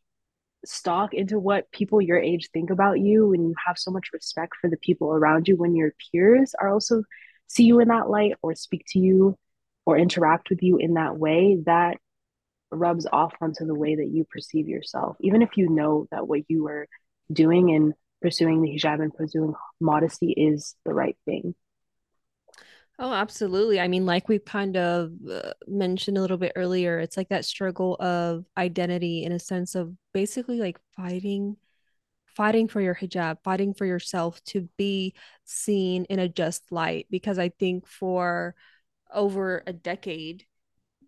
stock 0.65 1.13
into 1.13 1.39
what 1.39 1.71
people 1.71 2.01
your 2.01 2.19
age 2.19 2.49
think 2.53 2.69
about 2.69 2.99
you 2.99 3.33
and 3.33 3.47
you 3.47 3.55
have 3.65 3.77
so 3.77 3.91
much 3.91 4.09
respect 4.13 4.53
for 4.59 4.69
the 4.69 4.77
people 4.77 5.11
around 5.11 5.47
you 5.47 5.55
when 5.55 5.75
your 5.75 5.93
peers 6.11 6.53
are 6.59 6.69
also 6.69 7.03
see 7.47 7.63
you 7.63 7.79
in 7.79 7.87
that 7.87 8.09
light 8.09 8.33
or 8.43 8.53
speak 8.53 8.83
to 8.87 8.99
you 8.99 9.35
or 9.85 9.97
interact 9.97 10.49
with 10.49 10.61
you 10.61 10.77
in 10.77 10.93
that 10.93 11.17
way 11.17 11.57
that 11.65 11.97
rubs 12.69 13.07
off 13.11 13.33
onto 13.41 13.65
the 13.65 13.73
way 13.73 13.95
that 13.95 14.07
you 14.07 14.23
perceive 14.29 14.67
yourself 14.67 15.17
even 15.19 15.41
if 15.41 15.57
you 15.57 15.67
know 15.67 16.07
that 16.11 16.27
what 16.27 16.41
you 16.47 16.67
are 16.67 16.87
doing 17.31 17.71
and 17.71 17.93
pursuing 18.21 18.61
the 18.61 18.69
hijab 18.69 19.01
and 19.01 19.13
pursuing 19.13 19.53
modesty 19.79 20.31
is 20.31 20.75
the 20.85 20.93
right 20.93 21.17
thing. 21.25 21.55
Oh, 22.99 23.13
absolutely. 23.13 23.79
I 23.79 23.87
mean, 23.87 24.05
like 24.05 24.29
we 24.29 24.37
kind 24.37 24.77
of 24.77 25.11
uh, 25.29 25.53
mentioned 25.67 26.17
a 26.17 26.21
little 26.21 26.37
bit 26.37 26.51
earlier, 26.55 26.99
it's 26.99 27.17
like 27.17 27.29
that 27.29 27.45
struggle 27.45 27.95
of 27.95 28.45
identity 28.57 29.23
in 29.23 29.31
a 29.31 29.39
sense 29.39 29.73
of 29.75 29.93
basically 30.13 30.59
like 30.59 30.79
fighting 30.95 31.57
fighting 32.27 32.67
for 32.67 32.81
your 32.81 32.95
hijab, 32.95 33.37
fighting 33.43 33.73
for 33.73 33.85
yourself 33.85 34.43
to 34.45 34.69
be 34.77 35.13
seen 35.45 36.05
in 36.05 36.19
a 36.19 36.29
just 36.29 36.71
light 36.71 37.07
because 37.11 37.39
I 37.39 37.49
think 37.49 37.87
for 37.87 38.55
over 39.13 39.63
a 39.67 39.73
decade 39.73 40.45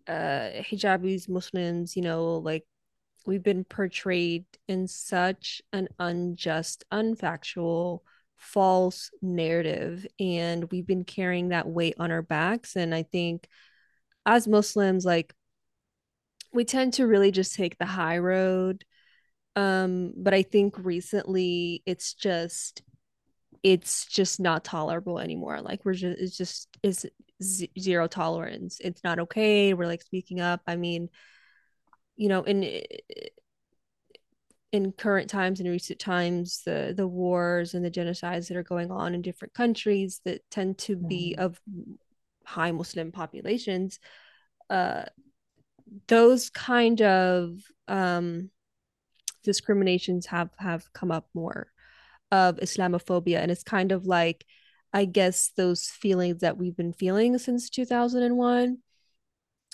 uh 0.08 0.50
hijabis 0.60 1.28
muslims 1.28 1.96
you 1.96 2.02
know 2.02 2.36
like 2.36 2.64
we've 3.26 3.42
been 3.42 3.64
portrayed 3.64 4.44
in 4.68 4.86
such 4.86 5.62
an 5.72 5.88
unjust, 5.98 6.84
unfactual, 6.92 8.00
false 8.36 9.10
narrative. 9.22 10.06
And 10.18 10.70
we've 10.70 10.86
been 10.86 11.04
carrying 11.04 11.48
that 11.48 11.68
weight 11.68 11.94
on 11.98 12.10
our 12.10 12.22
backs. 12.22 12.76
And 12.76 12.94
I 12.94 13.02
think 13.02 13.48
as 14.26 14.46
Muslims, 14.48 15.04
like, 15.04 15.34
we 16.52 16.64
tend 16.64 16.94
to 16.94 17.06
really 17.06 17.30
just 17.30 17.54
take 17.54 17.78
the 17.78 17.86
high 17.86 18.18
road. 18.18 18.84
Um, 19.56 20.12
but 20.16 20.34
I 20.34 20.42
think 20.42 20.74
recently 20.78 21.82
it's 21.86 22.14
just 22.14 22.82
it's 23.64 24.04
just 24.06 24.38
not 24.38 24.62
tolerable 24.62 25.18
anymore 25.18 25.60
like 25.60 25.84
we're 25.84 25.94
just 25.94 26.20
it's 26.20 26.36
just 26.36 26.68
is 26.82 27.06
zero 27.78 28.06
tolerance 28.06 28.78
it's 28.80 29.02
not 29.02 29.18
okay 29.18 29.72
we're 29.74 29.86
like 29.86 30.02
speaking 30.02 30.38
up 30.38 30.60
i 30.66 30.76
mean 30.76 31.08
you 32.16 32.28
know 32.28 32.42
in 32.42 32.82
in 34.72 34.92
current 34.92 35.30
times 35.30 35.60
in 35.60 35.68
recent 35.68 35.98
times 35.98 36.62
the 36.64 36.92
the 36.96 37.06
wars 37.06 37.74
and 37.74 37.84
the 37.84 37.90
genocides 37.90 38.48
that 38.48 38.56
are 38.56 38.62
going 38.62 38.90
on 38.90 39.14
in 39.14 39.22
different 39.22 39.54
countries 39.54 40.20
that 40.24 40.40
tend 40.50 40.78
to 40.78 40.96
be 40.96 41.34
mm-hmm. 41.36 41.44
of 41.44 41.60
high 42.44 42.72
muslim 42.72 43.12
populations 43.12 43.98
uh 44.70 45.04
those 46.08 46.50
kind 46.50 47.02
of 47.02 47.58
um 47.88 48.50
discriminations 49.44 50.26
have 50.26 50.50
have 50.58 50.92
come 50.92 51.10
up 51.10 51.28
more 51.34 51.68
of 52.34 52.56
Islamophobia. 52.56 53.38
And 53.38 53.50
it's 53.50 53.62
kind 53.62 53.92
of 53.92 54.06
like, 54.06 54.44
I 54.92 55.04
guess, 55.04 55.52
those 55.56 55.88
feelings 55.88 56.40
that 56.40 56.56
we've 56.56 56.76
been 56.76 56.92
feeling 56.92 57.38
since 57.38 57.70
2001. 57.70 58.78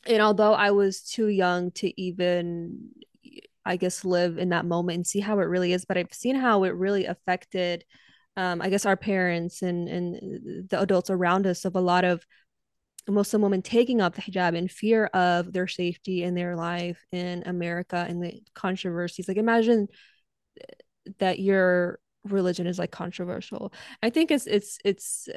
And 0.07 0.23
although 0.23 0.53
I 0.53 0.71
was 0.71 1.03
too 1.03 1.29
young 1.29 1.71
to 1.73 2.01
even, 2.01 2.91
I 3.65 3.77
guess, 3.77 4.05
live 4.05 4.39
in 4.39 4.51
that 4.51 4.65
moment 4.65 4.97
and 4.97 5.07
see 5.07 5.21
how 5.21 5.39
it 5.41 5.45
really 5.45 5.73
is, 5.73 5.85
but 5.85 5.99
I've 5.99 6.13
seen 6.13 6.37
how 6.37 6.65
it 6.65 6.71
really 6.71 7.07
affected, 7.07 7.85
um, 8.37 8.63
I 8.63 8.71
guess, 8.71 8.87
our 8.87 8.97
parents 8.97 9.63
and, 9.63 9.89
and 9.89 10.69
the 10.69 10.81
adults 10.81 11.11
around 11.11 11.47
us 11.47 11.65
of 11.65 11.77
a 11.77 11.81
lot 11.81 12.05
of 12.05 12.25
Muslim 13.09 13.43
women 13.43 13.63
taking 13.63 14.01
up 14.01 14.15
the 14.15 14.23
hijab 14.23 14.55
in 14.55 14.69
fear 14.69 15.07
of 15.07 15.53
their 15.53 15.67
safety 15.67 16.23
and 16.23 16.37
their 16.37 16.57
life 16.57 17.05
in 17.13 17.43
America 17.47 18.07
and 18.09 18.23
the 18.23 18.43
controversies. 18.55 19.29
Like, 19.29 19.37
imagine 19.37 19.89
that 21.19 21.39
you're 21.39 21.99
religion 22.25 22.67
is 22.67 22.79
like 22.79 22.91
controversial. 22.91 23.73
I 24.03 24.11
think 24.11 24.31
it's 24.31 24.47
it's 24.47 24.79
it's 24.85 25.29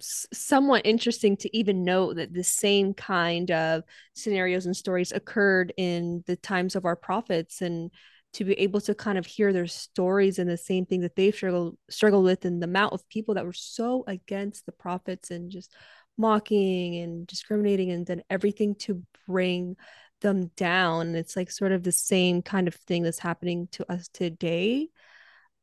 somewhat 0.00 0.86
interesting 0.86 1.36
to 1.38 1.56
even 1.56 1.84
know 1.84 2.12
that 2.14 2.32
the 2.32 2.44
same 2.44 2.94
kind 2.94 3.50
of 3.50 3.82
scenarios 4.14 4.66
and 4.66 4.76
stories 4.76 5.12
occurred 5.12 5.72
in 5.76 6.22
the 6.26 6.36
times 6.36 6.76
of 6.76 6.84
our 6.84 6.96
prophets 6.96 7.60
and 7.62 7.90
to 8.32 8.44
be 8.44 8.54
able 8.54 8.80
to 8.80 8.94
kind 8.94 9.18
of 9.18 9.26
hear 9.26 9.52
their 9.52 9.66
stories 9.66 10.38
and 10.38 10.48
the 10.48 10.56
same 10.56 10.86
thing 10.86 11.00
that 11.00 11.16
they've 11.16 11.34
struggled 11.34 11.76
struggled 11.88 12.24
with 12.24 12.44
and 12.44 12.62
the 12.62 12.66
amount 12.66 12.92
of 12.92 13.08
people 13.08 13.34
that 13.34 13.44
were 13.44 13.52
so 13.52 14.04
against 14.06 14.66
the 14.66 14.72
prophets 14.72 15.30
and 15.30 15.50
just 15.50 15.74
mocking 16.16 16.96
and 16.96 17.26
discriminating 17.26 17.90
and 17.90 18.06
then 18.06 18.22
everything 18.30 18.74
to 18.74 19.02
bring 19.26 19.76
them 20.20 20.50
down. 20.56 21.14
It's 21.14 21.34
like 21.34 21.50
sort 21.50 21.72
of 21.72 21.82
the 21.82 21.92
same 21.92 22.42
kind 22.42 22.68
of 22.68 22.74
thing 22.74 23.02
that's 23.02 23.18
happening 23.18 23.68
to 23.72 23.90
us 23.90 24.08
today. 24.08 24.88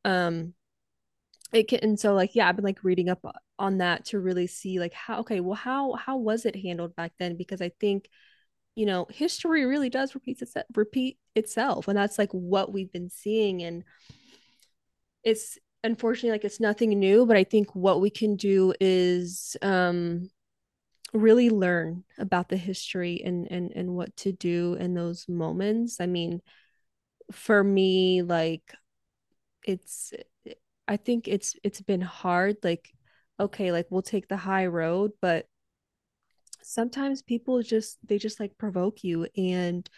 Um 0.04 0.54
it 1.52 1.68
can 1.68 1.80
and 1.82 1.98
so 1.98 2.14
like 2.14 2.34
yeah 2.34 2.48
i've 2.48 2.56
been 2.56 2.64
like 2.64 2.84
reading 2.84 3.08
up 3.08 3.24
on 3.58 3.78
that 3.78 4.04
to 4.04 4.20
really 4.20 4.46
see 4.46 4.78
like 4.78 4.92
how 4.92 5.20
okay 5.20 5.40
well 5.40 5.54
how 5.54 5.94
how 5.94 6.16
was 6.16 6.44
it 6.44 6.56
handled 6.56 6.94
back 6.94 7.12
then? 7.18 7.36
Because 7.36 7.60
i 7.60 7.70
think 7.80 8.08
you 8.74 8.86
know 8.86 9.06
history 9.10 9.64
really 9.64 9.90
does 9.90 10.14
repeat 10.14 10.40
itself 10.42 10.66
repeat 10.74 11.18
itself 11.34 11.88
and 11.88 11.96
that's 11.96 12.18
like 12.18 12.30
what 12.32 12.72
we've 12.72 12.92
been 12.92 13.10
seeing 13.10 13.62
and 13.62 13.84
it's 15.24 15.58
unfortunately 15.84 16.30
like 16.30 16.44
it's 16.44 16.60
nothing 16.60 16.90
new 16.90 17.26
but 17.26 17.36
i 17.36 17.44
think 17.44 17.74
what 17.74 18.00
we 18.00 18.10
can 18.10 18.36
do 18.36 18.72
is 18.80 19.56
um 19.62 20.30
really 21.12 21.50
learn 21.50 22.04
about 22.18 22.48
the 22.48 22.56
history 22.56 23.22
and 23.24 23.50
and 23.50 23.72
and 23.72 23.94
what 23.94 24.14
to 24.16 24.32
do 24.32 24.76
in 24.78 24.94
those 24.94 25.28
moments. 25.28 26.00
I 26.00 26.06
mean 26.06 26.40
for 27.32 27.62
me 27.62 28.22
like 28.22 28.74
it's 29.64 30.12
i 30.88 30.96
think 30.96 31.28
it's 31.28 31.54
it's 31.62 31.80
been 31.80 32.00
hard 32.00 32.56
like 32.62 32.90
okay 33.38 33.70
like 33.70 33.86
we'll 33.90 34.02
take 34.02 34.26
the 34.28 34.36
high 34.36 34.66
road 34.66 35.12
but 35.20 35.46
sometimes 36.62 37.22
people 37.22 37.62
just 37.62 37.98
they 38.06 38.18
just 38.18 38.40
like 38.40 38.58
provoke 38.58 39.04
you 39.04 39.26
and 39.36 39.88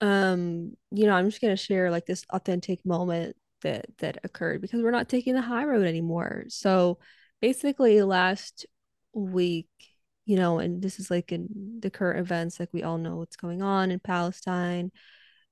um 0.00 0.72
you 0.90 1.06
know 1.06 1.12
i'm 1.12 1.28
just 1.28 1.40
going 1.40 1.54
to 1.54 1.62
share 1.62 1.90
like 1.90 2.06
this 2.06 2.24
authentic 2.30 2.84
moment 2.86 3.36
that 3.62 3.86
that 3.98 4.18
occurred 4.24 4.60
because 4.60 4.82
we're 4.82 4.90
not 4.90 5.08
taking 5.08 5.34
the 5.34 5.40
high 5.42 5.64
road 5.64 5.86
anymore. 5.86 6.44
So 6.48 6.98
basically 7.40 8.02
last 8.02 8.66
week 9.12 9.68
you 10.26 10.36
know 10.36 10.58
and 10.58 10.82
this 10.82 11.00
is 11.00 11.10
like 11.10 11.32
in 11.32 11.78
the 11.80 11.90
current 11.90 12.20
events 12.20 12.60
like 12.60 12.68
we 12.72 12.82
all 12.82 12.98
know 12.98 13.16
what's 13.16 13.36
going 13.36 13.62
on 13.62 13.90
in 13.90 13.98
palestine 13.98 14.92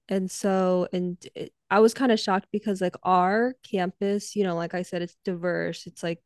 and 0.09 0.31
so 0.31 0.87
and 0.93 1.27
it, 1.35 1.53
i 1.71 1.81
was 1.81 1.95
kind 1.95 2.13
of 2.13 2.21
shocked 2.21 2.47
because 2.53 2.81
like 2.81 2.97
our 3.03 3.55
campus 3.63 4.37
you 4.37 4.45
know 4.45 4.55
like 4.55 4.75
i 4.75 4.83
said 4.83 5.03
it's 5.03 5.17
diverse 5.25 5.87
it's 5.87 6.03
like 6.03 6.21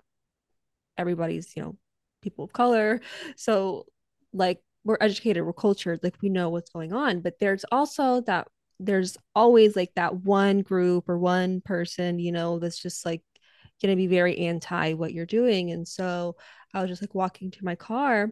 everybody's 0.99 1.57
you 1.57 1.63
know 1.63 1.77
people 2.21 2.45
of 2.45 2.53
color. 2.53 3.01
So 3.37 3.87
like 4.33 4.61
we're 4.85 4.99
educated 5.01 5.45
we're 5.45 5.53
cultured 5.53 6.01
like 6.03 6.17
we 6.23 6.31
know 6.31 6.49
what's 6.49 6.71
going 6.71 6.93
on 6.93 7.21
but 7.21 7.39
there's 7.39 7.65
also 7.71 8.23
that 8.23 8.49
there's 8.79 9.19
always 9.35 9.77
like 9.77 9.93
that 9.95 10.15
one 10.15 10.63
group 10.63 11.07
or 11.09 11.19
one 11.19 11.61
person 11.61 12.19
you 12.19 12.33
know 12.33 12.59
that's 12.59 12.79
just 12.81 13.05
like 13.05 13.23
going 13.83 13.91
to 13.91 13.97
be 13.97 14.07
very 14.07 14.39
anti 14.39 14.93
what 14.95 15.13
you're 15.13 15.27
doing. 15.27 15.71
And 15.71 15.87
so 15.87 16.37
i 16.75 16.81
was 16.81 16.89
just 16.91 17.03
like 17.03 17.15
walking 17.15 17.51
to 17.51 17.65
my 17.65 17.75
car 17.75 18.31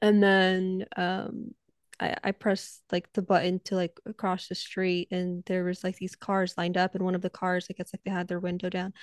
and 0.00 0.22
then 0.22 0.86
um 0.96 1.54
I, 2.00 2.16
I 2.24 2.30
pressed 2.32 2.82
like 2.90 3.12
the 3.12 3.22
button 3.22 3.60
to 3.64 3.76
like 3.76 4.00
cross 4.16 4.48
the 4.48 4.54
street 4.54 5.08
and 5.10 5.44
there 5.46 5.64
was 5.64 5.84
like 5.84 5.96
these 5.96 6.16
cars 6.16 6.54
lined 6.56 6.76
up 6.76 6.94
and 6.94 7.04
one 7.04 7.14
of 7.14 7.20
the 7.20 7.30
cars 7.30 7.66
I 7.68 7.74
guess 7.74 7.92
like 7.92 8.02
they 8.04 8.10
had 8.10 8.26
their 8.26 8.40
window 8.40 8.70
down. 8.70 8.94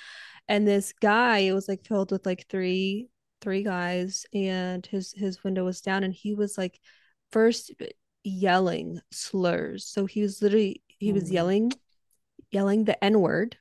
And 0.47 0.67
this 0.67 0.93
guy 0.93 1.39
it 1.39 1.53
was 1.53 1.67
like 1.67 1.85
filled 1.85 2.11
with 2.11 2.25
like 2.25 2.47
three 2.49 3.09
three 3.41 3.63
guys 3.63 4.25
and 4.33 4.85
his 4.85 5.13
his 5.15 5.43
window 5.43 5.63
was 5.63 5.81
down 5.81 6.03
and 6.03 6.13
he 6.13 6.33
was 6.33 6.57
like 6.57 6.79
first 7.31 7.71
yelling 8.23 8.99
slurs. 9.11 9.85
So 9.85 10.05
he 10.05 10.21
was 10.21 10.41
literally 10.41 10.81
he 10.87 11.13
was 11.13 11.29
mm. 11.29 11.33
yelling 11.33 11.71
yelling 12.51 12.85
the 12.85 13.01
n 13.03 13.19
word 13.21 13.57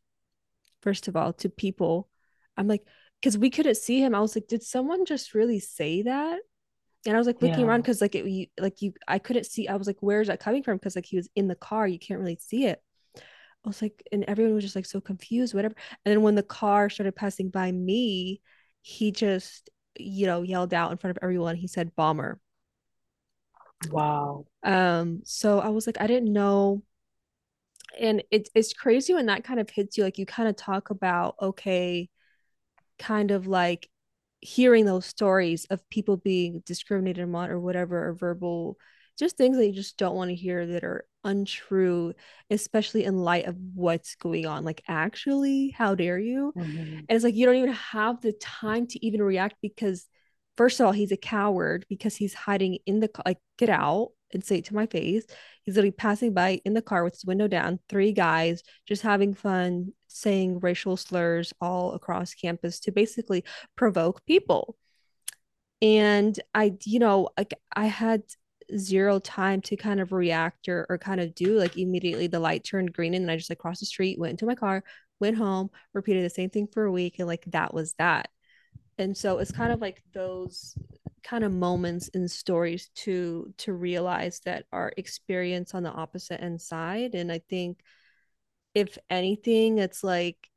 first 0.82 1.08
of 1.08 1.16
all 1.16 1.34
to 1.34 1.50
people. 1.50 2.08
I'm 2.56 2.68
like 2.68 2.86
because 3.20 3.36
we 3.36 3.50
couldn't 3.50 3.76
see 3.76 4.00
him. 4.00 4.14
I 4.14 4.20
was 4.20 4.34
like 4.34 4.48
did 4.48 4.62
someone 4.62 5.04
just 5.04 5.34
really 5.34 5.60
say 5.60 6.02
that 6.02 6.40
and 7.04 7.14
I 7.14 7.18
was 7.18 7.26
like 7.26 7.42
looking 7.42 7.60
yeah. 7.60 7.66
around 7.66 7.82
because 7.82 8.00
like 8.00 8.14
it 8.14 8.26
you, 8.26 8.46
like 8.58 8.82
you 8.82 8.92
I 9.06 9.18
couldn't 9.18 9.44
see 9.44 9.68
I 9.68 9.76
was 9.76 9.86
like 9.86 9.98
where's 10.00 10.28
that 10.28 10.40
coming 10.40 10.62
from? 10.62 10.76
Because 10.76 10.96
like 10.96 11.06
he 11.06 11.16
was 11.16 11.28
in 11.36 11.48
the 11.48 11.54
car 11.54 11.86
you 11.86 11.98
can't 11.98 12.20
really 12.20 12.38
see 12.40 12.64
it. 12.66 12.82
I 13.16 13.68
was 13.68 13.82
like 13.82 14.02
and 14.12 14.24
everyone 14.24 14.54
was 14.54 14.64
just 14.64 14.76
like 14.76 14.86
so 14.86 15.00
confused 15.00 15.54
whatever. 15.54 15.74
And 16.04 16.12
then 16.12 16.22
when 16.22 16.34
the 16.34 16.42
car 16.42 16.88
started 16.90 17.16
passing 17.16 17.50
by 17.50 17.70
me 17.72 18.40
he 18.82 19.12
just 19.12 19.70
you 19.98 20.26
know 20.26 20.42
yelled 20.42 20.74
out 20.74 20.92
in 20.92 20.98
front 20.98 21.16
of 21.16 21.22
everyone. 21.22 21.56
He 21.56 21.68
said 21.68 21.94
bomber. 21.96 22.40
Wow. 23.90 24.46
Um 24.62 25.20
so 25.24 25.60
I 25.60 25.68
was 25.68 25.86
like 25.86 26.00
I 26.00 26.06
didn't 26.06 26.32
know. 26.32 26.82
And 27.98 28.22
it's 28.30 28.50
it's 28.54 28.72
crazy 28.72 29.14
when 29.14 29.26
that 29.26 29.44
kind 29.44 29.60
of 29.60 29.70
hits 29.70 29.96
you 29.96 30.04
like 30.04 30.18
you 30.18 30.26
kind 30.26 30.48
of 30.48 30.56
talk 30.56 30.90
about 30.90 31.36
okay 31.40 32.10
kind 32.98 33.30
of 33.30 33.46
like 33.46 33.88
hearing 34.40 34.84
those 34.84 35.06
stories 35.06 35.66
of 35.70 35.88
people 35.88 36.16
being 36.16 36.62
discriminated 36.66 37.34
on 37.34 37.50
or 37.50 37.58
whatever 37.58 38.08
or 38.08 38.14
verbal 38.14 38.76
just 39.18 39.36
things 39.36 39.56
that 39.56 39.66
you 39.66 39.72
just 39.72 39.96
don't 39.96 40.14
want 40.14 40.28
to 40.28 40.34
hear 40.34 40.66
that 40.66 40.84
are 40.84 41.06
untrue 41.24 42.12
especially 42.50 43.04
in 43.04 43.16
light 43.16 43.46
of 43.46 43.56
what's 43.74 44.14
going 44.16 44.46
on 44.46 44.64
like 44.64 44.82
actually 44.86 45.70
how 45.70 45.94
dare 45.94 46.18
you 46.18 46.52
mm-hmm. 46.56 46.98
and 46.98 47.06
it's 47.08 47.24
like 47.24 47.34
you 47.34 47.46
don't 47.46 47.56
even 47.56 47.72
have 47.72 48.20
the 48.20 48.32
time 48.34 48.86
to 48.86 49.04
even 49.04 49.22
react 49.22 49.56
because 49.60 50.06
first 50.56 50.78
of 50.78 50.86
all 50.86 50.92
he's 50.92 51.12
a 51.12 51.16
coward 51.16 51.84
because 51.88 52.14
he's 52.14 52.34
hiding 52.34 52.78
in 52.86 53.00
the 53.00 53.10
like 53.24 53.38
get 53.58 53.70
out 53.70 54.10
and 54.32 54.44
say 54.44 54.58
it 54.58 54.64
to 54.66 54.74
my 54.74 54.86
face. 54.86 55.24
He's 55.62 55.76
literally 55.76 55.92
passing 55.92 56.34
by 56.34 56.60
in 56.64 56.74
the 56.74 56.82
car 56.82 57.04
with 57.04 57.14
his 57.14 57.24
window 57.24 57.48
down, 57.48 57.80
three 57.88 58.12
guys 58.12 58.62
just 58.86 59.02
having 59.02 59.34
fun, 59.34 59.92
saying 60.08 60.60
racial 60.60 60.96
slurs 60.96 61.52
all 61.60 61.92
across 61.92 62.34
campus 62.34 62.80
to 62.80 62.92
basically 62.92 63.44
provoke 63.76 64.24
people. 64.26 64.76
And 65.82 66.38
I, 66.54 66.74
you 66.84 66.98
know, 66.98 67.28
like 67.36 67.54
I 67.74 67.86
had 67.86 68.22
zero 68.76 69.18
time 69.18 69.60
to 69.62 69.76
kind 69.76 70.00
of 70.00 70.12
react 70.12 70.68
or, 70.68 70.86
or 70.88 70.98
kind 70.98 71.20
of 71.20 71.34
do 71.34 71.58
like 71.58 71.76
immediately 71.76 72.26
the 72.26 72.40
light 72.40 72.64
turned 72.64 72.92
green 72.92 73.14
and 73.14 73.24
then 73.24 73.30
I 73.30 73.36
just 73.36 73.50
like 73.50 73.58
crossed 73.58 73.80
the 73.80 73.86
street, 73.86 74.18
went 74.18 74.32
into 74.32 74.46
my 74.46 74.54
car, 74.54 74.82
went 75.20 75.36
home, 75.36 75.70
repeated 75.92 76.24
the 76.24 76.30
same 76.30 76.50
thing 76.50 76.66
for 76.66 76.84
a 76.84 76.92
week, 76.92 77.16
and 77.18 77.28
like 77.28 77.44
that 77.48 77.72
was 77.72 77.94
that. 77.98 78.28
And 78.98 79.16
so 79.16 79.38
it's 79.38 79.52
kind 79.52 79.72
of 79.72 79.80
like 79.80 80.02
those 80.14 80.76
kind 81.26 81.42
of 81.42 81.52
moments 81.52 82.08
in 82.08 82.28
stories 82.28 82.88
to 82.94 83.52
to 83.58 83.72
realize 83.72 84.40
that 84.44 84.64
our 84.72 84.92
experience 84.96 85.74
on 85.74 85.82
the 85.82 85.90
opposite 85.90 86.40
end 86.40 86.60
side 86.60 87.14
and 87.14 87.32
i 87.32 87.40
think 87.50 87.80
if 88.74 88.96
anything 89.10 89.78
it's 89.78 90.04
like 90.04 90.48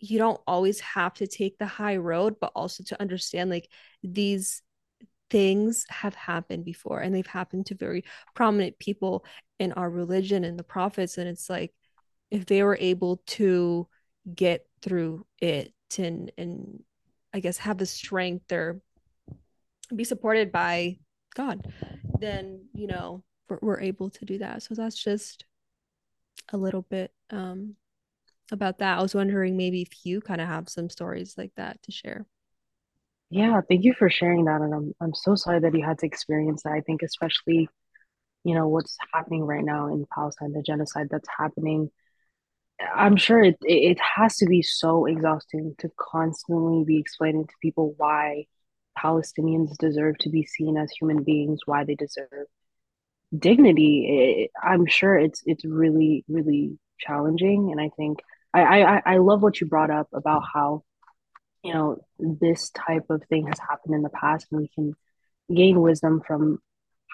you 0.00 0.18
don't 0.18 0.40
always 0.46 0.80
have 0.80 1.12
to 1.14 1.26
take 1.26 1.58
the 1.58 1.66
high 1.66 1.96
road 1.96 2.36
but 2.40 2.52
also 2.56 2.82
to 2.82 3.00
understand 3.00 3.50
like 3.50 3.68
these 4.02 4.62
things 5.28 5.84
have 5.90 6.14
happened 6.14 6.64
before 6.64 7.00
and 7.00 7.14
they've 7.14 7.26
happened 7.26 7.66
to 7.66 7.74
very 7.74 8.02
prominent 8.34 8.78
people 8.78 9.24
in 9.58 9.72
our 9.72 9.90
religion 9.90 10.42
and 10.42 10.58
the 10.58 10.64
prophets 10.64 11.18
and 11.18 11.28
it's 11.28 11.50
like 11.50 11.72
if 12.30 12.46
they 12.46 12.62
were 12.62 12.78
able 12.80 13.22
to 13.26 13.86
get 14.34 14.66
through 14.80 15.26
it 15.38 15.72
and 15.98 16.32
and 16.38 16.82
I 17.34 17.40
guess 17.40 17.58
have 17.58 17.78
the 17.78 17.86
strength 17.86 18.50
or 18.52 18.80
be 19.96 20.04
supported 20.04 20.52
by 20.52 20.98
God, 21.34 21.72
then 22.20 22.66
you 22.74 22.86
know 22.86 23.24
we're, 23.48 23.58
we're 23.62 23.80
able 23.80 24.10
to 24.10 24.24
do 24.24 24.38
that. 24.38 24.62
So 24.62 24.74
that's 24.74 25.02
just 25.02 25.44
a 26.52 26.56
little 26.56 26.82
bit 26.82 27.12
um 27.30 27.76
about 28.50 28.78
that. 28.78 28.98
I 28.98 29.02
was 29.02 29.14
wondering 29.14 29.56
maybe 29.56 29.82
if 29.82 30.04
you 30.04 30.20
kind 30.20 30.40
of 30.40 30.48
have 30.48 30.68
some 30.68 30.90
stories 30.90 31.34
like 31.38 31.52
that 31.56 31.82
to 31.82 31.92
share. 31.92 32.26
Yeah, 33.30 33.60
thank 33.66 33.84
you 33.84 33.94
for 33.98 34.10
sharing 34.10 34.44
that. 34.44 34.60
And 34.60 34.74
I'm 34.74 34.92
I'm 35.00 35.14
so 35.14 35.34
sorry 35.34 35.60
that 35.60 35.74
you 35.74 35.84
had 35.84 35.98
to 36.00 36.06
experience 36.06 36.62
that. 36.64 36.72
I 36.72 36.82
think 36.82 37.02
especially, 37.02 37.68
you 38.44 38.54
know, 38.54 38.68
what's 38.68 38.96
happening 39.12 39.42
right 39.44 39.64
now 39.64 39.86
in 39.88 40.04
Palestine, 40.14 40.52
the 40.52 40.62
genocide 40.62 41.08
that's 41.10 41.28
happening. 41.38 41.90
I'm 42.94 43.16
sure 43.16 43.42
it 43.42 43.56
it 43.62 43.98
has 44.16 44.36
to 44.38 44.46
be 44.46 44.60
so 44.60 45.06
exhausting 45.06 45.74
to 45.78 45.90
constantly 45.98 46.84
be 46.84 46.98
explaining 46.98 47.46
to 47.46 47.54
people 47.62 47.94
why 47.96 48.46
Palestinians 48.98 49.76
deserve 49.78 50.18
to 50.18 50.30
be 50.30 50.44
seen 50.44 50.76
as 50.76 50.90
human 50.92 51.22
beings, 51.22 51.60
why 51.66 51.84
they 51.84 51.94
deserve 51.94 52.46
dignity. 53.36 54.44
It, 54.44 54.50
I'm 54.62 54.86
sure 54.86 55.18
it's 55.18 55.42
it's 55.46 55.64
really 55.64 56.24
really 56.28 56.78
challenging, 56.98 57.70
and 57.72 57.80
I 57.80 57.90
think 57.96 58.20
I, 58.54 58.62
I 58.62 59.02
I 59.06 59.16
love 59.18 59.42
what 59.42 59.60
you 59.60 59.66
brought 59.66 59.90
up 59.90 60.08
about 60.12 60.42
how 60.52 60.84
you 61.62 61.72
know 61.72 62.04
this 62.18 62.70
type 62.70 63.06
of 63.10 63.22
thing 63.28 63.46
has 63.46 63.58
happened 63.58 63.94
in 63.94 64.02
the 64.02 64.10
past, 64.10 64.46
and 64.50 64.60
we 64.60 64.68
can 64.74 64.94
gain 65.54 65.80
wisdom 65.80 66.22
from 66.26 66.58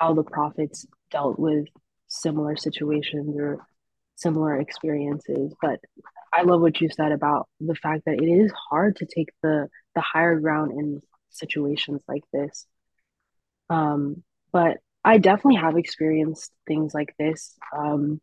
how 0.00 0.14
the 0.14 0.22
prophets 0.22 0.86
dealt 1.10 1.38
with 1.38 1.66
similar 2.08 2.56
situations 2.56 3.36
or 3.38 3.58
similar 4.16 4.58
experiences. 4.60 5.54
But 5.60 5.80
I 6.32 6.42
love 6.42 6.60
what 6.60 6.80
you 6.80 6.88
said 6.90 7.12
about 7.12 7.48
the 7.60 7.74
fact 7.74 8.04
that 8.06 8.20
it 8.20 8.26
is 8.26 8.52
hard 8.70 8.96
to 8.96 9.06
take 9.06 9.30
the 9.42 9.68
the 9.94 10.00
higher 10.00 10.38
ground 10.38 10.72
in 10.72 11.02
situations 11.38 12.02
like 12.08 12.24
this. 12.32 12.66
Um, 13.70 14.22
but 14.52 14.78
I 15.04 15.18
definitely 15.18 15.60
have 15.60 15.76
experienced 15.76 16.52
things 16.66 16.94
like 16.94 17.14
this. 17.18 17.56
Um, 17.76 18.20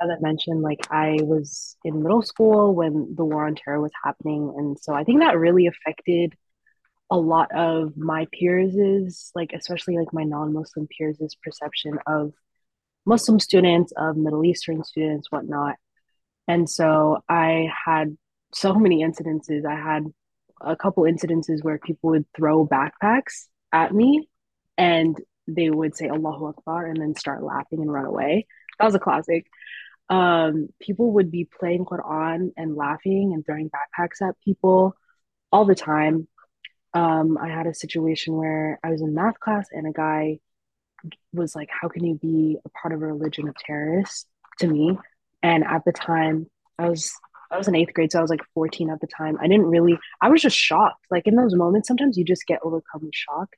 as 0.00 0.10
I 0.10 0.20
mentioned, 0.20 0.62
like 0.62 0.80
I 0.90 1.18
was 1.20 1.76
in 1.84 2.02
middle 2.02 2.22
school 2.22 2.74
when 2.74 3.14
the 3.14 3.24
war 3.24 3.46
on 3.46 3.54
terror 3.54 3.80
was 3.80 3.92
happening, 4.02 4.52
and 4.56 4.78
so 4.78 4.92
I 4.92 5.04
think 5.04 5.20
that 5.20 5.38
really 5.38 5.66
affected 5.66 6.34
a 7.10 7.16
lot 7.16 7.50
of 7.54 7.96
my 7.96 8.26
peers' 8.32 9.30
like 9.34 9.52
especially 9.52 9.98
like 9.98 10.12
my 10.12 10.24
non-Muslim 10.24 10.88
peers' 10.88 11.36
perception 11.42 11.98
of 12.06 12.32
Muslim 13.06 13.38
students, 13.38 13.92
of 13.96 14.16
Middle 14.16 14.44
Eastern 14.44 14.82
students, 14.82 15.30
whatnot. 15.30 15.76
And 16.48 16.68
so 16.68 17.22
I 17.28 17.70
had 17.86 18.16
so 18.52 18.74
many 18.74 19.04
incidences. 19.04 19.66
I 19.66 19.76
had 19.76 20.04
a 20.60 20.76
couple 20.76 21.04
incidences 21.04 21.62
where 21.62 21.78
people 21.78 22.10
would 22.10 22.26
throw 22.36 22.66
backpacks 22.66 23.46
at 23.72 23.92
me 23.92 24.28
and 24.76 25.16
they 25.46 25.70
would 25.70 25.96
say 25.96 26.08
Allahu 26.08 26.46
Akbar 26.46 26.86
and 26.86 27.00
then 27.00 27.14
start 27.14 27.42
laughing 27.42 27.80
and 27.80 27.92
run 27.92 28.06
away. 28.06 28.46
That 28.78 28.86
was 28.86 28.94
a 28.94 29.00
classic. 29.00 29.46
Um, 30.08 30.68
people 30.80 31.12
would 31.12 31.30
be 31.30 31.48
playing 31.58 31.84
Quran 31.84 32.52
and 32.56 32.76
laughing 32.76 33.32
and 33.34 33.44
throwing 33.44 33.70
backpacks 33.70 34.26
at 34.26 34.40
people 34.44 34.96
all 35.52 35.64
the 35.64 35.74
time. 35.74 36.28
Um, 36.92 37.38
I 37.38 37.48
had 37.48 37.66
a 37.66 37.74
situation 37.74 38.34
where 38.34 38.78
I 38.82 38.90
was 38.90 39.02
in 39.02 39.14
math 39.14 39.40
class 39.40 39.66
and 39.72 39.86
a 39.86 39.92
guy 39.92 40.38
was 41.32 41.54
like, 41.54 41.68
How 41.70 41.88
can 41.88 42.04
you 42.04 42.14
be 42.14 42.58
a 42.64 42.68
part 42.70 42.94
of 42.94 43.02
a 43.02 43.06
religion 43.06 43.48
of 43.48 43.56
terrorists 43.56 44.26
to 44.60 44.66
me? 44.66 44.98
And 45.42 45.64
at 45.64 45.84
the 45.84 45.92
time, 45.92 46.50
I 46.78 46.88
was 46.88 47.12
I 47.54 47.58
was 47.58 47.68
in 47.68 47.76
eighth 47.76 47.94
grade, 47.94 48.10
so 48.10 48.18
I 48.18 48.22
was 48.22 48.30
like 48.30 48.42
14 48.52 48.90
at 48.90 49.00
the 49.00 49.06
time. 49.06 49.38
I 49.40 49.46
didn't 49.46 49.66
really, 49.66 49.96
I 50.20 50.28
was 50.28 50.42
just 50.42 50.56
shocked. 50.56 51.06
Like 51.08 51.28
in 51.28 51.36
those 51.36 51.54
moments, 51.54 51.86
sometimes 51.86 52.18
you 52.18 52.24
just 52.24 52.46
get 52.46 52.58
overcome 52.64 53.02
with 53.04 53.14
shock. 53.14 53.54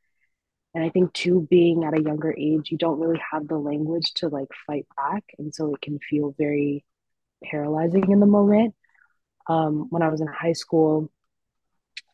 And 0.75 0.85
I 0.85 0.91
think 0.91 1.15
too, 1.15 1.47
being 1.49 1.83
at 1.85 1.99
a 1.99 2.03
younger 2.03 2.35
age, 2.37 2.71
you 2.71 2.77
don't 2.77 3.01
really 3.01 3.21
have 3.33 3.49
the 3.49 3.57
language 3.57 4.13
to 4.17 4.29
like 4.29 4.49
fight 4.67 4.87
back. 4.97 5.25
And 5.39 5.55
so 5.55 5.75
it 5.75 5.81
can 5.81 5.99
feel 5.99 6.35
very 6.37 6.85
paralyzing 7.43 8.11
in 8.11 8.21
the 8.21 8.27
moment. 8.27 8.75
Um, 9.49 9.87
when 9.89 10.03
I 10.03 10.11
was 10.11 10.21
in 10.21 10.27
high 10.27 10.53
school, 10.53 11.11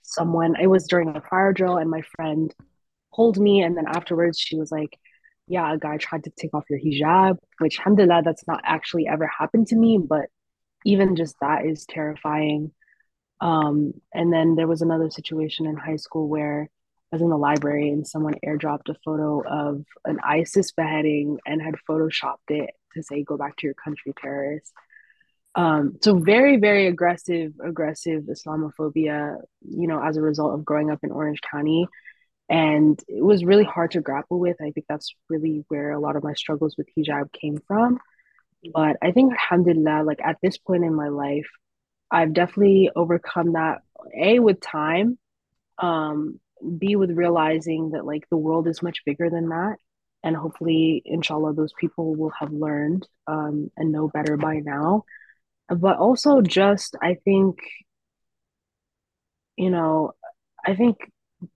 someone, 0.02 0.54
it 0.60 0.68
was 0.68 0.86
during 0.86 1.08
a 1.08 1.20
fire 1.20 1.52
drill, 1.52 1.78
and 1.78 1.90
my 1.90 2.02
friend 2.14 2.54
pulled 3.12 3.38
me. 3.38 3.62
And 3.62 3.76
then 3.76 3.86
afterwards, 3.88 4.38
she 4.38 4.56
was 4.56 4.70
like, 4.70 4.96
Yeah, 5.48 5.74
a 5.74 5.78
guy 5.78 5.96
tried 5.96 6.24
to 6.24 6.30
take 6.30 6.54
off 6.54 6.70
your 6.70 6.78
hijab, 6.78 7.38
which, 7.58 7.80
alhamdulillah, 7.80 8.22
that's 8.24 8.46
not 8.46 8.60
actually 8.62 9.08
ever 9.08 9.26
happened 9.26 9.66
to 9.68 9.76
me. 9.76 9.98
But 9.98 10.28
even 10.84 11.16
just 11.16 11.36
that 11.40 11.66
is 11.66 11.86
terrifying. 11.86 12.72
Um, 13.40 13.94
and 14.14 14.32
then 14.32 14.54
there 14.54 14.68
was 14.68 14.82
another 14.82 15.10
situation 15.10 15.66
in 15.66 15.76
high 15.76 15.96
school 15.96 16.28
where 16.28 16.68
I 17.12 17.16
was 17.16 17.22
in 17.22 17.28
the 17.28 17.36
library 17.36 17.90
and 17.90 18.06
someone 18.06 18.34
airdropped 18.46 18.88
a 18.88 18.94
photo 19.04 19.42
of 19.46 19.84
an 20.04 20.18
ISIS 20.24 20.72
beheading 20.72 21.38
and 21.44 21.60
had 21.60 21.74
photoshopped 21.88 22.48
it 22.48 22.70
to 22.94 23.02
say 23.02 23.22
"Go 23.22 23.36
back 23.36 23.56
to 23.58 23.66
your 23.66 23.74
country, 23.74 24.14
terrorists." 24.20 24.72
Um, 25.54 25.98
so 26.00 26.18
very, 26.18 26.56
very 26.56 26.86
aggressive, 26.86 27.52
aggressive 27.62 28.22
Islamophobia. 28.22 29.36
You 29.60 29.88
know, 29.88 30.02
as 30.02 30.16
a 30.16 30.22
result 30.22 30.54
of 30.54 30.64
growing 30.64 30.90
up 30.90 31.00
in 31.02 31.10
Orange 31.10 31.40
County, 31.50 31.86
and 32.48 32.98
it 33.08 33.24
was 33.24 33.44
really 33.44 33.64
hard 33.64 33.90
to 33.92 34.00
grapple 34.00 34.38
with. 34.38 34.56
I 34.60 34.70
think 34.70 34.86
that's 34.88 35.14
really 35.28 35.64
where 35.68 35.90
a 35.90 36.00
lot 36.00 36.16
of 36.16 36.24
my 36.24 36.34
struggles 36.34 36.76
with 36.76 36.88
hijab 36.96 37.32
came 37.32 37.58
from. 37.66 37.98
But 38.72 38.96
I 39.02 39.12
think, 39.12 39.32
alhamdulillah, 39.32 40.04
like 40.04 40.20
at 40.22 40.36
this 40.42 40.56
point 40.58 40.84
in 40.84 40.94
my 40.94 41.08
life, 41.08 41.48
I've 42.10 42.32
definitely 42.32 42.90
overcome 42.94 43.54
that. 43.54 43.80
A, 44.16 44.38
with 44.38 44.60
time, 44.60 45.18
um, 45.78 46.40
B, 46.78 46.96
with 46.96 47.10
realizing 47.10 47.90
that 47.90 48.04
like 48.04 48.28
the 48.30 48.36
world 48.36 48.68
is 48.68 48.82
much 48.82 49.04
bigger 49.04 49.30
than 49.30 49.48
that. 49.48 49.76
And 50.24 50.36
hopefully, 50.36 51.02
inshallah, 51.04 51.54
those 51.54 51.72
people 51.80 52.14
will 52.14 52.32
have 52.38 52.52
learned 52.52 53.08
um, 53.26 53.70
and 53.76 53.90
know 53.90 54.08
better 54.08 54.36
by 54.36 54.58
now. 54.58 55.04
But 55.68 55.96
also, 55.98 56.40
just 56.40 56.94
I 57.00 57.14
think, 57.24 57.58
you 59.56 59.70
know, 59.70 60.12
I 60.64 60.76
think 60.76 60.98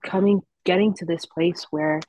coming, 0.03 0.41
getting 0.65 0.93
to 0.95 1.05
this 1.05 1.25
place 1.25 1.65
where 1.69 2.01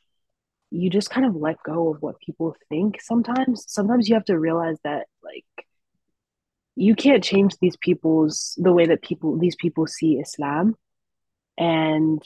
you 0.70 0.90
just 0.90 1.10
kind 1.10 1.26
of 1.26 1.34
let 1.34 1.56
go 1.64 1.92
of 1.92 2.02
what 2.02 2.20
people 2.20 2.54
think 2.68 3.00
sometimes. 3.00 3.64
Sometimes 3.68 4.08
you 4.08 4.14
have 4.14 4.24
to 4.26 4.38
realize 4.38 4.76
that 4.84 5.06
like 5.22 5.44
you 6.76 6.94
can't 6.94 7.24
change 7.24 7.54
these 7.60 7.76
people's 7.76 8.54
the 8.58 8.72
way 8.72 8.86
that 8.86 9.02
people 9.02 9.38
these 9.38 9.56
people 9.56 9.86
see 9.86 10.14
Islam 10.14 10.76
and 11.56 12.22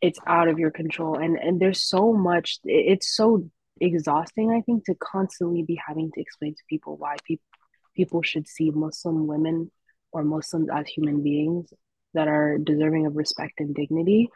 it's 0.00 0.20
out 0.26 0.48
of 0.48 0.58
your 0.58 0.70
control 0.70 1.18
and 1.18 1.36
and 1.36 1.58
there's 1.58 1.82
so 1.82 2.12
much 2.12 2.58
it's 2.64 3.16
so 3.16 3.50
exhausting 3.80 4.50
I 4.50 4.60
think 4.60 4.84
to 4.84 4.94
constantly 4.94 5.62
be 5.62 5.80
having 5.86 6.12
to 6.12 6.20
explain 6.20 6.54
to 6.54 6.62
people 6.68 6.96
why 6.96 7.16
people 7.26 7.44
people 7.94 8.22
should 8.22 8.46
see 8.46 8.70
Muslim 8.70 9.26
women 9.26 9.70
or 10.12 10.22
Muslims 10.22 10.68
as 10.72 10.86
human 10.86 11.22
beings 11.22 11.72
that 12.14 12.28
are 12.28 12.58
deserving 12.58 13.06
of 13.06 13.16
respect 13.16 13.54
and 13.58 13.74
dignity 13.74 14.28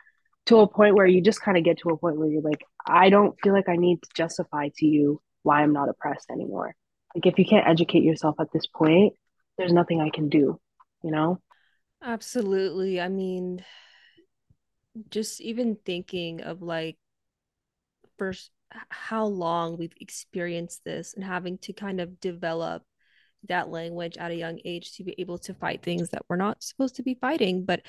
to 0.46 0.58
a 0.58 0.68
point 0.68 0.94
where 0.94 1.06
you 1.06 1.20
just 1.20 1.42
kind 1.42 1.56
of 1.56 1.64
get 1.64 1.78
to 1.78 1.90
a 1.90 1.96
point 1.96 2.16
where 2.16 2.28
you're 2.28 2.42
like, 2.42 2.64
I 2.86 3.10
don't 3.10 3.36
feel 3.42 3.52
like 3.52 3.68
I 3.68 3.76
need 3.76 4.02
to 4.02 4.08
justify 4.14 4.68
to 4.76 4.86
you 4.86 5.20
why 5.42 5.62
I'm 5.62 5.72
not 5.72 5.88
oppressed 5.88 6.30
anymore. 6.30 6.74
Like 7.14 7.26
if 7.26 7.38
you 7.38 7.44
can't 7.44 7.68
educate 7.68 8.02
yourself 8.02 8.36
at 8.40 8.52
this 8.52 8.66
point, 8.66 9.14
there's 9.58 9.72
nothing 9.72 10.00
I 10.00 10.10
can 10.10 10.28
do, 10.28 10.60
you 11.02 11.10
know? 11.10 11.40
Absolutely. 12.02 13.00
I 13.00 13.08
mean, 13.08 13.64
just 15.10 15.40
even 15.40 15.76
thinking 15.84 16.40
of 16.40 16.62
like 16.62 16.96
first 18.18 18.50
how 18.88 19.26
long 19.26 19.76
we've 19.76 19.94
experienced 20.00 20.84
this 20.84 21.14
and 21.14 21.24
having 21.24 21.58
to 21.58 21.72
kind 21.72 22.00
of 22.00 22.20
develop 22.20 22.82
that 23.48 23.68
language 23.68 24.16
at 24.16 24.30
a 24.30 24.36
young 24.36 24.60
age 24.64 24.92
to 24.92 25.04
be 25.04 25.14
able 25.18 25.38
to 25.38 25.54
fight 25.54 25.82
things 25.82 26.10
that 26.10 26.22
we're 26.28 26.36
not 26.36 26.62
supposed 26.62 26.96
to 26.96 27.02
be 27.02 27.14
fighting 27.14 27.64
but 27.64 27.80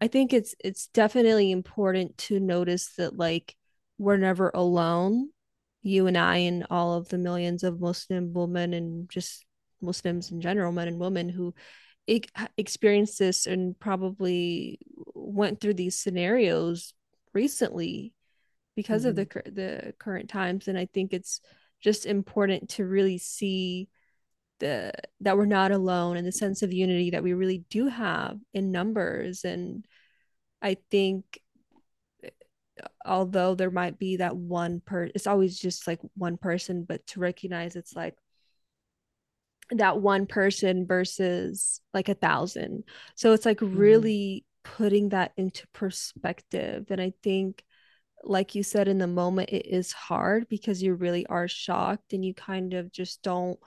i 0.00 0.08
think 0.08 0.32
it's 0.32 0.54
it's 0.62 0.86
definitely 0.88 1.50
important 1.50 2.16
to 2.18 2.40
notice 2.40 2.94
that 2.96 3.16
like 3.16 3.56
we're 3.98 4.16
never 4.16 4.50
alone 4.54 5.28
you 5.82 6.06
and 6.06 6.16
i 6.16 6.36
and 6.38 6.66
all 6.70 6.94
of 6.94 7.08
the 7.08 7.18
millions 7.18 7.62
of 7.62 7.80
muslim 7.80 8.32
women 8.32 8.72
and 8.74 9.08
just 9.08 9.44
muslims 9.80 10.30
in 10.30 10.40
general 10.40 10.72
men 10.72 10.88
and 10.88 10.98
women 10.98 11.28
who 11.28 11.54
experienced 12.58 13.18
this 13.18 13.46
and 13.46 13.78
probably 13.78 14.78
went 15.14 15.60
through 15.60 15.74
these 15.74 15.96
scenarios 15.96 16.92
recently 17.32 18.12
because 18.76 19.02
mm-hmm. 19.02 19.10
of 19.10 19.16
the 19.16 19.50
the 19.50 19.94
current 19.98 20.28
times 20.28 20.68
and 20.68 20.78
i 20.78 20.86
think 20.86 21.12
it's 21.12 21.40
just 21.80 22.06
important 22.06 22.68
to 22.70 22.84
really 22.84 23.18
see 23.18 23.88
the 24.60 24.92
that 25.20 25.36
we're 25.36 25.46
not 25.46 25.72
alone 25.72 26.16
and 26.16 26.26
the 26.26 26.32
sense 26.32 26.62
of 26.62 26.72
unity 26.72 27.10
that 27.10 27.22
we 27.22 27.32
really 27.32 27.64
do 27.70 27.88
have 27.88 28.38
in 28.52 28.70
numbers 28.70 29.44
and 29.44 29.84
i 30.62 30.76
think 30.90 31.40
although 33.04 33.54
there 33.54 33.70
might 33.70 33.98
be 33.98 34.16
that 34.16 34.36
one 34.36 34.80
per 34.80 35.04
it's 35.14 35.26
always 35.26 35.58
just 35.58 35.86
like 35.86 36.00
one 36.16 36.36
person 36.36 36.84
but 36.84 37.06
to 37.06 37.20
recognize 37.20 37.76
it's 37.76 37.94
like 37.94 38.16
that 39.70 40.00
one 40.00 40.26
person 40.26 40.86
versus 40.86 41.80
like 41.92 42.08
a 42.08 42.14
thousand. 42.14 42.84
So 43.14 43.32
it's 43.32 43.46
like 43.46 43.58
mm-hmm. 43.58 43.76
really 43.76 44.44
putting 44.62 45.10
that 45.10 45.32
into 45.36 45.66
perspective. 45.72 46.86
And 46.90 47.00
I 47.00 47.12
think, 47.22 47.62
like 48.22 48.54
you 48.54 48.62
said, 48.62 48.88
in 48.88 48.98
the 48.98 49.06
moment, 49.06 49.50
it 49.50 49.66
is 49.66 49.92
hard 49.92 50.48
because 50.48 50.82
you 50.82 50.94
really 50.94 51.26
are 51.26 51.48
shocked 51.48 52.12
and 52.12 52.24
you 52.24 52.34
kind 52.34 52.74
of 52.74 52.90
just 52.90 53.22
don't 53.22 53.58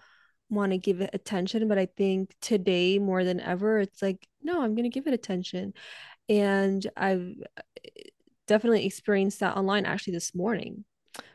want 0.50 0.72
to 0.72 0.78
give 0.78 1.02
it 1.02 1.12
attention. 1.14 1.68
But 1.68 1.78
I 1.78 1.86
think 1.86 2.34
today 2.42 3.00
more 3.00 3.24
than 3.24 3.40
ever, 3.40 3.80
it's 3.80 4.02
like, 4.02 4.28
no, 4.42 4.62
I'm 4.62 4.76
going 4.76 4.90
to 4.90 4.94
give 4.94 5.08
it 5.08 5.14
attention. 5.14 5.74
And 6.30 6.86
I've 6.96 7.34
definitely 8.48 8.86
experienced 8.86 9.40
that 9.42 9.58
online 9.58 9.86
actually 9.86 10.14
this 10.14 10.34
morning. 10.34 10.86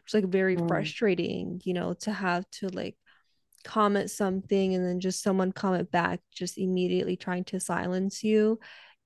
It's 0.04 0.14
like 0.14 0.24
very 0.24 0.56
mm. 0.56 0.68
frustrating, 0.68 1.60
you 1.64 1.74
know, 1.74 1.94
to 2.00 2.12
have 2.12 2.48
to 2.52 2.68
like 2.68 2.96
comment 3.64 4.10
something 4.10 4.74
and 4.74 4.84
then 4.84 5.00
just 5.00 5.22
someone 5.22 5.52
comment 5.52 5.90
back 5.90 6.20
just 6.32 6.58
immediately 6.58 7.16
trying 7.16 7.44
to 7.44 7.60
silence 7.60 8.24
you 8.24 8.58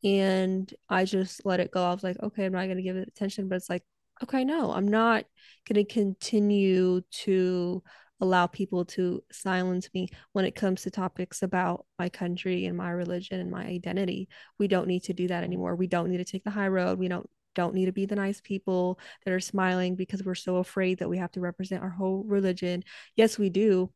and 0.02 0.72
i 0.88 1.04
just 1.04 1.44
let 1.44 1.60
it 1.60 1.70
go 1.70 1.84
i 1.84 1.92
was 1.92 2.02
like 2.02 2.16
okay 2.22 2.44
i'm 2.44 2.52
not 2.52 2.64
going 2.64 2.76
to 2.76 2.82
give 2.82 2.96
it 2.96 3.08
attention 3.08 3.48
but 3.48 3.56
it's 3.56 3.68
like 3.68 3.82
okay 4.22 4.44
no 4.44 4.72
i'm 4.72 4.88
not 4.88 5.24
going 5.68 5.84
to 5.84 5.92
continue 5.92 7.00
to 7.10 7.82
allow 8.20 8.46
people 8.46 8.84
to 8.84 9.22
silence 9.30 9.88
me 9.92 10.08
when 10.32 10.44
it 10.44 10.54
comes 10.54 10.82
to 10.82 10.90
topics 10.90 11.42
about 11.42 11.86
my 11.98 12.08
country 12.08 12.66
and 12.66 12.76
my 12.76 12.90
religion 12.90 13.40
and 13.40 13.50
my 13.50 13.64
identity. 13.64 14.28
We 14.58 14.68
don't 14.68 14.88
need 14.88 15.04
to 15.04 15.12
do 15.12 15.28
that 15.28 15.44
anymore. 15.44 15.76
We 15.76 15.86
don't 15.86 16.10
need 16.10 16.18
to 16.18 16.24
take 16.24 16.44
the 16.44 16.50
high 16.50 16.68
road. 16.68 16.98
We 16.98 17.08
don't 17.08 17.28
don't 17.54 17.74
need 17.74 17.86
to 17.86 17.92
be 17.92 18.04
the 18.04 18.16
nice 18.16 18.42
people 18.42 18.98
that 19.24 19.32
are 19.32 19.40
smiling 19.40 19.96
because 19.96 20.22
we're 20.22 20.34
so 20.34 20.56
afraid 20.56 20.98
that 20.98 21.08
we 21.08 21.16
have 21.16 21.32
to 21.32 21.40
represent 21.40 21.82
our 21.82 21.88
whole 21.88 22.22
religion. 22.24 22.84
Yes 23.16 23.38
we 23.38 23.48
do 23.48 23.90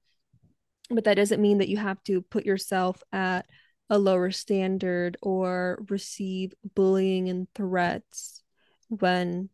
but 0.91 1.05
that 1.05 1.14
doesn't 1.14 1.41
mean 1.41 1.59
that 1.59 1.68
you 1.68 1.77
have 1.77 2.03
to 2.05 2.21
put 2.21 2.45
yourself 2.45 3.03
at 3.12 3.47
a 3.89 3.99
lower 3.99 4.31
standard 4.31 5.16
or 5.23 5.83
receive 5.89 6.53
bullying 6.75 7.29
and 7.29 7.47
threats 7.55 8.43
when 8.89 9.49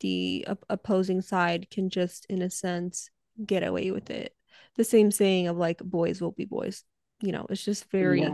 the 0.00 0.46
op- 0.48 0.64
opposing 0.68 1.22
side 1.22 1.68
can 1.70 1.88
just 1.90 2.26
in 2.26 2.42
a 2.42 2.50
sense 2.50 3.10
get 3.44 3.62
away 3.62 3.90
with 3.90 4.10
it. 4.10 4.34
The 4.76 4.84
same 4.84 5.10
saying 5.10 5.48
of 5.48 5.56
like 5.56 5.78
boys 5.78 6.20
will 6.20 6.32
be 6.32 6.44
boys. 6.44 6.84
You 7.20 7.32
know 7.32 7.46
it's 7.48 7.64
just 7.64 7.90
very 7.90 8.22
yes. 8.22 8.32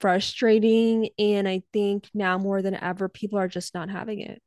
frustrating 0.00 1.08
and 1.18 1.48
i 1.48 1.62
think 1.72 2.10
now 2.12 2.36
more 2.36 2.60
than 2.60 2.74
ever 2.74 3.08
people 3.08 3.38
are 3.38 3.48
just 3.48 3.74
not 3.74 3.88
having 3.88 4.20
it. 4.20 4.42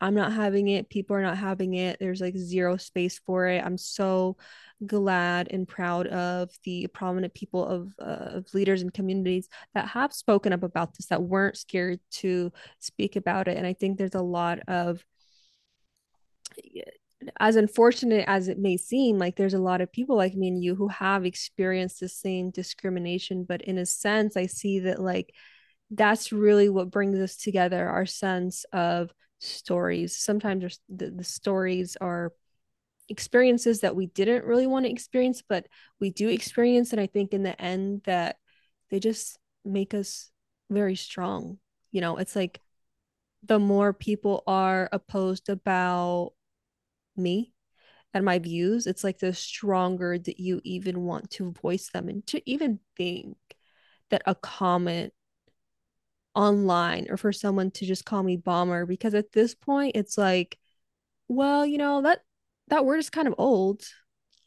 I'm 0.00 0.14
not 0.14 0.32
having 0.32 0.68
it. 0.68 0.88
People 0.88 1.16
are 1.16 1.22
not 1.22 1.38
having 1.38 1.74
it. 1.74 1.98
There's 1.98 2.20
like 2.20 2.36
zero 2.36 2.76
space 2.76 3.20
for 3.26 3.46
it. 3.48 3.64
I'm 3.64 3.76
so 3.76 4.36
glad 4.86 5.48
and 5.50 5.66
proud 5.66 6.06
of 6.06 6.50
the 6.64 6.86
prominent 6.88 7.34
people 7.34 7.66
of, 7.66 7.92
uh, 8.00 8.36
of 8.36 8.54
leaders 8.54 8.82
and 8.82 8.94
communities 8.94 9.48
that 9.74 9.88
have 9.88 10.12
spoken 10.12 10.52
up 10.52 10.62
about 10.62 10.94
this 10.94 11.06
that 11.06 11.22
weren't 11.22 11.56
scared 11.56 11.98
to 12.10 12.52
speak 12.78 13.16
about 13.16 13.48
it. 13.48 13.56
And 13.56 13.66
i 13.66 13.72
think 13.72 13.98
there's 13.98 14.14
a 14.14 14.22
lot 14.22 14.60
of 14.68 15.04
as 17.40 17.56
unfortunate 17.56 18.24
as 18.28 18.48
it 18.48 18.58
may 18.58 18.76
seem 18.76 19.18
like 19.18 19.36
there's 19.36 19.54
a 19.54 19.58
lot 19.58 19.80
of 19.80 19.92
people 19.92 20.16
like 20.16 20.34
me 20.34 20.48
and 20.48 20.62
you 20.62 20.74
who 20.74 20.88
have 20.88 21.24
experienced 21.24 21.98
the 22.00 22.08
same 22.08 22.50
discrimination 22.50 23.44
but 23.44 23.60
in 23.62 23.76
a 23.76 23.84
sense 23.84 24.36
i 24.36 24.46
see 24.46 24.78
that 24.78 25.00
like 25.00 25.34
that's 25.90 26.32
really 26.32 26.68
what 26.68 26.90
brings 26.90 27.18
us 27.18 27.36
together 27.36 27.88
our 27.88 28.06
sense 28.06 28.64
of 28.72 29.10
stories 29.40 30.16
sometimes 30.16 30.78
the, 30.88 31.10
the 31.10 31.24
stories 31.24 31.96
are 32.00 32.32
experiences 33.08 33.80
that 33.80 33.96
we 33.96 34.06
didn't 34.06 34.44
really 34.44 34.66
want 34.66 34.84
to 34.84 34.92
experience, 34.92 35.42
but 35.46 35.66
we 36.00 36.10
do 36.10 36.28
experience. 36.28 36.92
And 36.92 37.00
I 37.00 37.06
think 37.06 37.32
in 37.32 37.42
the 37.42 37.60
end 37.60 38.02
that 38.04 38.36
they 38.90 39.00
just 39.00 39.38
make 39.64 39.94
us 39.94 40.30
very 40.70 40.96
strong. 40.96 41.58
You 41.90 42.00
know, 42.00 42.18
it's 42.18 42.36
like 42.36 42.60
the 43.42 43.58
more 43.58 43.92
people 43.92 44.42
are 44.46 44.88
opposed 44.92 45.48
about 45.48 46.32
me 47.18 47.52
and 48.14 48.24
my 48.24 48.38
views, 48.38 48.86
it's 48.86 49.04
like 49.04 49.18
the 49.18 49.34
stronger 49.34 50.18
that 50.18 50.40
you 50.40 50.60
even 50.64 51.02
want 51.04 51.30
to 51.32 51.52
voice 51.52 51.90
them 51.90 52.08
and 52.08 52.26
to 52.28 52.50
even 52.50 52.80
think 52.96 53.36
that 54.10 54.22
a 54.26 54.34
comment 54.34 55.12
online 56.34 57.06
or 57.10 57.16
for 57.16 57.32
someone 57.32 57.70
to 57.72 57.84
just 57.84 58.04
call 58.04 58.22
me 58.22 58.36
bomber 58.36 58.86
because 58.86 59.12
at 59.12 59.32
this 59.32 59.56
point 59.56 59.96
it's 59.96 60.16
like 60.16 60.56
well 61.26 61.66
you 61.66 61.78
know 61.78 62.00
that 62.00 62.20
that 62.68 62.84
word 62.84 62.98
is 62.98 63.10
kind 63.10 63.28
of 63.28 63.34
old. 63.38 63.82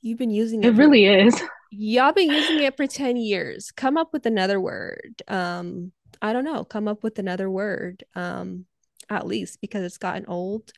You've 0.01 0.17
been 0.17 0.32
using 0.32 0.63
it. 0.63 0.67
It 0.67 0.76
really 0.76 1.05
for, 1.05 1.28
is. 1.28 1.41
Y'all 1.72 2.13
been 2.13 2.30
using 2.30 2.59
it 2.63 2.76
for 2.78 2.88
10 2.88 3.17
years. 3.17 3.72
Come 3.72 3.97
up 3.97 4.13
with 4.13 4.26
another 4.26 4.59
word. 4.59 5.22
Um, 5.28 5.91
I 6.22 6.34
don't 6.34 6.45
know. 6.45 6.63
Come 6.63 6.88
up 6.88 7.03
with 7.03 7.19
another 7.19 7.49
word. 7.49 8.03
Um, 8.15 8.65
at 9.09 9.28
least 9.28 9.59
because 9.61 9.84
it's 9.84 9.97
gotten 9.97 10.26
old. 10.28 10.72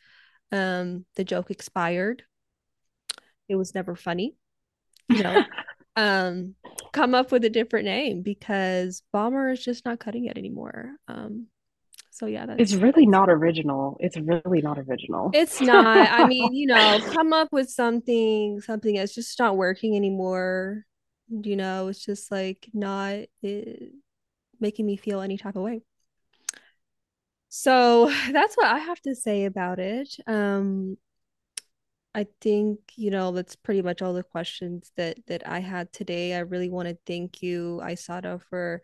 Um, 0.53 1.05
the 1.15 1.23
joke 1.23 1.51
expired. 1.51 2.23
It 3.49 3.55
was 3.55 3.75
never 3.75 3.95
funny. 3.95 4.35
You 5.09 5.23
know. 5.23 5.43
um, 5.95 6.55
come 6.91 7.15
up 7.15 7.31
with 7.31 7.43
a 7.43 7.49
different 7.49 7.85
name 7.85 8.21
because 8.21 9.01
bomber 9.11 9.49
is 9.49 9.63
just 9.63 9.85
not 9.85 9.99
cutting 9.99 10.25
it 10.25 10.37
anymore. 10.37 10.91
Um, 11.07 11.47
so 12.11 12.27
yeah, 12.27 12.45
that's 12.45 12.61
it's 12.61 12.75
really 12.75 13.07
not 13.07 13.29
original. 13.29 13.97
It's 13.99 14.17
really 14.17 14.61
not 14.61 14.77
original. 14.77 15.31
It's 15.33 15.59
not. 15.59 16.09
I 16.11 16.27
mean, 16.27 16.53
you 16.53 16.67
know, 16.67 16.99
come 17.11 17.33
up 17.33 17.49
with 17.51 17.69
something, 17.69 18.61
something 18.61 18.95
that's 18.95 19.15
just 19.15 19.39
not 19.39 19.57
working 19.57 19.95
anymore. 19.95 20.85
You 21.29 21.55
know, 21.55 21.87
it's 21.87 22.05
just 22.05 22.31
like 22.31 22.69
not 22.71 23.15
it, 23.41 23.93
making 24.59 24.85
me 24.85 24.95
feel 24.95 25.21
any 25.21 25.37
type 25.37 25.55
of 25.55 25.63
way. 25.63 25.81
So 27.55 28.09
that's 28.31 28.55
what 28.55 28.65
I 28.65 28.79
have 28.79 28.99
to 29.01 29.13
say 29.13 29.45
about 29.45 29.77
it. 29.79 30.17
Um, 30.25 30.97
I 32.15 32.27
think 32.41 32.79
you 32.95 33.11
know 33.11 33.31
that's 33.31 33.55
pretty 33.55 33.81
much 33.81 34.01
all 34.01 34.13
the 34.13 34.23
questions 34.23 34.91
that 34.97 35.17
that 35.27 35.47
I 35.47 35.59
had 35.59 35.91
today. 35.93 36.33
I 36.35 36.39
really 36.39 36.69
want 36.69 36.89
to 36.89 36.97
thank 37.05 37.43
you, 37.43 37.79
Aissata, 37.83 38.41
for 38.49 38.81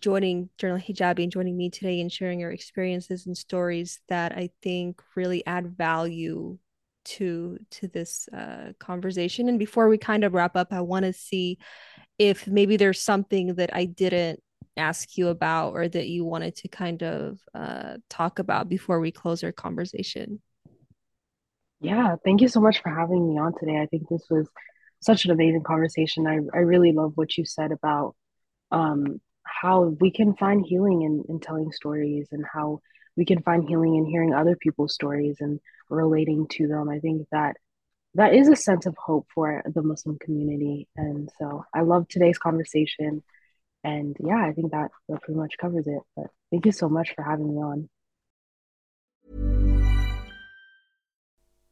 joining 0.00 0.48
Journal 0.56 0.78
Hijabi 0.78 1.24
and 1.24 1.32
joining 1.32 1.56
me 1.56 1.68
today 1.68 2.00
and 2.00 2.10
sharing 2.10 2.40
your 2.40 2.50
experiences 2.50 3.26
and 3.26 3.36
stories 3.36 4.00
that 4.08 4.32
I 4.32 4.50
think 4.62 5.02
really 5.14 5.44
add 5.46 5.76
value 5.76 6.58
to 7.04 7.58
to 7.72 7.88
this 7.88 8.28
uh, 8.32 8.72
conversation. 8.78 9.50
And 9.50 9.58
before 9.58 9.88
we 9.88 9.98
kind 9.98 10.24
of 10.24 10.32
wrap 10.32 10.56
up, 10.56 10.72
I 10.72 10.80
want 10.80 11.04
to 11.04 11.12
see 11.12 11.58
if 12.18 12.46
maybe 12.46 12.78
there's 12.78 13.00
something 13.00 13.56
that 13.56 13.74
I 13.74 13.84
didn't 13.84 14.40
ask 14.76 15.16
you 15.16 15.28
about 15.28 15.72
or 15.72 15.88
that 15.88 16.08
you 16.08 16.24
wanted 16.24 16.56
to 16.56 16.68
kind 16.68 17.02
of 17.02 17.38
uh, 17.54 17.96
talk 18.10 18.38
about 18.38 18.68
before 18.68 19.00
we 19.00 19.10
close 19.10 19.44
our 19.44 19.52
conversation. 19.52 20.40
Yeah, 21.80 22.16
thank 22.24 22.40
you 22.40 22.48
so 22.48 22.60
much 22.60 22.80
for 22.82 22.88
having 22.88 23.28
me 23.28 23.38
on 23.38 23.52
today. 23.58 23.80
I 23.80 23.86
think 23.86 24.08
this 24.08 24.24
was 24.30 24.48
such 25.00 25.24
an 25.24 25.30
amazing 25.30 25.62
conversation. 25.62 26.26
I, 26.26 26.38
I 26.56 26.60
really 26.60 26.92
love 26.92 27.12
what 27.14 27.36
you 27.36 27.44
said 27.44 27.72
about 27.72 28.14
um, 28.70 29.20
how 29.44 29.94
we 30.00 30.10
can 30.10 30.34
find 30.34 30.64
healing 30.64 31.02
in, 31.02 31.24
in 31.28 31.40
telling 31.40 31.72
stories 31.72 32.28
and 32.32 32.44
how 32.50 32.80
we 33.16 33.24
can 33.24 33.42
find 33.42 33.68
healing 33.68 33.96
in 33.96 34.06
hearing 34.06 34.34
other 34.34 34.56
people's 34.56 34.94
stories 34.94 35.36
and 35.40 35.60
relating 35.88 36.48
to 36.48 36.66
them. 36.66 36.88
I 36.88 36.98
think 36.98 37.26
that 37.30 37.56
that 38.14 38.34
is 38.34 38.48
a 38.48 38.56
sense 38.56 38.86
of 38.86 38.96
hope 38.96 39.26
for 39.34 39.62
the 39.74 39.82
Muslim 39.82 40.18
community. 40.18 40.88
And 40.96 41.30
so 41.38 41.64
I 41.74 41.82
love 41.82 42.08
today's 42.08 42.38
conversation. 42.38 43.22
And 43.84 44.16
yeah, 44.18 44.42
I 44.44 44.52
think 44.52 44.72
that, 44.72 44.90
pretty 45.22 45.38
much 45.38 45.54
covers 45.60 45.86
it. 45.86 46.00
But 46.16 46.26
thank 46.50 46.66
you 46.66 46.72
so 46.72 46.88
much 46.88 47.14
for 47.14 47.22
having 47.22 47.54
me 47.54 47.62
on. 47.62 47.88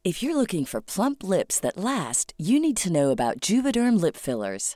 If 0.03 0.21
you're 0.21 0.35
looking 0.35 0.65
for 0.65 0.81
plump 0.81 1.23
lips 1.23 1.59
that 1.61 1.77
last, 1.77 2.33
you 2.37 2.59
need 2.59 2.77
to 2.77 2.91
know 2.91 3.11
about 3.11 3.39
Juvederm 3.39 3.99
lip 3.99 4.17
fillers. 4.17 4.75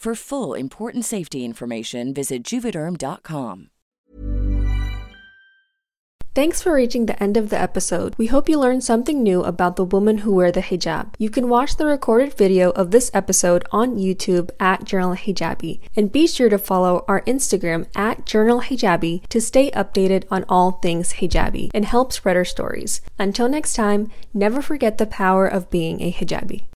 For 0.00 0.14
full 0.14 0.54
important 0.54 1.04
safety 1.04 1.44
information, 1.44 2.14
visit 2.14 2.42
juvederm.com. 2.42 3.68
Thanks 6.34 6.62
for 6.62 6.72
reaching 6.72 7.04
the 7.04 7.22
end 7.22 7.36
of 7.36 7.50
the 7.50 7.60
episode. 7.60 8.14
We 8.16 8.28
hope 8.28 8.48
you 8.48 8.58
learned 8.58 8.82
something 8.82 9.22
new 9.22 9.42
about 9.42 9.76
the 9.76 9.84
women 9.84 10.18
who 10.18 10.32
wear 10.32 10.50
the 10.50 10.62
hijab. 10.62 11.12
You 11.18 11.28
can 11.28 11.50
watch 11.50 11.76
the 11.76 11.84
recorded 11.84 12.32
video 12.32 12.70
of 12.70 12.92
this 12.92 13.10
episode 13.12 13.66
on 13.72 13.98
YouTube 13.98 14.48
at 14.58 14.84
Journal 14.84 15.16
Hijabi, 15.16 15.80
and 15.94 16.10
be 16.10 16.26
sure 16.26 16.48
to 16.48 16.56
follow 16.56 17.04
our 17.06 17.20
Instagram 17.26 17.86
at 17.94 18.24
Journal 18.24 18.62
Hijabi 18.62 19.28
to 19.28 19.38
stay 19.38 19.70
updated 19.72 20.24
on 20.30 20.46
all 20.48 20.70
things 20.80 21.12
hijabi 21.14 21.70
and 21.74 21.84
help 21.84 22.14
spread 22.14 22.38
our 22.38 22.46
stories. 22.46 23.02
Until 23.18 23.50
next 23.50 23.74
time, 23.74 24.10
never 24.32 24.62
forget 24.62 24.96
the 24.96 25.04
power 25.04 25.46
of 25.46 25.68
being 25.68 26.00
a 26.00 26.10
hijabi. 26.10 26.69